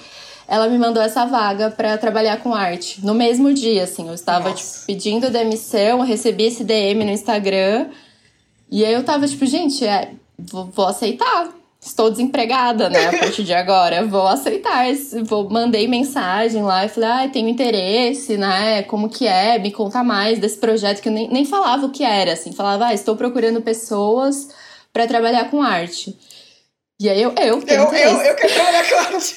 ela 0.46 0.68
me 0.68 0.78
mandou 0.78 1.02
essa 1.02 1.24
vaga 1.24 1.70
para 1.70 1.96
trabalhar 1.96 2.42
com 2.42 2.54
arte. 2.54 3.04
No 3.04 3.14
mesmo 3.14 3.54
dia, 3.54 3.84
assim, 3.84 4.06
eu 4.08 4.14
estava 4.14 4.52
tipo, 4.52 4.68
pedindo 4.86 5.30
demissão, 5.30 6.00
recebi 6.00 6.44
esse 6.44 6.62
DM 6.62 7.04
no 7.04 7.10
Instagram. 7.10 7.88
E 8.70 8.84
aí 8.84 8.92
eu 8.92 9.02
tava 9.02 9.26
tipo, 9.26 9.46
gente, 9.46 9.84
é, 9.84 10.12
vou, 10.50 10.66
vou 10.66 10.86
aceitar. 10.86 11.48
Estou 11.82 12.10
desempregada, 12.10 12.90
né? 12.90 13.06
A 13.06 13.18
partir 13.18 13.42
de 13.42 13.54
agora, 13.54 14.04
vou 14.04 14.26
aceitar. 14.26 14.84
Vou, 15.24 15.48
mandei 15.48 15.88
mensagem 15.88 16.62
lá 16.62 16.84
e 16.84 16.90
falei, 16.90 17.08
ah, 17.08 17.28
tenho 17.28 17.48
interesse, 17.48 18.36
né? 18.36 18.82
Como 18.82 19.08
que 19.08 19.26
é? 19.26 19.58
Me 19.58 19.72
conta 19.72 20.04
mais 20.04 20.38
desse 20.38 20.58
projeto 20.58 21.00
que 21.00 21.08
eu 21.08 21.12
nem, 21.12 21.28
nem 21.28 21.46
falava 21.46 21.86
o 21.86 21.90
que 21.90 22.04
era, 22.04 22.34
assim. 22.34 22.52
Falava, 22.52 22.86
ah, 22.86 22.94
estou 22.94 23.16
procurando 23.16 23.62
pessoas 23.62 24.48
para 24.92 25.06
trabalhar 25.06 25.50
com 25.50 25.62
arte. 25.62 26.14
E 27.00 27.08
aí 27.08 27.22
eu, 27.22 27.32
eu, 27.40 27.62
eu, 27.66 27.94
eu, 27.94 28.20
eu 28.20 28.36
quero 28.36 28.54
trabalhar 28.54 28.86
com 28.86 28.96
arte. 28.96 29.36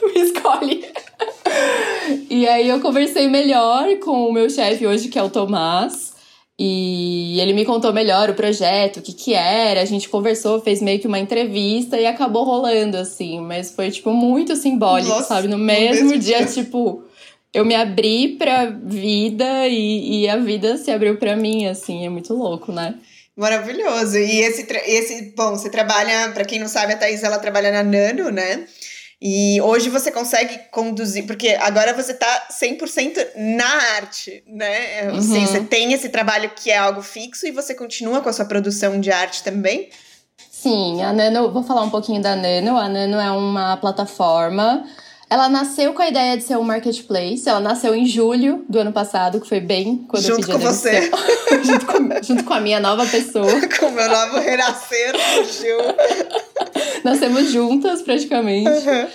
Me 0.02 0.20
escolhe. 0.22 0.94
E 2.30 2.48
aí 2.48 2.68
eu 2.70 2.80
conversei 2.80 3.28
melhor 3.28 3.98
com 3.98 4.28
o 4.28 4.32
meu 4.32 4.48
chefe 4.48 4.86
hoje, 4.86 5.08
que 5.08 5.18
é 5.18 5.22
o 5.22 5.28
Tomás. 5.28 6.13
E 6.58 7.40
ele 7.40 7.52
me 7.52 7.64
contou 7.64 7.92
melhor 7.92 8.30
o 8.30 8.34
projeto, 8.34 8.98
o 8.98 9.02
que 9.02 9.12
que 9.12 9.34
era, 9.34 9.80
a 9.80 9.84
gente 9.84 10.08
conversou, 10.08 10.60
fez 10.60 10.80
meio 10.80 11.00
que 11.00 11.06
uma 11.06 11.18
entrevista 11.18 11.98
e 11.98 12.06
acabou 12.06 12.44
rolando, 12.44 12.96
assim. 12.96 13.40
Mas 13.40 13.72
foi, 13.72 13.90
tipo, 13.90 14.12
muito 14.12 14.54
simbólico, 14.54 15.08
Nossa, 15.08 15.28
sabe? 15.28 15.48
No 15.48 15.58
mesmo, 15.58 16.10
mesmo 16.10 16.18
dia, 16.18 16.38
dia, 16.38 16.46
tipo, 16.46 17.02
eu 17.52 17.64
me 17.64 17.74
abri 17.74 18.36
pra 18.38 18.66
vida 18.66 19.66
e, 19.66 20.22
e 20.22 20.28
a 20.28 20.36
vida 20.36 20.76
se 20.76 20.92
abriu 20.92 21.16
pra 21.16 21.34
mim, 21.34 21.66
assim. 21.66 22.06
É 22.06 22.08
muito 22.08 22.32
louco, 22.32 22.70
né? 22.70 22.94
Maravilhoso. 23.36 24.16
E 24.16 24.40
esse, 24.42 24.64
esse 24.86 25.34
bom, 25.36 25.56
você 25.56 25.68
trabalha, 25.68 26.30
para 26.32 26.44
quem 26.44 26.60
não 26.60 26.68
sabe, 26.68 26.92
a 26.92 26.96
Thaís, 26.96 27.24
ela 27.24 27.38
trabalha 27.38 27.72
na 27.72 27.82
Nano, 27.82 28.30
né? 28.30 28.64
E 29.26 29.58
hoje 29.62 29.88
você 29.88 30.12
consegue 30.12 30.60
conduzir, 30.70 31.26
porque 31.26 31.56
agora 31.58 31.94
você 31.94 32.12
tá 32.12 32.48
100% 32.50 33.28
na 33.56 33.66
arte, 33.96 34.44
né? 34.46 35.08
Uhum. 35.08 35.16
Assim, 35.16 35.46
você 35.46 35.60
tem 35.60 35.94
esse 35.94 36.10
trabalho 36.10 36.50
que 36.54 36.70
é 36.70 36.76
algo 36.76 37.00
fixo 37.00 37.46
e 37.46 37.50
você 37.50 37.74
continua 37.74 38.20
com 38.20 38.28
a 38.28 38.34
sua 38.34 38.44
produção 38.44 39.00
de 39.00 39.10
arte 39.10 39.42
também? 39.42 39.88
Sim, 40.50 41.02
a 41.02 41.10
Nano, 41.10 41.50
vou 41.50 41.62
falar 41.62 41.80
um 41.80 41.90
pouquinho 41.90 42.20
da 42.20 42.36
Nano. 42.36 42.76
A 42.76 42.86
Nano 42.86 43.18
é 43.18 43.30
uma 43.30 43.78
plataforma 43.78 44.84
ela 45.34 45.48
nasceu 45.48 45.92
com 45.94 46.02
a 46.02 46.08
ideia 46.08 46.36
de 46.36 46.44
ser 46.44 46.56
um 46.56 46.62
marketplace. 46.62 47.48
Ela 47.48 47.58
nasceu 47.58 47.92
em 47.94 48.06
julho 48.06 48.64
do 48.68 48.78
ano 48.78 48.92
passado, 48.92 49.40
que 49.40 49.48
foi 49.48 49.58
bem 49.60 50.04
quando 50.08 50.22
junto 50.22 50.42
eu 50.42 50.46
pedi 50.46 50.52
com 50.52 50.58
você. 50.58 51.10
junto, 51.64 51.86
com, 51.86 52.22
junto 52.22 52.44
com 52.44 52.54
a 52.54 52.60
minha 52.60 52.78
nova 52.78 53.04
pessoa. 53.06 53.50
com 53.78 53.86
o 53.86 53.90
meu 53.90 54.08
novo 54.08 54.38
renascer, 54.38 55.12
surgiu. 55.34 55.78
Nascemos 57.04 57.50
juntas, 57.50 58.02
praticamente. 58.02 58.68
Uhum. 58.68 59.08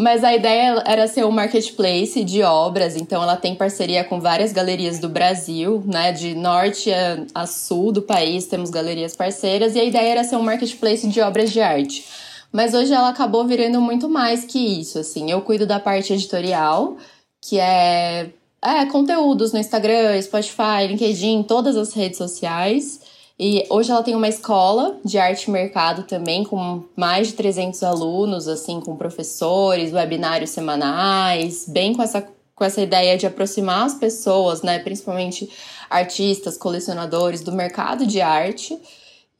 Mas 0.00 0.22
a 0.22 0.32
ideia 0.32 0.80
era 0.86 1.08
ser 1.08 1.24
um 1.24 1.30
marketplace 1.32 2.22
de 2.22 2.40
obras, 2.44 2.94
então 2.94 3.20
ela 3.20 3.36
tem 3.36 3.56
parceria 3.56 4.04
com 4.04 4.20
várias 4.20 4.52
galerias 4.52 5.00
do 5.00 5.08
Brasil, 5.08 5.82
né? 5.84 6.12
De 6.12 6.36
norte 6.36 6.92
a, 6.92 7.24
a 7.34 7.46
sul 7.46 7.90
do 7.90 8.00
país 8.00 8.46
temos 8.46 8.70
galerias 8.70 9.16
parceiras, 9.16 9.74
e 9.74 9.80
a 9.80 9.84
ideia 9.84 10.12
era 10.12 10.24
ser 10.24 10.36
um 10.36 10.42
marketplace 10.42 11.08
de 11.08 11.20
obras 11.20 11.50
de 11.50 11.60
arte. 11.60 12.04
Mas 12.52 12.74
hoje 12.74 12.92
ela 12.92 13.08
acabou 13.08 13.44
virando 13.44 13.80
muito 13.80 14.08
mais 14.08 14.44
que 14.44 14.80
isso, 14.80 15.00
assim. 15.00 15.32
Eu 15.32 15.42
cuido 15.42 15.66
da 15.66 15.80
parte 15.80 16.12
editorial, 16.12 16.96
que 17.42 17.58
é, 17.58 18.30
é 18.62 18.86
conteúdos 18.86 19.52
no 19.52 19.58
Instagram, 19.58 20.20
Spotify, 20.22 20.86
LinkedIn, 20.88 21.42
todas 21.42 21.76
as 21.76 21.92
redes 21.92 22.18
sociais. 22.18 23.00
E 23.38 23.64
hoje 23.70 23.90
ela 23.92 24.02
tem 24.02 24.16
uma 24.16 24.28
escola 24.28 24.98
de 25.04 25.16
arte 25.16 25.44
e 25.44 25.50
mercado 25.50 26.02
também, 26.02 26.42
com 26.42 26.82
mais 26.96 27.28
de 27.28 27.34
300 27.34 27.82
alunos, 27.84 28.48
assim, 28.48 28.80
com 28.80 28.96
professores, 28.96 29.92
webinários 29.92 30.50
semanais, 30.50 31.64
bem 31.68 31.94
com 31.94 32.02
essa, 32.02 32.26
com 32.54 32.64
essa 32.64 32.80
ideia 32.80 33.16
de 33.16 33.26
aproximar 33.26 33.86
as 33.86 33.94
pessoas, 33.94 34.62
né, 34.62 34.80
principalmente 34.80 35.48
artistas, 35.88 36.56
colecionadores 36.56 37.40
do 37.40 37.52
mercado 37.52 38.04
de 38.04 38.20
arte 38.20 38.76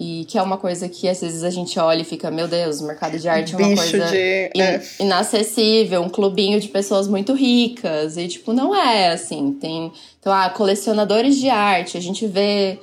e 0.00 0.24
que 0.26 0.38
é 0.38 0.42
uma 0.42 0.56
coisa 0.56 0.88
que 0.88 1.08
às 1.08 1.20
vezes 1.20 1.42
a 1.42 1.50
gente 1.50 1.76
olha 1.78 2.02
e 2.02 2.04
fica, 2.04 2.30
meu 2.30 2.46
Deus, 2.46 2.80
o 2.80 2.86
mercado 2.86 3.18
de 3.18 3.28
arte 3.28 3.54
é 3.54 3.58
uma 3.58 3.74
coisa 3.74 4.06
de... 4.06 4.50
in 4.54 4.60
é. 4.60 4.82
inacessível, 5.00 6.02
um 6.02 6.08
clubinho 6.08 6.60
de 6.60 6.68
pessoas 6.68 7.08
muito 7.08 7.34
ricas. 7.34 8.16
E, 8.16 8.28
tipo, 8.28 8.52
não 8.52 8.72
é 8.72 9.10
assim. 9.10 9.52
Tem. 9.60 9.92
Então, 10.20 10.32
ah, 10.32 10.48
colecionadores 10.50 11.36
de 11.36 11.50
arte, 11.50 11.98
a 11.98 12.00
gente 12.00 12.28
vê 12.28 12.78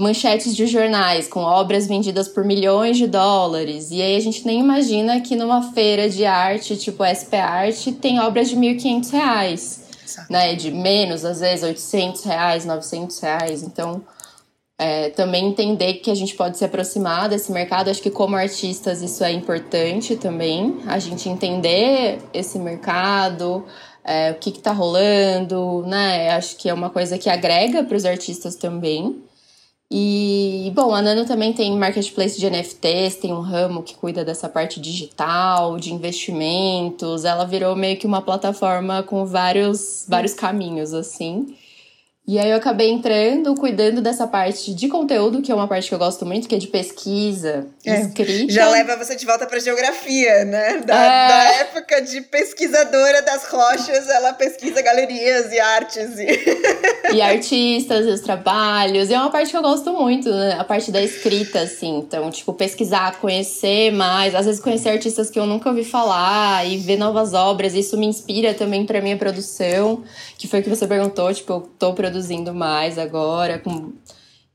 manchetes 0.00 0.56
de 0.56 0.66
jornais 0.66 1.28
com 1.28 1.40
obras 1.40 1.86
vendidas 1.86 2.26
por 2.26 2.42
milhões 2.42 2.96
de 2.96 3.06
dólares. 3.06 3.90
E 3.90 4.00
aí 4.00 4.16
a 4.16 4.20
gente 4.20 4.46
nem 4.46 4.60
imagina 4.60 5.20
que 5.20 5.36
numa 5.36 5.74
feira 5.74 6.08
de 6.08 6.24
arte, 6.24 6.74
tipo 6.78 7.04
SP 7.04 7.36
Arte, 7.36 7.92
tem 7.92 8.18
obras 8.18 8.48
de 8.48 8.56
1.500 8.56 9.10
reais. 9.10 9.84
Né? 10.30 10.54
De 10.54 10.70
menos, 10.70 11.22
às 11.24 11.40
vezes, 11.40 11.62
800 11.62 12.24
reais, 12.24 12.64
900 12.64 13.20
reais. 13.20 13.62
Então 13.62 14.02
é, 14.78 15.10
também 15.10 15.48
entender 15.48 15.94
que 15.94 16.10
a 16.10 16.14
gente 16.14 16.34
pode 16.34 16.56
se 16.56 16.64
aproximar 16.64 17.28
desse 17.28 17.52
mercado. 17.52 17.90
Acho 17.90 18.00
que 18.00 18.10
como 18.10 18.36
artistas 18.36 19.02
isso 19.02 19.22
é 19.22 19.30
importante 19.30 20.16
também, 20.16 20.78
a 20.86 20.98
gente 20.98 21.28
entender 21.28 22.20
esse 22.32 22.58
mercado, 22.58 23.66
é, 24.02 24.30
o 24.30 24.36
que 24.36 24.48
está 24.48 24.72
rolando, 24.72 25.84
né? 25.86 26.30
Acho 26.30 26.56
que 26.56 26.70
é 26.70 26.72
uma 26.72 26.88
coisa 26.88 27.18
que 27.18 27.28
agrega 27.28 27.84
para 27.84 27.98
os 27.98 28.06
artistas 28.06 28.56
também. 28.56 29.22
E, 29.92 30.70
bom, 30.72 30.94
a 30.94 31.02
Nano 31.02 31.26
também 31.26 31.52
tem 31.52 31.76
marketplace 31.76 32.38
de 32.38 32.48
NFTs, 32.48 33.16
tem 33.16 33.32
um 33.32 33.40
ramo 33.40 33.82
que 33.82 33.96
cuida 33.96 34.24
dessa 34.24 34.48
parte 34.48 34.80
digital, 34.80 35.78
de 35.78 35.92
investimentos. 35.92 37.24
Ela 37.24 37.44
virou 37.44 37.74
meio 37.74 37.98
que 37.98 38.06
uma 38.06 38.22
plataforma 38.22 39.02
com 39.02 39.26
vários, 39.26 40.04
vários 40.08 40.32
caminhos, 40.32 40.94
assim. 40.94 41.56
E 42.28 42.38
aí 42.38 42.50
eu 42.50 42.58
acabei 42.58 42.90
entrando, 42.90 43.56
cuidando 43.56 44.00
dessa 44.00 44.24
parte 44.24 44.72
de 44.72 44.86
conteúdo, 44.86 45.42
que 45.42 45.50
é 45.50 45.54
uma 45.54 45.66
parte 45.66 45.88
que 45.88 45.94
eu 45.94 45.98
gosto 45.98 46.24
muito, 46.24 46.46
que 46.46 46.54
é 46.54 46.58
de 46.58 46.68
pesquisa, 46.68 47.66
é. 47.84 48.02
escrita. 48.02 48.52
Já 48.52 48.68
leva 48.68 48.96
você 48.96 49.16
de 49.16 49.26
volta 49.26 49.46
para 49.46 49.58
geografia, 49.58 50.44
né? 50.44 50.78
Da, 50.86 50.94
é. 50.94 51.28
da, 51.28 51.44
época 51.54 52.00
de 52.02 52.20
pesquisadora 52.20 53.22
das 53.22 53.46
rochas, 53.46 54.08
ela 54.08 54.32
pesquisa 54.34 54.80
galerias 54.80 55.50
e 55.50 55.58
artes. 55.58 56.18
E, 56.18 57.14
e 57.14 57.20
artistas, 57.22 58.06
os 58.06 58.20
trabalhos. 58.20 59.10
E 59.10 59.14
é 59.14 59.18
uma 59.18 59.30
parte 59.30 59.50
que 59.50 59.56
eu 59.56 59.62
gosto 59.62 59.92
muito, 59.92 60.30
né? 60.30 60.56
A 60.56 60.62
parte 60.62 60.92
da 60.92 61.02
escrita, 61.02 61.60
assim. 61.62 61.98
Então, 61.98 62.30
tipo, 62.30 62.52
pesquisar, 62.52 63.18
conhecer 63.18 63.90
mais. 63.90 64.36
Às 64.36 64.46
vezes 64.46 64.60
conhecer 64.60 64.90
artistas 64.90 65.30
que 65.30 65.38
eu 65.38 65.46
nunca 65.46 65.68
ouvi 65.68 65.82
falar 65.82 66.64
e 66.64 66.76
ver 66.76 66.96
novas 66.96 67.34
obras. 67.34 67.74
Isso 67.74 67.98
me 67.98 68.06
inspira 68.06 68.54
também 68.54 68.86
para 68.86 69.00
minha 69.00 69.16
produção, 69.16 70.04
que 70.38 70.46
foi 70.46 70.60
o 70.60 70.62
que 70.62 70.70
você 70.70 70.86
perguntou. 70.86 71.34
Tipo, 71.34 71.54
eu 71.54 71.70
tô 71.76 71.92
produzindo 71.92 72.09
produzindo 72.10 72.52
mais 72.52 72.98
agora. 72.98 73.58
Com... 73.58 73.92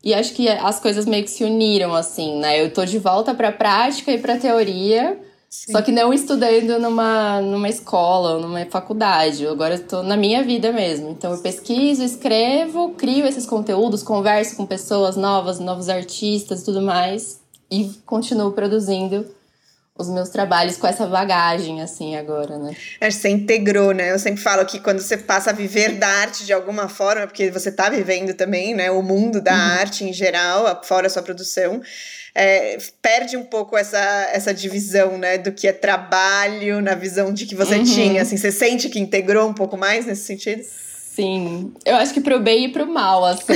E 0.04 0.14
acho 0.14 0.34
que 0.34 0.48
as 0.48 0.80
coisas 0.80 1.06
meio 1.06 1.24
que 1.24 1.32
se 1.32 1.44
uniram, 1.44 1.96
assim, 1.96 2.38
né? 2.40 2.62
Eu 2.62 2.72
tô 2.72 2.86
de 2.86 3.00
volta 3.00 3.34
pra 3.34 3.52
prática 3.52 4.12
e 4.12 4.20
pra 4.20 4.38
teoria. 4.38 5.20
Sim. 5.50 5.72
Só 5.72 5.82
que 5.82 5.92
não 5.92 6.14
estudando 6.14 6.78
numa, 6.80 7.42
numa 7.42 7.70
escola 7.70 8.36
ou 8.36 8.42
numa 8.42 8.66
faculdade. 8.66 9.48
Agora 9.48 9.76
eu 9.76 9.88
tô 9.88 10.04
na 10.04 10.18
minha 10.18 10.44
vida 10.44 10.72
mesmo. 10.72 11.10
Então 11.10 11.32
eu 11.32 11.38
pesquiso, 11.40 12.04
escrevo, 12.04 12.90
crio 12.98 13.26
esses 13.26 13.46
conteúdos, 13.46 14.04
converso 14.04 14.58
com 14.58 14.66
pessoas 14.66 15.16
novas, 15.16 15.60
novos 15.60 15.88
artistas 15.88 16.62
e 16.62 16.66
tudo 16.66 16.82
mais. 16.82 17.40
E 17.72 17.90
continuo 18.06 18.52
produzindo 18.52 19.26
os 19.98 20.10
meus 20.10 20.28
trabalhos 20.28 20.76
com 20.76 20.86
essa 20.88 21.08
bagagem, 21.08 21.82
assim, 21.82 22.18
agora, 22.18 22.58
né? 22.58 22.76
É, 23.00 23.10
você 23.10 23.30
integrou, 23.30 23.94
né? 23.94 24.12
Eu 24.12 24.20
sempre 24.20 24.42
falo 24.42 24.66
que 24.66 24.80
quando 24.80 25.00
você 25.00 25.16
passa 25.16 25.52
a 25.52 25.54
viver 25.54 25.94
da 25.94 26.08
arte 26.08 26.46
de 26.46 26.52
alguma 26.52 26.90
forma, 26.90 27.26
porque 27.26 27.50
você 27.50 27.70
está 27.70 27.90
vivendo 27.90 28.34
também, 28.34 28.74
né? 28.74 28.92
O 28.92 29.02
mundo 29.02 29.40
da 29.40 29.54
uhum. 29.54 29.80
arte 29.80 30.04
em 30.04 30.12
geral, 30.12 30.82
fora 30.84 31.08
a 31.08 31.10
sua 31.10 31.24
produção, 31.24 31.82
é, 32.34 32.78
perde 33.02 33.38
um 33.38 33.44
pouco 33.46 33.78
essa, 33.78 34.30
essa 34.34 34.54
divisão, 34.54 35.18
né? 35.18 35.38
Do 35.38 35.54
que 35.54 35.66
é 35.66 35.72
trabalho, 35.72 36.82
na 36.82 36.94
visão 36.94 37.34
de 37.34 37.46
que 37.46 37.56
você 37.56 37.76
uhum. 37.76 37.84
tinha, 37.86 38.22
assim. 38.22 38.36
Você 38.36 38.52
sente 38.52 38.90
que 38.90 39.00
integrou 39.00 39.48
um 39.48 39.54
pouco 39.54 39.78
mais 39.78 40.06
nesse 40.06 40.26
sentido? 40.26 40.62
Sim. 40.62 41.74
Eu 41.86 41.96
acho 41.96 42.14
que 42.14 42.20
pro 42.20 42.38
bem 42.42 42.66
e 42.66 42.72
pro 42.74 42.86
mal, 42.86 43.24
assim. 43.24 43.54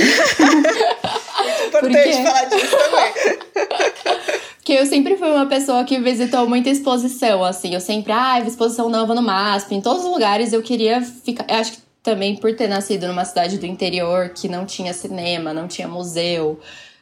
Muito 1.38 1.64
importante 1.66 1.98
porque... 1.98 2.22
falar 2.22 2.44
disso 2.46 2.76
também. 2.78 4.40
que 4.70 4.74
eu 4.74 4.86
sempre 4.86 5.16
fui 5.16 5.28
uma 5.28 5.46
pessoa 5.46 5.82
que 5.82 5.98
visitou 5.98 6.48
muita 6.48 6.70
exposição, 6.70 7.42
assim. 7.42 7.74
Eu 7.74 7.80
sempre, 7.80 8.12
ah, 8.12 8.38
exposição 8.38 8.88
nova 8.88 9.16
no 9.16 9.20
MASP. 9.20 9.74
Em 9.74 9.80
todos 9.80 10.04
os 10.04 10.08
lugares 10.12 10.52
eu 10.52 10.62
queria 10.62 11.02
ficar. 11.02 11.44
Eu 11.48 11.56
acho 11.56 11.72
que 11.72 11.78
também 12.04 12.36
por 12.36 12.54
ter 12.54 12.68
nascido 12.68 13.08
numa 13.08 13.24
cidade 13.24 13.58
do 13.58 13.66
interior 13.66 14.28
que 14.28 14.46
não 14.46 14.64
tinha 14.64 14.94
cinema, 14.94 15.52
não 15.52 15.66
tinha 15.66 15.88
museu, 15.88 16.60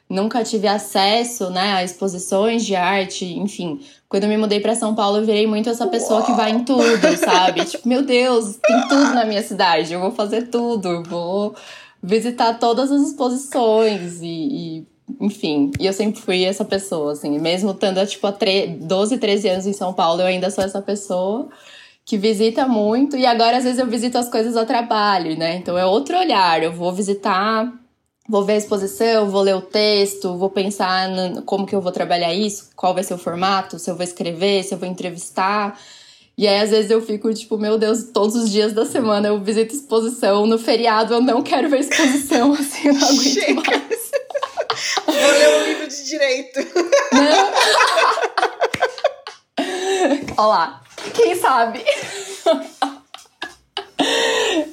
nunca 0.09 0.43
tive 0.43 0.67
acesso, 0.67 1.51
né, 1.51 1.75
a 1.75 1.85
exposições 1.85 2.65
de 2.65 2.75
arte, 2.75 3.27
enfim. 3.27 3.81
Quando 4.09 4.23
eu 4.25 4.31
me 4.31 4.39
mudei 4.39 4.61
para 4.61 4.75
São 4.75 4.95
Paulo, 4.95 5.19
eu 5.19 5.27
virei 5.27 5.47
muito 5.47 5.69
essa 5.69 5.87
pessoa 5.89 6.25
que 6.25 6.33
vai 6.33 6.53
em 6.53 6.65
tudo, 6.65 7.17
sabe? 7.23 7.67
tipo, 7.67 7.87
meu 7.87 8.01
Deus, 8.01 8.57
tem 8.67 8.81
tudo 8.89 9.13
na 9.13 9.27
minha 9.27 9.43
cidade, 9.43 9.93
eu 9.93 10.01
vou 10.01 10.13
fazer 10.13 10.49
tudo, 10.49 11.03
vou 11.03 11.55
visitar 12.03 12.55
todas 12.55 12.91
as 12.91 13.09
exposições 13.09 14.23
e, 14.23 14.27
e 14.27 14.87
enfim, 15.21 15.71
e 15.79 15.87
eu 15.87 15.93
sempre 15.93 16.21
fui 16.21 16.45
essa 16.45 16.65
pessoa, 16.65 17.13
assim, 17.13 17.39
mesmo 17.39 17.71
estando, 17.71 18.05
tipo, 18.07 18.27
há 18.27 18.35
12, 18.81 19.19
13 19.19 19.49
anos 19.49 19.67
em 19.67 19.73
São 19.73 19.93
Paulo, 19.93 20.21
eu 20.21 20.27
ainda 20.27 20.51
sou 20.51 20.63
essa 20.63 20.83
pessoa 20.83 21.49
que 22.09 22.17
visita 22.17 22.67
muito, 22.67 23.17
e 23.17 23.27
agora 23.27 23.59
às 23.59 23.65
vezes 23.65 23.79
eu 23.79 23.87
visito 23.87 24.17
as 24.17 24.31
coisas 24.31 24.57
a 24.57 24.65
trabalho, 24.65 25.37
né? 25.37 25.57
Então 25.57 25.77
é 25.77 25.85
outro 25.85 26.17
olhar. 26.19 26.63
Eu 26.63 26.73
vou 26.73 26.91
visitar, 26.91 27.71
vou 28.27 28.45
ver 28.45 28.55
a 28.55 28.57
exposição, 28.57 29.29
vou 29.29 29.43
ler 29.43 29.55
o 29.55 29.61
texto, 29.61 30.35
vou 30.39 30.49
pensar 30.49 31.11
no, 31.11 31.43
como 31.43 31.67
que 31.67 31.75
eu 31.75 31.83
vou 31.83 31.93
trabalhar 31.93 32.33
isso, 32.33 32.71
qual 32.75 32.95
vai 32.95 33.05
ser 33.05 33.13
o 33.13 33.19
formato, 33.19 33.79
se 33.79 33.91
eu 33.91 33.95
vou 33.95 34.05
escrever, 34.05 34.65
se 34.65 34.73
eu 34.73 34.79
vou 34.79 34.89
entrevistar. 34.89 35.79
E 36.37 36.49
aí, 36.49 36.61
às 36.61 36.71
vezes, 36.71 36.91
eu 36.91 37.03
fico, 37.03 37.35
tipo, 37.35 37.59
meu 37.59 37.77
Deus, 37.77 38.05
todos 38.05 38.37
os 38.37 38.51
dias 38.51 38.73
da 38.73 38.87
semana 38.87 39.29
eu 39.29 39.41
visito 39.41 39.75
exposição. 39.75 40.47
No 40.47 40.57
feriado 40.57 41.13
eu 41.13 41.21
não 41.21 41.43
quero 41.43 41.69
ver 41.69 41.81
exposição, 41.81 42.55
assim, 42.57 42.89
eu 42.89 42.95
não 42.95 43.09
aguento 43.09 43.23
Chega. 43.23 43.55
mais. 43.55 43.98
Vou 45.07 45.15
ler 45.15 45.49
um 45.49 45.65
livro 45.65 45.89
de 45.89 46.05
direito. 46.05 46.61
Não. 47.13 47.53
Olha 50.37 50.47
lá, 50.47 50.83
quem 51.15 51.35
sabe? 51.35 51.85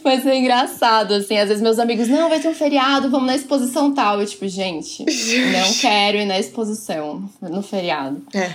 Mas 0.04 0.26
é 0.26 0.36
engraçado, 0.36 1.16
assim. 1.16 1.38
Às 1.38 1.50
vezes 1.50 1.64
meus 1.64 1.80
amigos, 1.80 2.08
não, 2.08 2.30
vai 2.30 2.40
ter 2.40 2.48
um 2.48 2.54
feriado, 2.54 3.10
vamos 3.10 3.26
na 3.28 3.36
exposição 3.36 3.94
tal. 3.94 4.22
Eu, 4.22 4.28
tipo, 4.28 4.48
gente, 4.48 5.04
não 5.04 5.74
quero 5.82 6.18
ir 6.18 6.26
na 6.26 6.40
exposição 6.40 7.28
no 7.42 7.64
feriado. 7.64 8.24
É. 8.34 8.54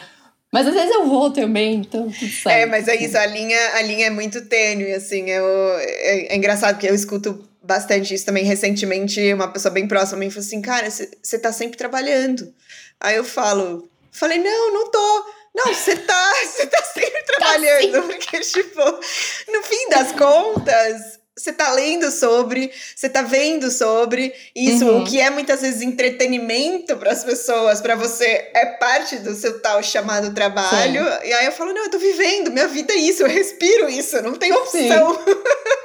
Mas 0.53 0.67
às 0.67 0.75
vezes 0.75 0.91
eu 0.95 1.07
vou 1.07 1.31
também, 1.31 1.77
então 1.77 2.11
tudo 2.11 2.31
certo. 2.31 2.57
É, 2.57 2.67
mas 2.67 2.89
é 2.89 2.97
isso, 2.97 3.17
a 3.17 3.27
linha, 3.27 3.59
a 3.75 3.83
linha 3.83 4.07
é 4.07 4.11
muito 4.11 4.45
tênue, 4.47 4.93
assim. 4.93 5.29
Eu, 5.29 5.45
é, 5.79 6.33
é 6.33 6.37
engraçado 6.37 6.75
porque 6.75 6.89
eu 6.89 6.95
escuto 6.95 7.45
bastante 7.71 8.13
isso 8.13 8.27
também. 8.27 8.45
Recentemente, 8.45 9.33
uma 9.33 9.47
pessoa 9.47 9.73
bem 9.73 9.87
próxima 9.87 10.19
mim 10.19 10.29
falou 10.29 10.45
assim: 10.45 10.61
Cara, 10.61 10.91
você 10.91 11.39
tá 11.39 11.53
sempre 11.53 11.79
trabalhando. 11.79 12.53
Aí 13.01 13.15
eu 13.15 13.25
falo, 13.25 13.89
falei, 14.11 14.39
não, 14.39 14.75
não 14.75 14.91
tô. 14.91 15.27
Não, 15.55 15.73
você 15.73 15.97
tá, 15.97 16.33
você 16.45 16.67
tá 16.67 16.83
sempre 16.83 17.23
tá 17.23 17.37
trabalhando. 17.37 17.93
Tá 17.93 18.03
porque, 18.03 18.41
tipo, 18.41 18.81
no 18.81 19.63
fim 19.63 19.89
das 19.89 20.13
contas, 20.13 21.21
você 21.37 21.53
tá 21.53 21.73
lendo 21.73 22.11
sobre, 22.11 22.71
você 22.95 23.09
tá 23.09 23.23
vendo 23.23 23.71
sobre 23.71 24.35
isso, 24.55 24.85
uhum. 24.85 25.03
o 25.03 25.05
que 25.05 25.19
é 25.19 25.31
muitas 25.31 25.63
vezes 25.63 25.81
entretenimento 25.81 26.97
para 26.97 27.13
as 27.13 27.25
pessoas, 27.25 27.81
para 27.81 27.95
você 27.95 28.51
é 28.53 28.67
parte 28.79 29.17
do 29.17 29.35
seu 29.35 29.61
tal 29.61 29.83
chamado 29.83 30.35
trabalho. 30.35 31.03
Sim. 31.03 31.29
E 31.29 31.33
aí 31.33 31.47
eu 31.47 31.53
falo, 31.53 31.73
não, 31.73 31.85
eu 31.85 31.91
tô 31.91 31.99
vivendo, 31.99 32.51
minha 32.51 32.69
vida 32.69 32.93
é 32.93 32.97
isso, 32.97 33.23
eu 33.23 33.29
respiro 33.29 33.89
isso, 33.89 34.21
não 34.23 34.35
tem 34.35 34.53
opção. 34.53 35.19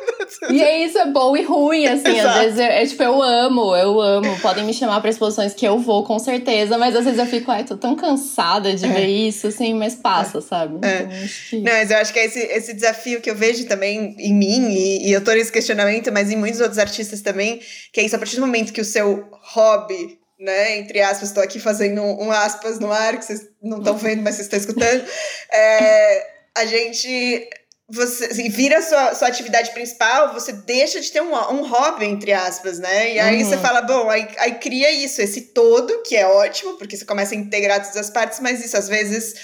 e 0.49 0.61
é 0.61 0.85
isso, 0.85 0.97
é 0.97 1.05
bom 1.05 1.35
e 1.35 1.43
ruim, 1.43 1.87
assim, 1.87 2.17
Exato. 2.17 2.27
às 2.27 2.43
vezes 2.43 2.59
é, 2.59 2.83
é, 2.83 2.85
tipo, 2.85 3.03
eu 3.03 3.21
amo, 3.21 3.75
eu 3.75 4.01
amo, 4.01 4.39
podem 4.39 4.63
me 4.63 4.73
chamar 4.73 4.99
para 5.01 5.09
exposições 5.09 5.53
que 5.53 5.65
eu 5.65 5.79
vou 5.79 6.03
com 6.03 6.19
certeza, 6.19 6.77
mas 6.77 6.95
às 6.95 7.05
vezes 7.05 7.19
eu 7.19 7.25
fico, 7.25 7.51
ai, 7.51 7.63
tô 7.63 7.77
tão 7.77 7.95
cansada 7.95 8.73
de 8.75 8.85
é. 8.85 8.87
ver 8.87 9.07
isso, 9.07 9.47
assim, 9.47 9.73
mas 9.73 9.95
passa, 9.95 10.41
sabe? 10.41 10.85
É. 10.85 11.01
Então, 11.01 11.27
que... 11.49 11.57
Não, 11.57 11.71
mas 11.71 11.91
eu 11.91 11.97
acho 11.97 12.13
que 12.13 12.19
é 12.19 12.25
esse, 12.25 12.39
esse 12.39 12.73
desafio 12.73 13.21
que 13.21 13.29
eu 13.29 13.35
vejo 13.35 13.65
também 13.65 14.15
em 14.19 14.33
mim, 14.33 14.71
e, 14.71 15.09
e 15.09 15.11
eu 15.11 15.23
tô 15.23 15.31
esse 15.31 15.51
questionamento, 15.51 16.11
mas 16.11 16.31
em 16.31 16.35
muitos 16.35 16.59
outros 16.59 16.79
artistas 16.79 17.21
também, 17.21 17.59
que 17.91 17.99
é 17.99 18.03
isso, 18.03 18.15
a 18.15 18.19
partir 18.19 18.35
do 18.35 18.41
momento 18.41 18.73
que 18.73 18.81
o 18.81 18.85
seu 18.85 19.27
hobby, 19.31 20.19
né, 20.39 20.77
entre 20.77 21.01
aspas, 21.01 21.29
estou 21.29 21.43
aqui 21.43 21.59
fazendo 21.59 22.01
um, 22.01 22.25
um, 22.25 22.31
aspas 22.31 22.79
no 22.79 22.91
ar, 22.91 23.17
que 23.17 23.25
vocês 23.25 23.47
não 23.63 23.79
estão 23.79 23.97
vendo, 23.97 24.21
mas 24.21 24.35
vocês 24.35 24.47
estão 24.47 24.59
escutando, 24.59 25.03
é, 25.51 26.27
a 26.57 26.65
gente 26.65 27.49
você 27.87 28.25
assim, 28.25 28.49
vira 28.49 28.81
sua, 28.81 29.13
sua 29.13 29.27
atividade 29.27 29.71
principal, 29.71 30.33
você 30.33 30.51
deixa 30.51 30.99
de 30.99 31.11
ter 31.11 31.21
um, 31.21 31.33
um 31.33 31.67
hobby, 31.67 32.05
entre 32.05 32.33
aspas, 32.33 32.79
né? 32.79 33.13
E 33.13 33.19
aí 33.19 33.43
uhum. 33.43 33.49
você 33.49 33.57
fala, 33.57 33.81
bom, 33.81 34.09
aí, 34.09 34.27
aí 34.39 34.55
cria 34.55 34.91
isso, 34.91 35.21
esse 35.21 35.41
todo, 35.41 36.01
que 36.01 36.15
é 36.15 36.25
ótimo, 36.27 36.73
porque 36.77 36.97
você 36.97 37.05
começa 37.05 37.35
a 37.35 37.37
integrar 37.37 37.79
todas 37.81 37.97
as 37.97 38.09
partes, 38.09 38.39
mas 38.39 38.63
isso 38.63 38.75
às 38.75 38.87
vezes 38.87 39.35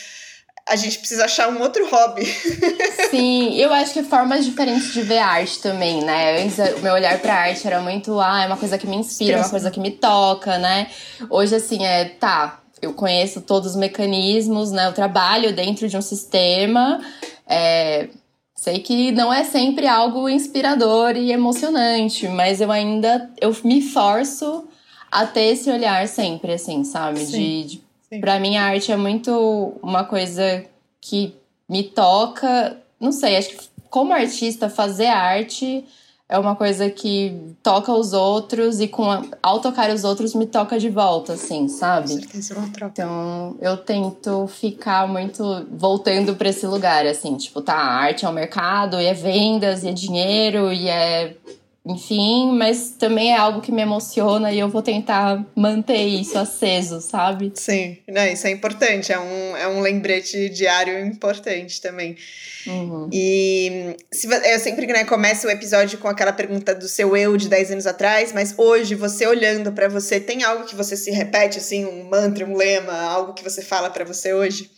a 0.67 0.75
gente 0.75 0.99
precisa 0.99 1.25
achar 1.25 1.49
um 1.49 1.61
outro 1.61 1.87
hobby. 1.89 2.25
Sim, 3.11 3.55
eu 3.57 3.71
acho 3.73 3.93
que 3.93 4.03
formas 4.03 4.43
diferentes 4.43 4.91
de 4.93 5.03
ver 5.03 5.19
arte 5.19 5.59
também, 5.59 6.03
né? 6.03 6.41
Antes 6.41 6.57
o 6.77 6.79
meu 6.79 6.93
olhar 6.93 7.19
pra 7.19 7.35
arte 7.35 7.65
era 7.67 7.79
muito, 7.79 8.19
ah, 8.19 8.43
é 8.43 8.47
uma 8.47 8.57
coisa 8.57 8.77
que 8.77 8.87
me 8.87 8.95
inspira, 8.95 9.37
é 9.37 9.41
uma 9.41 9.49
coisa 9.49 9.69
que 9.69 9.79
me 9.79 9.91
toca, 9.91 10.57
né? 10.57 10.89
Hoje, 11.29 11.55
assim, 11.55 11.85
é, 11.85 12.05
tá, 12.05 12.59
eu 12.81 12.93
conheço 12.93 13.41
todos 13.41 13.71
os 13.71 13.75
mecanismos, 13.75 14.71
né? 14.71 14.87
Eu 14.87 14.93
trabalho 14.93 15.53
dentro 15.53 15.87
de 15.87 15.95
um 15.95 16.01
sistema. 16.01 16.99
É, 17.47 18.07
sei 18.61 18.77
que 18.77 19.11
não 19.11 19.33
é 19.33 19.43
sempre 19.43 19.87
algo 19.87 20.29
inspirador 20.29 21.17
e 21.17 21.31
emocionante, 21.31 22.27
mas 22.27 22.61
eu 22.61 22.71
ainda 22.71 23.27
eu 23.41 23.51
me 23.63 23.81
forço 23.81 24.67
a 25.11 25.25
ter 25.25 25.53
esse 25.53 25.71
olhar 25.71 26.07
sempre, 26.07 26.53
assim, 26.53 26.83
sabe? 26.83 27.21
Sim. 27.21 27.65
De, 27.65 27.81
de 28.11 28.19
para 28.19 28.39
mim, 28.39 28.57
a 28.57 28.65
arte 28.65 28.91
é 28.91 28.95
muito 28.95 29.73
uma 29.81 30.03
coisa 30.03 30.63
que 31.01 31.33
me 31.67 31.81
toca. 31.81 32.77
Não 32.99 33.11
sei, 33.11 33.35
acho 33.35 33.49
que 33.49 33.67
como 33.89 34.13
artista, 34.13 34.69
fazer 34.69 35.07
arte 35.07 35.83
é 36.31 36.39
uma 36.39 36.55
coisa 36.55 36.89
que 36.89 37.37
toca 37.61 37.91
os 37.91 38.13
outros 38.13 38.79
e 38.79 38.87
com 38.87 39.11
a, 39.11 39.21
ao 39.43 39.59
tocar 39.59 39.89
os 39.89 40.05
outros 40.05 40.33
me 40.33 40.45
toca 40.45 40.79
de 40.79 40.89
volta, 40.89 41.33
assim, 41.33 41.67
sabe? 41.67 42.07
Com 42.07 42.21
certeza 42.21 42.53
é 42.53 42.57
uma 42.57 42.69
troca. 42.69 42.93
Então 42.93 43.57
eu 43.59 43.75
tento 43.75 44.47
ficar 44.47 45.09
muito 45.09 45.67
voltando 45.69 46.33
para 46.35 46.47
esse 46.47 46.65
lugar, 46.65 47.05
assim, 47.05 47.35
tipo, 47.35 47.61
tá, 47.61 47.75
a 47.75 47.95
arte 47.95 48.25
é 48.25 48.29
o 48.29 48.31
mercado, 48.31 48.99
e 49.01 49.05
é 49.05 49.13
vendas, 49.13 49.83
e 49.83 49.89
é 49.89 49.91
dinheiro, 49.91 50.71
e 50.71 50.87
é 50.87 51.35
enfim, 51.83 52.51
mas 52.51 52.91
também 52.91 53.33
é 53.33 53.37
algo 53.37 53.59
que 53.59 53.71
me 53.71 53.81
emociona 53.81 54.51
e 54.51 54.59
eu 54.59 54.69
vou 54.69 54.83
tentar 54.83 55.43
manter 55.55 56.05
isso 56.05 56.37
aceso, 56.37 57.01
sabe? 57.01 57.51
Sim, 57.55 57.97
não, 58.07 58.23
isso 58.27 58.45
é 58.45 58.51
importante, 58.51 59.11
é 59.11 59.19
um, 59.19 59.57
é 59.57 59.67
um 59.67 59.81
lembrete 59.81 60.47
diário 60.49 61.03
importante 61.03 61.81
também. 61.81 62.15
Uhum. 62.67 63.09
E 63.11 63.95
se, 64.11 64.27
eu 64.27 64.59
sempre 64.59 64.85
né, 64.85 65.03
começo 65.05 65.47
o 65.47 65.49
episódio 65.49 65.97
com 65.97 66.07
aquela 66.07 66.31
pergunta 66.31 66.75
do 66.75 66.87
seu 66.87 67.17
eu 67.17 67.35
de 67.35 67.49
10 67.49 67.71
anos 67.71 67.87
atrás, 67.87 68.31
mas 68.31 68.53
hoje, 68.55 68.93
você 68.93 69.25
olhando 69.25 69.71
para 69.71 69.89
você, 69.89 70.19
tem 70.19 70.43
algo 70.43 70.65
que 70.65 70.75
você 70.75 70.95
se 70.95 71.09
repete, 71.09 71.57
assim, 71.57 71.83
um 71.83 72.07
mantra, 72.07 72.45
um 72.45 72.55
lema, 72.55 72.93
algo 72.93 73.33
que 73.33 73.43
você 73.43 73.63
fala 73.63 73.89
para 73.89 74.05
você 74.05 74.35
hoje? 74.35 74.69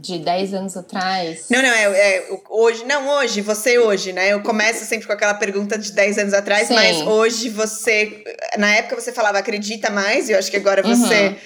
De 0.00 0.18
10 0.18 0.54
anos 0.54 0.76
atrás? 0.76 1.46
Não, 1.50 1.62
não, 1.62 1.68
é, 1.68 1.84
é, 1.84 2.28
hoje, 2.50 2.84
não, 2.84 3.08
hoje, 3.16 3.40
você 3.40 3.78
hoje, 3.78 4.12
né? 4.12 4.32
Eu 4.32 4.42
começo 4.42 4.84
sempre 4.84 5.06
com 5.06 5.12
aquela 5.12 5.34
pergunta 5.34 5.78
de 5.78 5.92
10 5.92 6.18
anos 6.18 6.34
atrás, 6.34 6.68
Sim. 6.68 6.74
mas 6.74 7.00
hoje 7.02 7.48
você, 7.48 8.22
na 8.58 8.74
época 8.74 9.00
você 9.00 9.12
falava 9.12 9.38
acredita 9.38 9.90
mais, 9.90 10.28
e 10.28 10.32
eu 10.32 10.38
acho 10.38 10.50
que 10.50 10.56
agora 10.56 10.82
você 10.82 11.28
uhum. 11.28 11.36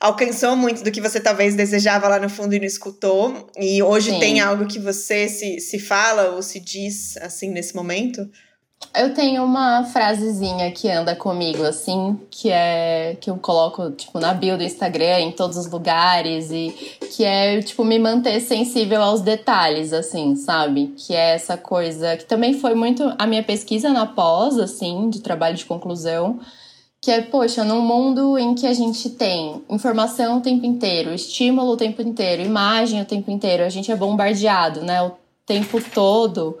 alcançou 0.00 0.56
muito 0.56 0.82
do 0.82 0.90
que 0.90 1.00
você 1.00 1.20
talvez 1.20 1.54
desejava 1.54 2.08
lá 2.08 2.18
no 2.18 2.28
fundo 2.28 2.54
e 2.54 2.58
não 2.58 2.66
escutou, 2.66 3.50
e 3.58 3.82
hoje 3.82 4.10
Sim. 4.10 4.20
tem 4.20 4.40
algo 4.40 4.66
que 4.66 4.78
você 4.78 5.28
se, 5.28 5.60
se 5.60 5.78
fala 5.78 6.30
ou 6.30 6.42
se 6.42 6.60
diz, 6.60 7.16
assim, 7.18 7.50
nesse 7.50 7.74
momento? 7.74 8.28
Eu 8.98 9.12
tenho 9.12 9.44
uma 9.44 9.84
frasezinha 9.84 10.70
que 10.70 10.90
anda 10.90 11.14
comigo, 11.14 11.62
assim, 11.62 12.18
que 12.30 12.50
é 12.50 13.16
que 13.20 13.28
eu 13.28 13.36
coloco, 13.36 13.90
tipo, 13.90 14.18
na 14.18 14.32
bio 14.32 14.56
do 14.56 14.62
Instagram, 14.62 15.20
em 15.20 15.32
todos 15.32 15.58
os 15.58 15.70
lugares, 15.70 16.50
e 16.50 16.70
que 17.14 17.22
é, 17.22 17.60
tipo, 17.60 17.84
me 17.84 17.98
manter 17.98 18.40
sensível 18.40 19.02
aos 19.02 19.20
detalhes, 19.20 19.92
assim, 19.92 20.34
sabe? 20.34 20.94
Que 20.96 21.14
é 21.14 21.34
essa 21.34 21.58
coisa 21.58 22.16
que 22.16 22.24
também 22.24 22.54
foi 22.54 22.74
muito 22.74 23.14
a 23.18 23.26
minha 23.26 23.42
pesquisa 23.42 23.90
na 23.90 24.06
pós, 24.06 24.58
assim, 24.58 25.10
de 25.10 25.20
trabalho 25.20 25.56
de 25.56 25.66
conclusão, 25.66 26.40
que 27.02 27.10
é, 27.10 27.20
poxa, 27.20 27.64
num 27.64 27.82
mundo 27.82 28.38
em 28.38 28.54
que 28.54 28.66
a 28.66 28.72
gente 28.72 29.10
tem 29.10 29.62
informação 29.68 30.38
o 30.38 30.40
tempo 30.40 30.64
inteiro, 30.64 31.12
estímulo 31.12 31.72
o 31.72 31.76
tempo 31.76 32.00
inteiro, 32.00 32.42
imagem 32.42 33.02
o 33.02 33.06
tempo 33.06 33.30
inteiro, 33.30 33.62
a 33.62 33.68
gente 33.68 33.92
é 33.92 33.96
bombardeado, 33.96 34.80
né, 34.80 35.02
o 35.02 35.12
tempo 35.44 35.78
todo. 35.92 36.58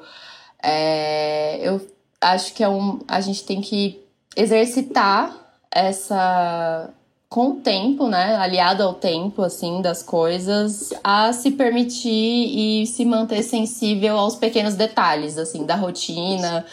É, 0.62 1.58
eu 1.62 1.80
acho 2.20 2.54
que 2.54 2.62
é 2.62 2.68
um, 2.68 3.00
a 3.06 3.20
gente 3.20 3.44
tem 3.44 3.60
que 3.60 4.02
exercitar 4.36 5.34
essa 5.70 6.92
com 7.28 7.50
o 7.50 7.54
tempo, 7.56 8.06
né, 8.06 8.36
aliado 8.36 8.82
ao 8.82 8.94
tempo 8.94 9.42
assim 9.42 9.82
das 9.82 10.02
coisas, 10.02 10.92
a 11.02 11.32
se 11.32 11.50
permitir 11.50 12.08
e 12.08 12.86
se 12.86 13.04
manter 13.04 13.42
sensível 13.42 14.16
aos 14.16 14.36
pequenos 14.36 14.74
detalhes 14.74 15.36
assim 15.36 15.66
da 15.66 15.74
rotina 15.74 16.64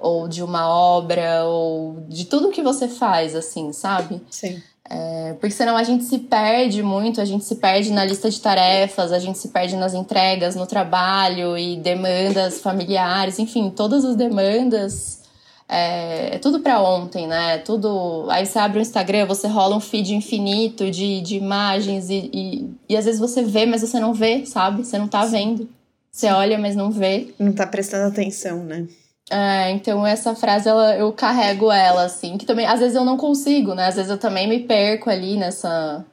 ou 0.00 0.26
de 0.26 0.42
uma 0.42 0.68
obra 0.68 1.44
ou 1.44 2.04
de 2.08 2.24
tudo 2.24 2.50
que 2.50 2.60
você 2.60 2.88
faz 2.88 3.36
assim, 3.36 3.72
sabe? 3.72 4.20
Sim. 4.30 4.60
É, 4.92 5.34
porque 5.34 5.54
senão 5.54 5.76
a 5.76 5.84
gente 5.84 6.02
se 6.02 6.18
perde 6.18 6.82
muito, 6.82 7.20
a 7.20 7.24
gente 7.24 7.44
se 7.44 7.54
perde 7.54 7.92
na 7.92 8.04
lista 8.04 8.28
de 8.28 8.40
tarefas, 8.40 9.12
a 9.12 9.20
gente 9.20 9.38
se 9.38 9.48
perde 9.48 9.76
nas 9.76 9.94
entregas, 9.94 10.56
no 10.56 10.66
trabalho 10.66 11.56
e 11.56 11.76
demandas 11.76 12.60
familiares, 12.60 13.38
enfim, 13.38 13.70
todas 13.70 14.04
as 14.04 14.16
demandas. 14.16 15.20
É, 15.68 16.34
é 16.34 16.38
tudo 16.40 16.58
para 16.58 16.82
ontem, 16.82 17.28
né? 17.28 17.58
Tudo. 17.58 18.26
Aí 18.30 18.44
você 18.44 18.58
abre 18.58 18.80
o 18.80 18.82
Instagram, 18.82 19.26
você 19.26 19.46
rola 19.46 19.76
um 19.76 19.80
feed 19.80 20.12
infinito 20.12 20.90
de, 20.90 21.20
de 21.20 21.36
imagens 21.36 22.10
e, 22.10 22.28
e, 22.34 22.70
e 22.88 22.96
às 22.96 23.04
vezes 23.04 23.20
você 23.20 23.44
vê, 23.44 23.66
mas 23.66 23.82
você 23.82 24.00
não 24.00 24.12
vê, 24.12 24.44
sabe? 24.44 24.84
Você 24.84 24.98
não 24.98 25.06
tá 25.06 25.24
vendo. 25.24 25.68
Você 26.10 26.26
olha, 26.32 26.58
mas 26.58 26.74
não 26.74 26.90
vê. 26.90 27.32
Não 27.38 27.52
tá 27.52 27.64
prestando 27.64 28.08
atenção, 28.08 28.64
né? 28.64 28.88
É, 29.30 29.70
então 29.70 30.04
essa 30.04 30.34
frase 30.34 30.68
ela, 30.68 30.96
eu 30.96 31.12
carrego 31.12 31.70
ela, 31.70 32.02
assim, 32.02 32.36
que 32.36 32.44
também 32.44 32.66
às 32.66 32.80
vezes 32.80 32.96
eu 32.96 33.04
não 33.04 33.16
consigo, 33.16 33.74
né? 33.74 33.86
Às 33.86 33.94
vezes 33.94 34.10
eu 34.10 34.18
também 34.18 34.48
me 34.48 34.58
perco 34.58 35.08
ali 35.08 35.36
nessa, 35.36 36.04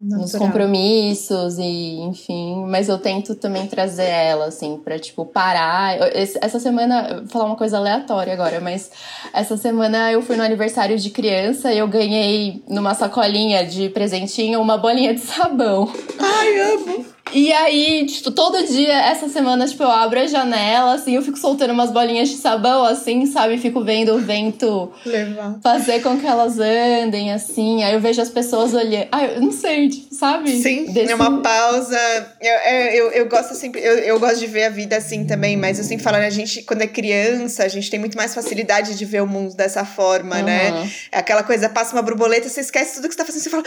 Natural. 0.00 0.22
nos 0.22 0.34
compromissos 0.34 1.58
e 1.58 2.00
enfim, 2.00 2.64
mas 2.66 2.88
eu 2.88 2.96
tento 2.96 3.34
também 3.34 3.66
trazer 3.66 4.08
ela 4.08 4.46
assim 4.46 4.78
para 4.78 4.98
tipo 4.98 5.26
parar. 5.26 5.96
Essa 6.14 6.58
semana, 6.58 7.18
vou 7.20 7.28
falar 7.28 7.44
uma 7.44 7.56
coisa 7.56 7.76
aleatória 7.76 8.32
agora, 8.32 8.60
mas 8.60 8.90
essa 9.32 9.58
semana 9.58 10.10
eu 10.10 10.22
fui 10.22 10.36
no 10.36 10.42
aniversário 10.42 10.98
de 10.98 11.10
criança 11.10 11.70
e 11.70 11.78
eu 11.78 11.86
ganhei 11.86 12.62
numa 12.66 12.94
sacolinha 12.94 13.66
de 13.66 13.90
presentinho 13.90 14.60
uma 14.60 14.78
bolinha 14.78 15.12
de 15.12 15.20
sabão. 15.20 15.92
Ai, 16.18 16.60
amo. 16.60 17.06
E 17.32 17.52
aí, 17.52 18.06
tipo, 18.06 18.30
todo 18.30 18.66
dia, 18.66 18.94
essa 19.06 19.28
semana, 19.28 19.66
tipo, 19.66 19.82
eu 19.82 19.90
abro 19.90 20.18
a 20.18 20.26
janela, 20.26 20.94
assim, 20.94 21.14
eu 21.14 21.22
fico 21.22 21.38
soltando 21.38 21.72
umas 21.72 21.90
bolinhas 21.90 22.28
de 22.28 22.36
sabão, 22.36 22.84
assim, 22.84 23.26
sabe? 23.26 23.58
Fico 23.58 23.82
vendo 23.82 24.14
o 24.14 24.18
vento 24.18 24.92
Levar. 25.04 25.58
fazer 25.62 26.02
com 26.02 26.18
que 26.18 26.26
elas 26.26 26.58
andem, 26.58 27.32
assim. 27.32 27.82
Aí 27.82 27.94
eu 27.94 28.00
vejo 28.00 28.20
as 28.20 28.28
pessoas 28.28 28.74
olhando. 28.74 29.08
Ah, 29.12 29.24
eu 29.24 29.40
não 29.40 29.52
sei, 29.52 29.90
sabe? 30.10 30.60
Sim, 30.60 30.86
Desse... 30.92 31.12
é 31.12 31.14
uma 31.14 31.40
pausa. 31.40 31.98
Eu, 32.40 32.52
é, 32.52 32.96
eu, 32.96 33.10
eu 33.12 33.28
gosto 33.28 33.54
sempre, 33.54 33.80
eu, 33.80 33.98
eu 33.98 34.18
gosto 34.18 34.38
de 34.38 34.46
ver 34.46 34.64
a 34.64 34.70
vida 34.70 34.96
assim 34.96 35.24
também, 35.24 35.56
mas 35.56 35.78
eu 35.78 35.84
sempre 35.84 36.02
falo, 36.02 36.18
né, 36.18 36.26
a 36.26 36.30
gente, 36.30 36.62
quando 36.62 36.82
é 36.82 36.86
criança, 36.86 37.64
a 37.64 37.68
gente 37.68 37.90
tem 37.90 38.00
muito 38.00 38.16
mais 38.16 38.34
facilidade 38.34 38.96
de 38.96 39.04
ver 39.04 39.22
o 39.22 39.26
mundo 39.26 39.54
dessa 39.54 39.84
forma, 39.84 40.36
uhum. 40.36 40.44
né? 40.44 40.90
É 41.12 41.18
aquela 41.18 41.42
coisa, 41.42 41.68
passa 41.68 41.94
uma 41.94 42.02
borboleta, 42.02 42.48
você 42.48 42.60
esquece 42.60 42.96
tudo 42.96 43.08
que 43.08 43.14
você 43.14 43.18
tá 43.18 43.24
fazendo, 43.24 43.42
você 43.42 43.50
fala 43.50 43.64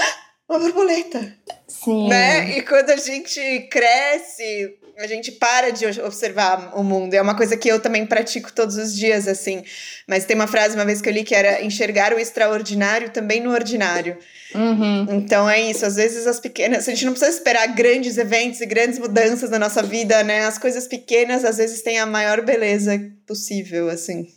uma 0.54 0.60
borboleta. 0.60 1.36
Sim. 1.68 2.08
Né? 2.08 2.58
E 2.58 2.62
quando 2.62 2.90
a 2.92 2.96
gente 2.96 3.68
cresce, 3.72 4.78
a 4.98 5.08
gente 5.08 5.32
para 5.32 5.72
de 5.72 5.86
observar 6.02 6.72
o 6.78 6.84
mundo. 6.84 7.14
É 7.14 7.22
uma 7.22 7.36
coisa 7.36 7.58
que 7.58 7.68
eu 7.68 7.80
também 7.80 8.06
pratico 8.06 8.54
todos 8.54 8.78
os 8.78 8.96
dias, 8.96 9.28
assim. 9.28 9.64
Mas 10.08 10.26
tem 10.26 10.36
uma 10.36 10.48
frase 10.48 10.76
uma 10.76 10.86
vez 10.86 11.02
que 11.02 11.10
eu 11.10 11.14
li 11.14 11.24
que 11.24 11.34
era 11.34 11.64
enxergar 11.64 12.14
o 12.14 12.20
extraordinário 12.20 13.10
também 13.10 13.42
no 13.42 13.52
ordinário. 13.52 14.18
Uhum. 14.54 15.08
Então 15.10 15.50
é 15.50 15.62
isso. 15.62 15.86
Às 15.86 15.96
vezes 15.96 16.28
as 16.28 16.40
pequenas. 16.40 16.88
A 16.88 16.92
gente 16.92 17.06
não 17.06 17.14
precisa 17.14 17.36
esperar 17.36 17.68
grandes 17.68 18.18
eventos 18.18 18.62
e 18.62 18.66
grandes 18.66 19.00
mudanças 19.00 19.50
na 19.50 19.58
nossa 19.58 19.82
vida, 19.82 20.24
né? 20.24 20.46
As 20.46 20.58
coisas 20.58 20.88
pequenas 20.88 21.44
às 21.44 21.58
vezes 21.58 21.82
têm 21.82 21.98
a 22.00 22.06
maior 22.06 22.42
beleza 22.42 23.00
possível, 23.26 23.90
assim. 23.90 24.28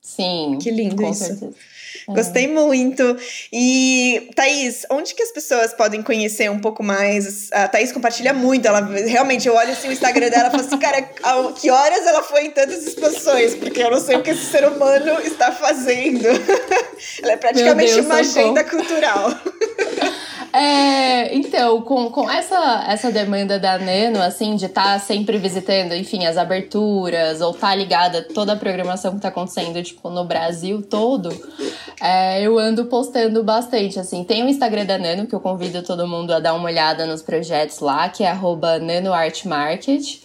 Sim. 0.00 0.58
Que 0.62 0.70
lindo 0.70 1.02
isso. 1.08 1.24
Certeza. 1.24 1.52
Gostei 2.08 2.48
muito. 2.48 3.16
E, 3.52 4.30
Thaís, 4.34 4.86
onde 4.90 5.14
que 5.14 5.22
as 5.22 5.30
pessoas 5.30 5.72
podem 5.72 6.02
conhecer 6.02 6.50
um 6.50 6.58
pouco 6.58 6.82
mais? 6.82 7.50
A 7.52 7.68
Thaís 7.68 7.92
compartilha 7.92 8.32
muito. 8.32 8.66
Ela 8.66 8.80
realmente, 8.80 9.48
eu 9.48 9.54
olho 9.54 9.72
assim 9.72 9.88
o 9.88 9.92
Instagram 9.92 10.28
dela 10.30 10.48
e 10.48 10.50
falo 10.50 10.64
assim, 10.64 10.78
cara, 10.78 11.02
que 11.52 11.70
horas 11.70 12.06
ela 12.06 12.22
foi 12.22 12.46
em 12.46 12.50
tantas 12.50 12.86
exposições? 12.86 13.54
Porque 13.54 13.82
eu 13.82 13.90
não 13.90 14.00
sei 14.00 14.16
o 14.16 14.22
que 14.22 14.30
esse 14.30 14.46
ser 14.46 14.66
humano 14.66 15.20
está 15.20 15.52
fazendo. 15.52 16.26
ela 17.22 17.32
é 17.32 17.36
praticamente 17.36 17.94
Deus, 17.94 18.06
uma 18.06 18.16
agenda 18.16 18.64
cultural. 18.64 19.30
É, 20.58 21.36
então, 21.36 21.82
com, 21.82 22.08
com 22.10 22.30
essa, 22.30 22.86
essa 22.88 23.12
demanda 23.12 23.58
da 23.58 23.76
Nano, 23.76 24.22
assim, 24.22 24.56
de 24.56 24.64
estar 24.64 24.94
tá 24.94 24.98
sempre 24.98 25.36
visitando, 25.36 25.92
enfim, 25.92 26.24
as 26.24 26.38
aberturas, 26.38 27.42
ou 27.42 27.50
estar 27.50 27.68
tá 27.68 27.74
ligada 27.74 28.22
toda 28.22 28.54
a 28.54 28.56
programação 28.56 29.10
que 29.10 29.18
está 29.18 29.28
acontecendo, 29.28 29.82
tipo, 29.82 30.08
no 30.08 30.24
Brasil 30.24 30.80
todo, 30.80 31.28
é, 32.00 32.40
eu 32.40 32.58
ando 32.58 32.86
postando 32.86 33.44
bastante, 33.44 34.00
assim. 34.00 34.24
Tem 34.24 34.42
o 34.42 34.48
Instagram 34.48 34.86
da 34.86 34.96
Nano, 34.96 35.26
que 35.26 35.34
eu 35.34 35.40
convido 35.40 35.82
todo 35.82 36.08
mundo 36.08 36.32
a 36.32 36.40
dar 36.40 36.54
uma 36.54 36.64
olhada 36.64 37.04
nos 37.04 37.20
projetos 37.20 37.80
lá, 37.80 38.08
que 38.08 38.24
é 38.24 38.34
nanoartmarket. 38.80 40.22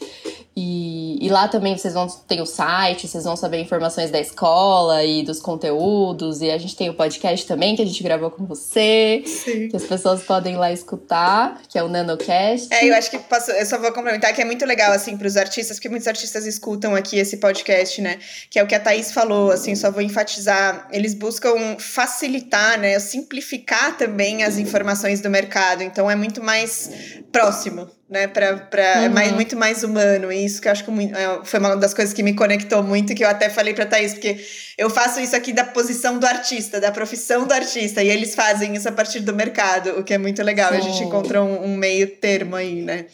E, 0.55 1.17
e, 1.25 1.29
lá 1.29 1.47
também 1.47 1.77
vocês 1.77 1.93
vão 1.93 2.07
ter 2.27 2.41
o 2.41 2.45
site, 2.45 3.07
vocês 3.07 3.23
vão 3.23 3.37
saber 3.37 3.61
informações 3.61 4.11
da 4.11 4.19
escola 4.19 5.01
e 5.01 5.23
dos 5.23 5.39
conteúdos. 5.39 6.41
E 6.41 6.51
a 6.51 6.57
gente 6.57 6.75
tem 6.75 6.89
o 6.89 6.93
podcast 6.93 7.47
também 7.47 7.73
que 7.73 7.81
a 7.81 7.85
gente 7.85 8.03
gravou 8.03 8.29
com 8.29 8.45
você, 8.45 9.23
Sim. 9.25 9.69
que 9.69 9.77
as 9.77 9.83
pessoas 9.83 10.23
podem 10.23 10.57
lá 10.57 10.69
escutar, 10.69 11.61
que 11.69 11.77
é 11.77 11.83
o 11.83 11.87
NanoCast. 11.87 12.67
É, 12.73 12.85
eu 12.85 12.93
acho 12.95 13.09
que 13.09 13.17
posso, 13.17 13.49
eu 13.51 13.65
só 13.65 13.77
vou 13.79 13.93
complementar 13.93 14.33
que 14.33 14.41
é 14.41 14.45
muito 14.45 14.65
legal 14.65 14.91
assim 14.91 15.15
para 15.15 15.25
os 15.27 15.37
artistas, 15.37 15.77
porque 15.77 15.87
muitos 15.87 16.07
artistas 16.07 16.45
escutam 16.45 16.95
aqui 16.95 17.17
esse 17.17 17.37
podcast, 17.37 18.01
né? 18.01 18.19
Que 18.49 18.59
é 18.59 18.63
o 18.63 18.67
que 18.67 18.75
a 18.75 18.79
Thaís 18.79 19.13
falou, 19.13 19.51
assim, 19.51 19.73
só 19.73 19.89
vou 19.89 20.01
enfatizar. 20.01 20.89
Eles 20.91 21.13
buscam 21.13 21.77
facilitar, 21.79 22.77
né? 22.77 22.99
Simplificar 22.99 23.97
também 23.97 24.43
as 24.43 24.57
informações 24.57 25.21
do 25.21 25.29
mercado. 25.29 25.81
Então 25.81 26.11
é 26.11 26.15
muito 26.15 26.43
mais 26.43 26.91
próximo 27.31 27.89
né, 28.11 28.27
para 28.27 28.51
uhum. 28.51 29.03
é 29.05 29.09
mais, 29.09 29.31
muito 29.31 29.55
mais 29.55 29.83
humano. 29.83 30.29
E 30.33 30.43
isso 30.43 30.61
que 30.61 30.67
eu 30.67 30.73
acho 30.73 30.83
que 30.83 30.91
é, 30.91 31.39
foi 31.45 31.59
uma 31.61 31.77
das 31.77 31.93
coisas 31.93 32.13
que 32.13 32.21
me 32.21 32.33
conectou 32.33 32.83
muito, 32.83 33.15
que 33.15 33.23
eu 33.23 33.29
até 33.29 33.49
falei 33.49 33.73
para 33.73 33.85
Thaís, 33.85 34.11
porque 34.11 34.37
eu 34.77 34.89
faço 34.89 35.21
isso 35.21 35.33
aqui 35.33 35.53
da 35.53 35.63
posição 35.63 36.19
do 36.19 36.25
artista, 36.25 36.81
da 36.81 36.91
profissão 36.91 37.47
do 37.47 37.53
artista, 37.53 38.03
e 38.03 38.09
eles 38.09 38.35
fazem 38.35 38.75
isso 38.75 38.89
a 38.89 38.91
partir 38.91 39.21
do 39.21 39.33
mercado, 39.33 39.97
o 39.97 40.03
que 40.03 40.13
é 40.13 40.17
muito 40.17 40.43
legal. 40.43 40.71
Sim. 40.71 40.77
A 40.77 40.81
gente 40.81 41.03
encontra 41.03 41.41
um, 41.41 41.63
um, 41.63 41.77
meio 41.77 42.05
termo 42.17 42.57
aí, 42.57 42.81
né? 42.81 43.05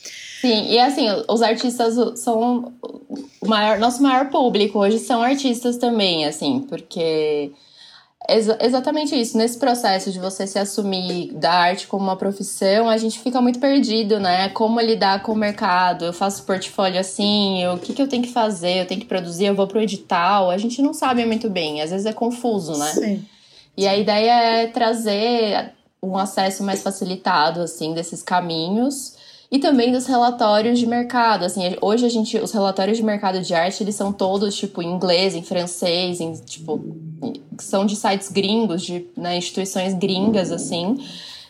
Sim, 0.42 0.68
e 0.68 0.80
assim, 0.80 1.08
os 1.30 1.44
artistas 1.44 1.94
são 2.20 2.74
o 3.40 3.48
maior, 3.48 3.78
nosso 3.78 4.02
maior 4.02 4.30
público 4.32 4.80
hoje 4.80 4.98
são 4.98 5.22
artistas 5.22 5.78
também, 5.78 6.26
assim, 6.26 6.66
porque 6.68 7.52
Ex 8.30 8.48
exatamente 8.60 9.20
isso. 9.20 9.38
Nesse 9.38 9.58
processo 9.58 10.12
de 10.12 10.20
você 10.20 10.46
se 10.46 10.60
assumir 10.60 11.32
da 11.34 11.52
arte 11.52 11.88
como 11.88 12.04
uma 12.04 12.18
profissão, 12.18 12.90
a 12.90 12.98
gente 12.98 13.20
fica 13.20 13.40
muito 13.42 13.60
perdido, 13.60 14.20
né? 14.20 14.50
Como 14.50 14.82
lidar 14.82 15.24
com 15.24 15.32
o 15.32 15.36
mercado? 15.36 16.06
Eu 16.06 16.14
faço 16.14 16.44
portfólio 16.44 17.00
assim, 17.00 17.64
eu, 17.64 17.74
o 17.76 17.80
que, 17.80 17.94
que 17.94 18.02
eu 18.02 18.08
tenho 18.08 18.24
que 18.24 18.34
fazer? 18.34 18.82
Eu 18.82 18.86
tenho 18.86 19.00
que 19.00 19.08
produzir, 19.08 19.46
eu 19.46 19.56
vou 19.56 19.68
pro 19.68 19.82
edital. 19.82 20.50
A 20.50 20.58
gente 20.58 20.82
não 20.82 20.94
sabe 20.94 21.26
muito 21.26 21.50
bem, 21.50 21.82
às 21.82 21.92
vezes 21.92 22.06
é 22.06 22.14
confuso, 22.14 22.78
né? 22.78 22.92
Sim. 22.92 23.26
E 23.78 23.88
a 23.88 23.96
ideia 23.96 24.62
é 24.62 24.68
trazer 24.68 25.72
um 26.04 26.18
acesso 26.18 26.64
mais 26.64 26.82
facilitado, 26.84 27.62
assim, 27.62 27.94
desses 27.94 28.22
caminhos 28.22 29.17
e 29.50 29.60
também 29.60 29.92
dos 29.92 30.06
relatórios 30.06 30.78
de 30.78 30.86
mercado. 30.86 31.46
Assim, 31.46 31.76
hoje 31.82 32.06
a 32.06 32.10
gente, 32.10 32.38
os 32.38 32.52
relatórios 32.52 32.98
de 32.98 33.04
mercado 33.04 33.42
de 33.42 33.54
arte, 33.54 33.82
eles 33.82 33.96
são 33.96 34.12
todos 34.12 34.56
tipo 34.56 34.82
em 34.82 34.92
inglês, 34.92 35.36
em 35.36 35.44
francês, 35.44 36.20
em 36.20 36.34
tipo 36.34 36.84
são 37.60 37.86
de 37.86 37.96
sites 37.96 38.30
gringos, 38.30 38.82
de 38.84 39.08
né, 39.16 39.38
instituições 39.38 39.94
gringas 39.94 40.52
assim. 40.52 40.98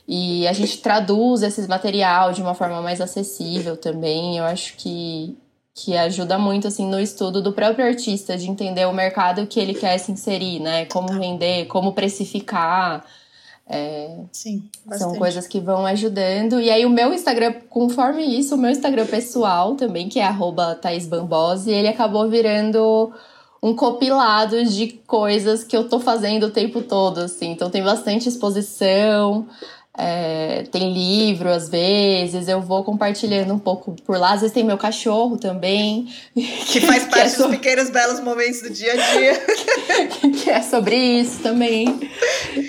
E 0.07 0.47
a 0.47 0.53
gente 0.53 0.77
traduz 0.77 1.43
esse 1.43 1.67
material 1.67 2.31
de 2.31 2.41
uma 2.41 2.53
forma 2.53 2.81
mais 2.81 3.01
acessível 3.01 3.75
também. 3.75 4.37
Eu 4.37 4.45
acho 4.45 4.75
que 4.77 5.35
que 5.79 5.95
ajuda 5.95 6.39
muito 6.39 6.67
assim 6.67 6.89
no 6.89 6.99
estudo 6.99 7.39
do 7.39 7.53
próprio 7.53 7.85
artista 7.85 8.35
de 8.35 8.49
entender 8.49 8.87
o 8.87 8.93
mercado 8.93 9.45
que 9.45 9.59
ele 9.59 9.75
quer 9.75 9.95
se 9.99 10.11
inserir, 10.11 10.59
né? 10.59 10.85
Como 10.85 11.07
vender, 11.09 11.67
como 11.67 11.93
precificar. 11.93 13.05
É, 13.69 14.19
Sim, 14.31 14.63
bastante. 14.85 15.09
São 15.09 15.19
coisas 15.19 15.45
que 15.45 15.59
vão 15.59 15.85
ajudando. 15.85 16.61
E 16.61 16.69
aí, 16.69 16.85
o 16.85 16.89
meu 16.89 17.13
Instagram, 17.13 17.53
conforme 17.69 18.23
isso, 18.23 18.55
o 18.55 18.57
meu 18.57 18.71
Instagram 18.71 19.05
pessoal 19.05 19.75
também, 19.75 20.07
que 20.07 20.19
é 20.19 20.29
@thaisbambose, 20.81 21.69
ele 21.69 21.87
acabou 21.87 22.29
virando 22.29 23.11
um 23.61 23.75
compilado 23.75 24.63
de 24.63 24.87
coisas 25.05 25.63
que 25.63 25.75
eu 25.75 25.89
tô 25.89 25.99
fazendo 25.99 26.45
o 26.45 26.51
tempo 26.51 26.81
todo, 26.81 27.19
assim. 27.19 27.51
Então, 27.51 27.69
tem 27.69 27.83
bastante 27.83 28.29
exposição. 28.29 29.47
É, 29.99 30.63
tem 30.71 30.93
livro, 30.93 31.49
às 31.49 31.69
vezes, 31.69 32.47
eu 32.47 32.61
vou 32.61 32.83
compartilhando 32.83 33.51
um 33.51 33.57
pouco 33.57 33.95
por 34.05 34.19
lá. 34.19 34.33
Às 34.33 34.41
vezes 34.41 34.53
tem 34.53 34.63
meu 34.63 34.77
cachorro 34.77 35.37
também. 35.37 36.07
Que 36.67 36.81
faz 36.81 37.05
parte 37.05 37.13
que 37.13 37.19
é 37.19 37.29
sobre... 37.29 37.57
dos 37.57 37.57
pequenos 37.57 37.89
belos 37.89 38.19
momentos 38.19 38.61
do 38.61 38.69
dia 38.69 38.93
a 38.93 38.95
dia. 38.95 39.45
que 40.43 40.49
é 40.49 40.61
sobre 40.61 40.95
isso 40.95 41.41
também. 41.41 41.99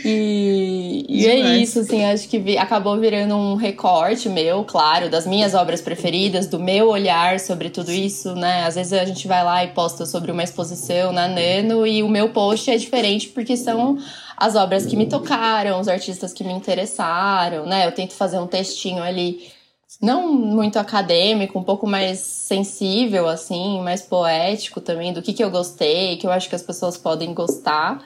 E, 0.04 1.04
e 1.08 1.26
é 1.26 1.56
isso, 1.58 1.80
assim, 1.80 2.04
acho 2.04 2.28
que 2.28 2.38
vi, 2.38 2.56
acabou 2.56 2.98
virando 2.98 3.34
um 3.34 3.56
recorte 3.56 4.28
meu, 4.28 4.64
claro, 4.64 5.10
das 5.10 5.26
minhas 5.26 5.54
obras 5.54 5.80
preferidas, 5.80 6.46
do 6.46 6.58
meu 6.58 6.88
olhar 6.88 7.40
sobre 7.40 7.68
tudo 7.68 7.90
isso, 7.90 8.34
né? 8.34 8.64
Às 8.64 8.76
vezes 8.76 8.92
a 8.92 9.04
gente 9.04 9.26
vai 9.26 9.44
lá 9.44 9.64
e 9.64 9.68
posta 9.68 10.06
sobre 10.06 10.30
uma 10.30 10.42
exposição 10.42 11.12
na 11.12 11.28
Nano 11.28 11.86
e 11.86 12.02
o 12.02 12.08
meu 12.08 12.30
post 12.30 12.70
é 12.70 12.76
diferente 12.76 13.28
porque 13.28 13.56
são 13.56 13.98
as 14.38 14.54
obras 14.54 14.86
que 14.86 14.96
me 14.96 15.06
tocaram, 15.06 15.80
os 15.80 15.88
artistas 15.88 16.32
que 16.32 16.44
me 16.44 16.52
interessaram, 16.52 17.66
né? 17.66 17.86
Eu 17.86 17.92
tento 17.92 18.12
fazer 18.12 18.38
um 18.38 18.46
textinho 18.46 19.02
ali 19.02 19.50
não 20.00 20.32
muito 20.32 20.78
acadêmico, 20.78 21.58
um 21.58 21.64
pouco 21.64 21.88
mais 21.88 22.20
sensível, 22.20 23.26
assim, 23.26 23.80
mais 23.80 24.00
poético 24.00 24.80
também, 24.80 25.12
do 25.12 25.20
que, 25.20 25.32
que 25.32 25.42
eu 25.42 25.50
gostei, 25.50 26.16
que 26.18 26.26
eu 26.26 26.30
acho 26.30 26.48
que 26.48 26.54
as 26.54 26.62
pessoas 26.62 26.96
podem 26.96 27.34
gostar. 27.34 28.00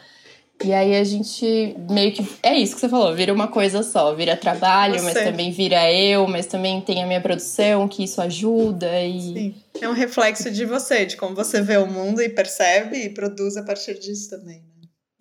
E 0.65 0.73
aí 0.73 0.97
a 0.97 1.05
gente 1.05 1.77
meio 1.91 2.13
que. 2.13 2.27
É 2.43 2.55
isso 2.55 2.77
que 2.77 2.81
você 2.81 2.89
falou, 2.89 3.15
vira 3.15 3.33
uma 3.33 3.49
coisa 3.49 3.83
só. 3.83 4.15
Vira 4.15 4.35
trabalho, 4.35 4.95
você. 4.95 5.05
mas 5.05 5.15
também 5.15 5.51
vira 5.51 5.93
eu, 5.93 6.27
mas 6.27 6.47
também 6.47 6.81
tem 6.81 7.03
a 7.03 7.07
minha 7.07 7.21
produção, 7.21 7.87
que 7.87 8.05
isso 8.05 8.23
ajuda. 8.23 9.03
E... 9.03 9.21
Sim. 9.21 9.55
É 9.83 9.89
um 9.89 9.93
reflexo 9.93 10.51
de 10.51 10.65
você, 10.65 11.05
de 11.05 11.17
como 11.17 11.35
você 11.35 11.61
vê 11.61 11.77
o 11.77 11.87
mundo 11.87 12.23
e 12.23 12.29
percebe 12.29 12.97
e 12.97 13.11
produz 13.11 13.57
a 13.57 13.65
partir 13.65 13.99
disso 13.99 14.31
também. 14.31 14.72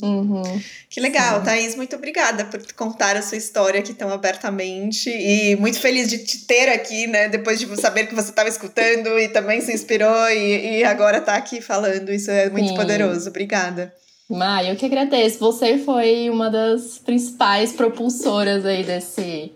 Uhum. 0.01 0.61
Que 0.89 0.99
legal, 0.99 1.39
Sim. 1.39 1.45
Thaís. 1.45 1.75
Muito 1.75 1.95
obrigada 1.95 2.45
por 2.45 2.59
contar 2.73 3.15
a 3.15 3.21
sua 3.21 3.37
história 3.37 3.79
aqui 3.79 3.93
tão 3.93 4.09
abertamente. 4.09 5.09
E 5.09 5.55
muito 5.57 5.79
feliz 5.79 6.09
de 6.09 6.19
te 6.19 6.39
ter 6.45 6.69
aqui, 6.69 7.07
né? 7.07 7.29
Depois 7.29 7.59
de 7.59 7.79
saber 7.79 8.07
que 8.07 8.15
você 8.15 8.29
estava 8.29 8.49
escutando 8.49 9.19
e 9.19 9.27
também 9.27 9.61
se 9.61 9.73
inspirou 9.73 10.29
e, 10.29 10.79
e 10.79 10.83
agora 10.83 11.17
está 11.17 11.35
aqui 11.35 11.61
falando. 11.61 12.11
Isso 12.11 12.31
é 12.31 12.49
muito 12.49 12.69
Sim. 12.69 12.75
poderoso. 12.75 13.29
Obrigada. 13.29 13.93
Mai, 14.29 14.71
eu 14.71 14.75
que 14.75 14.85
agradeço. 14.85 15.39
Você 15.39 15.77
foi 15.77 16.29
uma 16.29 16.49
das 16.49 16.97
principais 16.99 17.73
propulsoras 17.73 18.65
aí 18.65 18.83
desse 18.83 19.51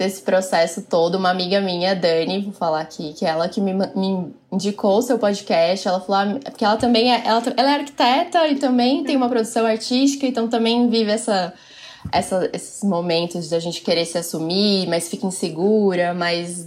desse 0.00 0.22
processo 0.22 0.80
todo, 0.80 1.16
uma 1.16 1.28
amiga 1.28 1.60
minha, 1.60 1.94
Dani, 1.94 2.40
vou 2.40 2.54
falar 2.54 2.80
aqui, 2.80 3.12
que 3.12 3.26
é 3.26 3.28
ela 3.28 3.50
que 3.50 3.60
me, 3.60 3.74
me 3.74 4.32
indicou 4.50 4.96
o 4.96 5.02
seu 5.02 5.18
podcast, 5.18 5.86
ela 5.86 6.00
falou, 6.00 6.38
ah, 6.38 6.40
porque 6.42 6.64
ela 6.64 6.78
também 6.78 7.12
é, 7.12 7.22
ela, 7.22 7.42
ela 7.54 7.70
é 7.72 7.74
arquiteta 7.80 8.48
e 8.48 8.54
também 8.54 9.04
tem 9.04 9.14
uma 9.14 9.28
produção 9.28 9.66
artística, 9.66 10.26
então 10.26 10.48
também 10.48 10.88
vive 10.88 11.10
essa, 11.10 11.52
essa, 12.10 12.48
esses 12.50 12.82
momentos 12.82 13.50
de 13.50 13.54
a 13.54 13.58
gente 13.58 13.82
querer 13.82 14.06
se 14.06 14.16
assumir, 14.16 14.88
mas 14.88 15.10
fica 15.10 15.26
insegura, 15.26 16.14
mas, 16.14 16.66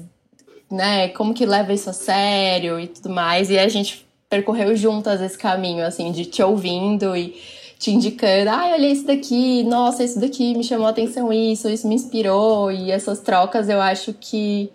né, 0.69 1.07
como 1.07 1.33
que 1.33 1.43
leva 1.43 1.73
isso 1.73 1.89
a 1.89 1.93
sério 1.93 2.79
e 2.79 2.85
tudo 2.85 3.09
mais, 3.09 3.49
e 3.49 3.57
a 3.57 3.67
gente 3.67 4.05
percorreu 4.29 4.75
juntas 4.75 5.19
esse 5.19 5.39
caminho, 5.39 5.83
assim, 5.83 6.11
de 6.11 6.25
te 6.25 6.43
ouvindo 6.43 7.17
e 7.17 7.35
te 7.83 7.91
indicando, 7.91 8.49
ai, 8.49 8.71
ah, 8.71 8.73
olha 8.75 8.87
isso 8.87 9.05
daqui, 9.05 9.61
nossa, 9.63 10.05
isso 10.05 10.17
daqui 10.17 10.55
me 10.55 10.63
chamou 10.63 10.87
a 10.87 10.91
atenção 10.91 11.33
isso, 11.33 11.67
isso 11.67 11.85
me 11.85 11.95
inspirou, 11.95 12.71
e 12.71 12.89
essas 12.89 13.19
trocas 13.19 13.67
eu 13.67 13.81
acho 13.81 14.13
que. 14.13 14.71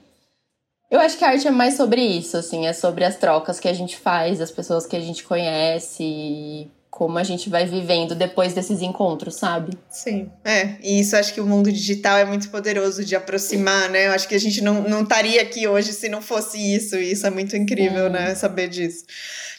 Eu 0.90 1.00
acho 1.00 1.16
que 1.16 1.24
a 1.24 1.30
arte 1.30 1.48
é 1.48 1.50
mais 1.50 1.74
sobre 1.74 2.02
isso, 2.02 2.36
assim, 2.36 2.66
é 2.66 2.72
sobre 2.74 3.04
as 3.04 3.16
trocas 3.16 3.59
que 3.59 3.68
a 3.68 3.72
gente 3.72 3.96
faz, 3.96 4.42
as 4.42 4.50
pessoas 4.50 4.86
que 4.86 4.94
a 4.94 5.00
gente 5.00 5.24
conhece, 5.24 6.70
como 6.91 7.18
a 7.18 7.22
gente 7.22 7.49
vai 7.49 7.64
vivendo 7.64 8.14
depois 8.14 8.55
desses 8.55 8.82
encontros, 8.82 9.36
sabe? 9.36 9.76
Sim, 9.91 10.30
é. 10.45 10.76
E 10.82 11.01
isso 11.01 11.16
acho 11.16 11.32
que 11.32 11.41
o 11.41 11.47
mundo 11.47 11.70
digital 11.70 12.18
é 12.18 12.24
muito 12.24 12.49
poderoso 12.51 13.05
de 13.05 13.14
aproximar, 13.14 13.89
né? 13.89 14.09
Eu 14.09 14.12
acho 14.12 14.26
que 14.26 14.34
a 14.34 14.41
gente 14.41 14.61
não, 14.61 14.82
não 14.82 15.03
estaria 15.03 15.41
aqui 15.43 15.66
hoje 15.68 15.93
se 15.93 16.09
não 16.09 16.20
fosse 16.20 16.59
isso, 16.59 16.97
e 16.97 17.12
isso 17.12 17.26
é 17.26 17.30
muito 17.30 17.57
incrível, 17.57 18.09
né? 18.11 18.34
Saber 18.34 18.68
disso. 18.68 19.05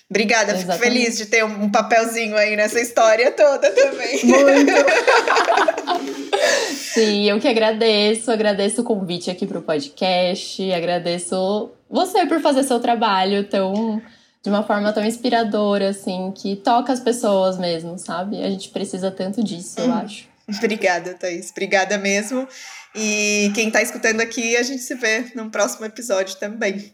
Obrigada, 0.10 0.54
Exatamente. 0.54 0.72
fico 0.72 0.84
feliz 0.84 1.18
de 1.18 1.28
ter 1.28 1.46
um 1.46 1.70
papelzinho 1.70 2.36
aí 2.36 2.56
nessa 2.56 2.82
história 2.82 3.32
toda 3.32 3.70
também. 3.72 4.26
Muito. 4.26 4.74
Sim, 6.74 7.30
eu 7.30 7.40
que 7.40 7.48
agradeço, 7.48 8.32
agradeço 8.32 8.82
o 8.82 8.84
convite 8.84 9.30
aqui 9.30 9.46
para 9.46 9.60
o 9.60 9.62
podcast, 9.62 10.74
agradeço 10.74 11.70
você 11.88 12.26
por 12.26 12.42
fazer 12.42 12.64
seu 12.64 12.80
trabalho 12.80 13.44
tão 13.44 14.02
de 14.50 14.56
uma 14.56 14.64
forma 14.64 14.92
tão 14.92 15.06
inspiradora, 15.06 15.90
assim, 15.90 16.34
que 16.36 16.56
toca 16.56 16.92
as 16.92 17.00
pessoas 17.00 17.58
mesmo, 17.58 18.00
sabe? 18.00 18.42
A 18.44 18.50
gente 18.50 18.70
precisa 18.70 19.12
tanto 19.12 19.44
disso, 19.44 19.80
eu 19.80 19.88
hum. 19.88 19.94
acho. 19.94 20.28
Obrigada, 20.58 21.14
Thaís. 21.14 21.52
Obrigada 21.52 21.98
mesmo. 22.00 22.48
E 22.96 23.52
quem 23.54 23.68
está 23.68 23.84
escutando 23.84 24.20
aqui, 24.20 24.58
a 24.58 24.64
gente 24.64 24.82
se 24.82 24.96
vê 24.96 25.32
num 25.36 25.50
próximo 25.50 25.86
episódio 25.86 26.36
também. 26.38 26.92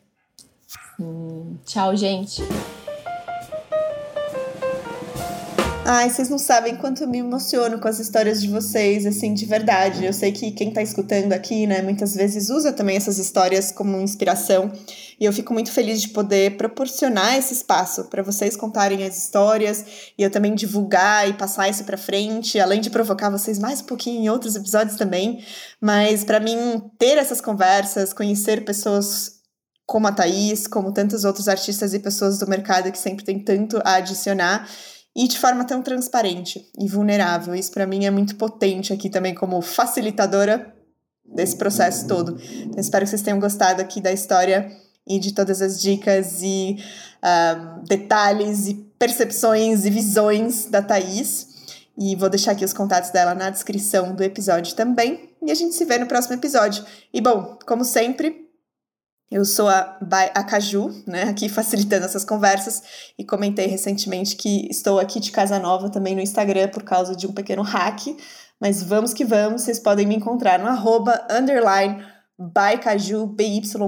Tchau, 1.65 1.95
gente. 1.95 2.41
Ai, 5.87 6.09
vocês 6.09 6.29
não 6.29 6.39
sabem 6.39 6.75
quanto 6.75 7.03
eu 7.03 7.07
me 7.07 7.19
emociono 7.19 7.79
com 7.79 7.87
as 7.87 7.99
histórias 7.99 8.41
de 8.41 8.47
vocês, 8.47 9.05
assim, 9.05 9.35
de 9.35 9.45
verdade. 9.45 10.03
Eu 10.03 10.13
sei 10.13 10.31
que 10.31 10.49
quem 10.49 10.73
tá 10.73 10.81
escutando 10.81 11.31
aqui, 11.31 11.67
né, 11.67 11.83
muitas 11.83 12.15
vezes 12.15 12.49
usa 12.49 12.73
também 12.73 12.97
essas 12.97 13.19
histórias 13.19 13.71
como 13.71 14.01
inspiração. 14.01 14.73
E 15.19 15.25
eu 15.25 15.31
fico 15.31 15.53
muito 15.53 15.71
feliz 15.71 16.01
de 16.01 16.09
poder 16.09 16.57
proporcionar 16.57 17.37
esse 17.37 17.53
espaço 17.53 18.05
para 18.05 18.23
vocês 18.23 18.55
contarem 18.55 19.03
as 19.03 19.15
histórias 19.15 19.85
e 20.17 20.23
eu 20.23 20.31
também 20.31 20.55
divulgar 20.55 21.29
e 21.29 21.33
passar 21.33 21.69
isso 21.69 21.83
para 21.83 21.97
frente, 21.97 22.59
além 22.59 22.81
de 22.81 22.89
provocar 22.89 23.29
vocês 23.29 23.59
mais 23.59 23.79
um 23.79 23.85
pouquinho 23.85 24.23
em 24.23 24.29
outros 24.29 24.55
episódios 24.55 24.97
também. 24.97 25.45
Mas 25.79 26.23
para 26.23 26.39
mim 26.39 26.81
ter 26.97 27.19
essas 27.19 27.39
conversas, 27.39 28.11
conhecer 28.11 28.65
pessoas 28.65 29.35
como 29.85 30.07
a 30.07 30.11
Thaís, 30.11 30.65
como 30.65 30.91
tantos 30.91 31.23
outros 31.25 31.47
artistas 31.47 31.93
e 31.93 31.99
pessoas 31.99 32.39
do 32.39 32.47
mercado 32.47 32.91
que 32.91 32.97
sempre 32.97 33.23
tem 33.23 33.37
tanto 33.37 33.79
a 33.85 33.97
adicionar, 33.97 34.67
e 35.15 35.27
de 35.27 35.39
forma 35.39 35.63
tão 35.63 35.81
transparente 35.81 36.69
e 36.77 36.87
vulnerável. 36.87 37.55
Isso 37.55 37.71
para 37.71 37.87
mim 37.87 38.05
é 38.05 38.11
muito 38.11 38.35
potente 38.35 38.91
aqui 38.91 39.09
também 39.09 39.33
como 39.33 39.61
facilitadora 39.61 40.73
desse 41.25 41.55
processo 41.55 42.07
todo. 42.07 42.37
Então 42.41 42.79
espero 42.79 43.05
que 43.05 43.09
vocês 43.09 43.21
tenham 43.21 43.39
gostado 43.39 43.81
aqui 43.81 44.01
da 44.01 44.11
história 44.11 44.69
e 45.07 45.19
de 45.19 45.33
todas 45.33 45.61
as 45.61 45.81
dicas 45.81 46.41
e 46.41 46.77
um, 47.23 47.83
detalhes 47.83 48.67
e 48.67 48.73
percepções 48.99 49.85
e 49.85 49.89
visões 49.89 50.65
da 50.65 50.81
Thaís. 50.81 51.55
E 51.97 52.15
vou 52.15 52.29
deixar 52.29 52.51
aqui 52.51 52.65
os 52.65 52.73
contatos 52.73 53.11
dela 53.11 53.33
na 53.33 53.49
descrição 53.49 54.13
do 54.13 54.21
episódio 54.21 54.75
também. 54.75 55.29
E 55.41 55.49
a 55.49 55.55
gente 55.55 55.75
se 55.75 55.85
vê 55.85 55.97
no 55.97 56.07
próximo 56.07 56.35
episódio. 56.35 56.83
E 57.13 57.21
bom, 57.21 57.57
como 57.65 57.85
sempre, 57.85 58.44
eu 59.29 59.43
sou 59.43 59.67
a, 59.67 59.97
a 60.33 60.43
Caju, 60.43 61.03
né, 61.07 61.23
aqui 61.23 61.47
facilitando 61.49 62.05
essas 62.05 62.23
conversas, 62.23 62.81
e 63.17 63.23
comentei 63.23 63.67
recentemente 63.67 64.35
que 64.35 64.67
estou 64.69 64.99
aqui 64.99 65.19
de 65.19 65.31
casa 65.31 65.59
nova 65.59 65.89
também 65.89 66.15
no 66.15 66.21
Instagram 66.21 66.69
por 66.69 66.83
causa 66.83 67.15
de 67.15 67.27
um 67.27 67.33
pequeno 67.33 67.61
hack, 67.61 68.15
mas 68.59 68.83
vamos 68.83 69.13
que 69.13 69.25
vamos, 69.25 69.63
vocês 69.63 69.79
podem 69.79 70.07
me 70.07 70.15
encontrar 70.15 70.59
no 70.59 70.67
arroba 70.67 71.25
underline 71.29 72.03
by 72.37 72.77
Caju, 72.81 73.35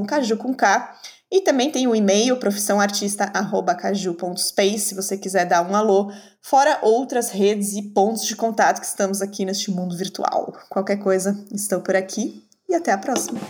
Caju 0.07 0.37
com 0.37 0.53
K, 0.53 0.97
e 1.29 1.41
também 1.41 1.69
tem 1.69 1.85
o 1.87 1.95
e-mail 1.95 2.37
profissãoartista@caju.space, 2.37 4.79
se 4.79 4.95
você 4.95 5.17
quiser 5.17 5.45
dar 5.45 5.69
um 5.69 5.75
alô, 5.75 6.09
fora 6.41 6.79
outras 6.81 7.31
redes 7.31 7.73
e 7.73 7.81
pontos 7.81 8.25
de 8.25 8.33
contato 8.35 8.79
que 8.79 8.85
estamos 8.85 9.21
aqui 9.21 9.43
neste 9.43 9.69
mundo 9.69 9.97
virtual. 9.97 10.53
Qualquer 10.69 10.95
coisa, 10.97 11.37
estou 11.51 11.81
por 11.81 11.97
aqui 11.97 12.41
e 12.69 12.75
até 12.75 12.93
a 12.93 12.97
próxima. 12.97 13.41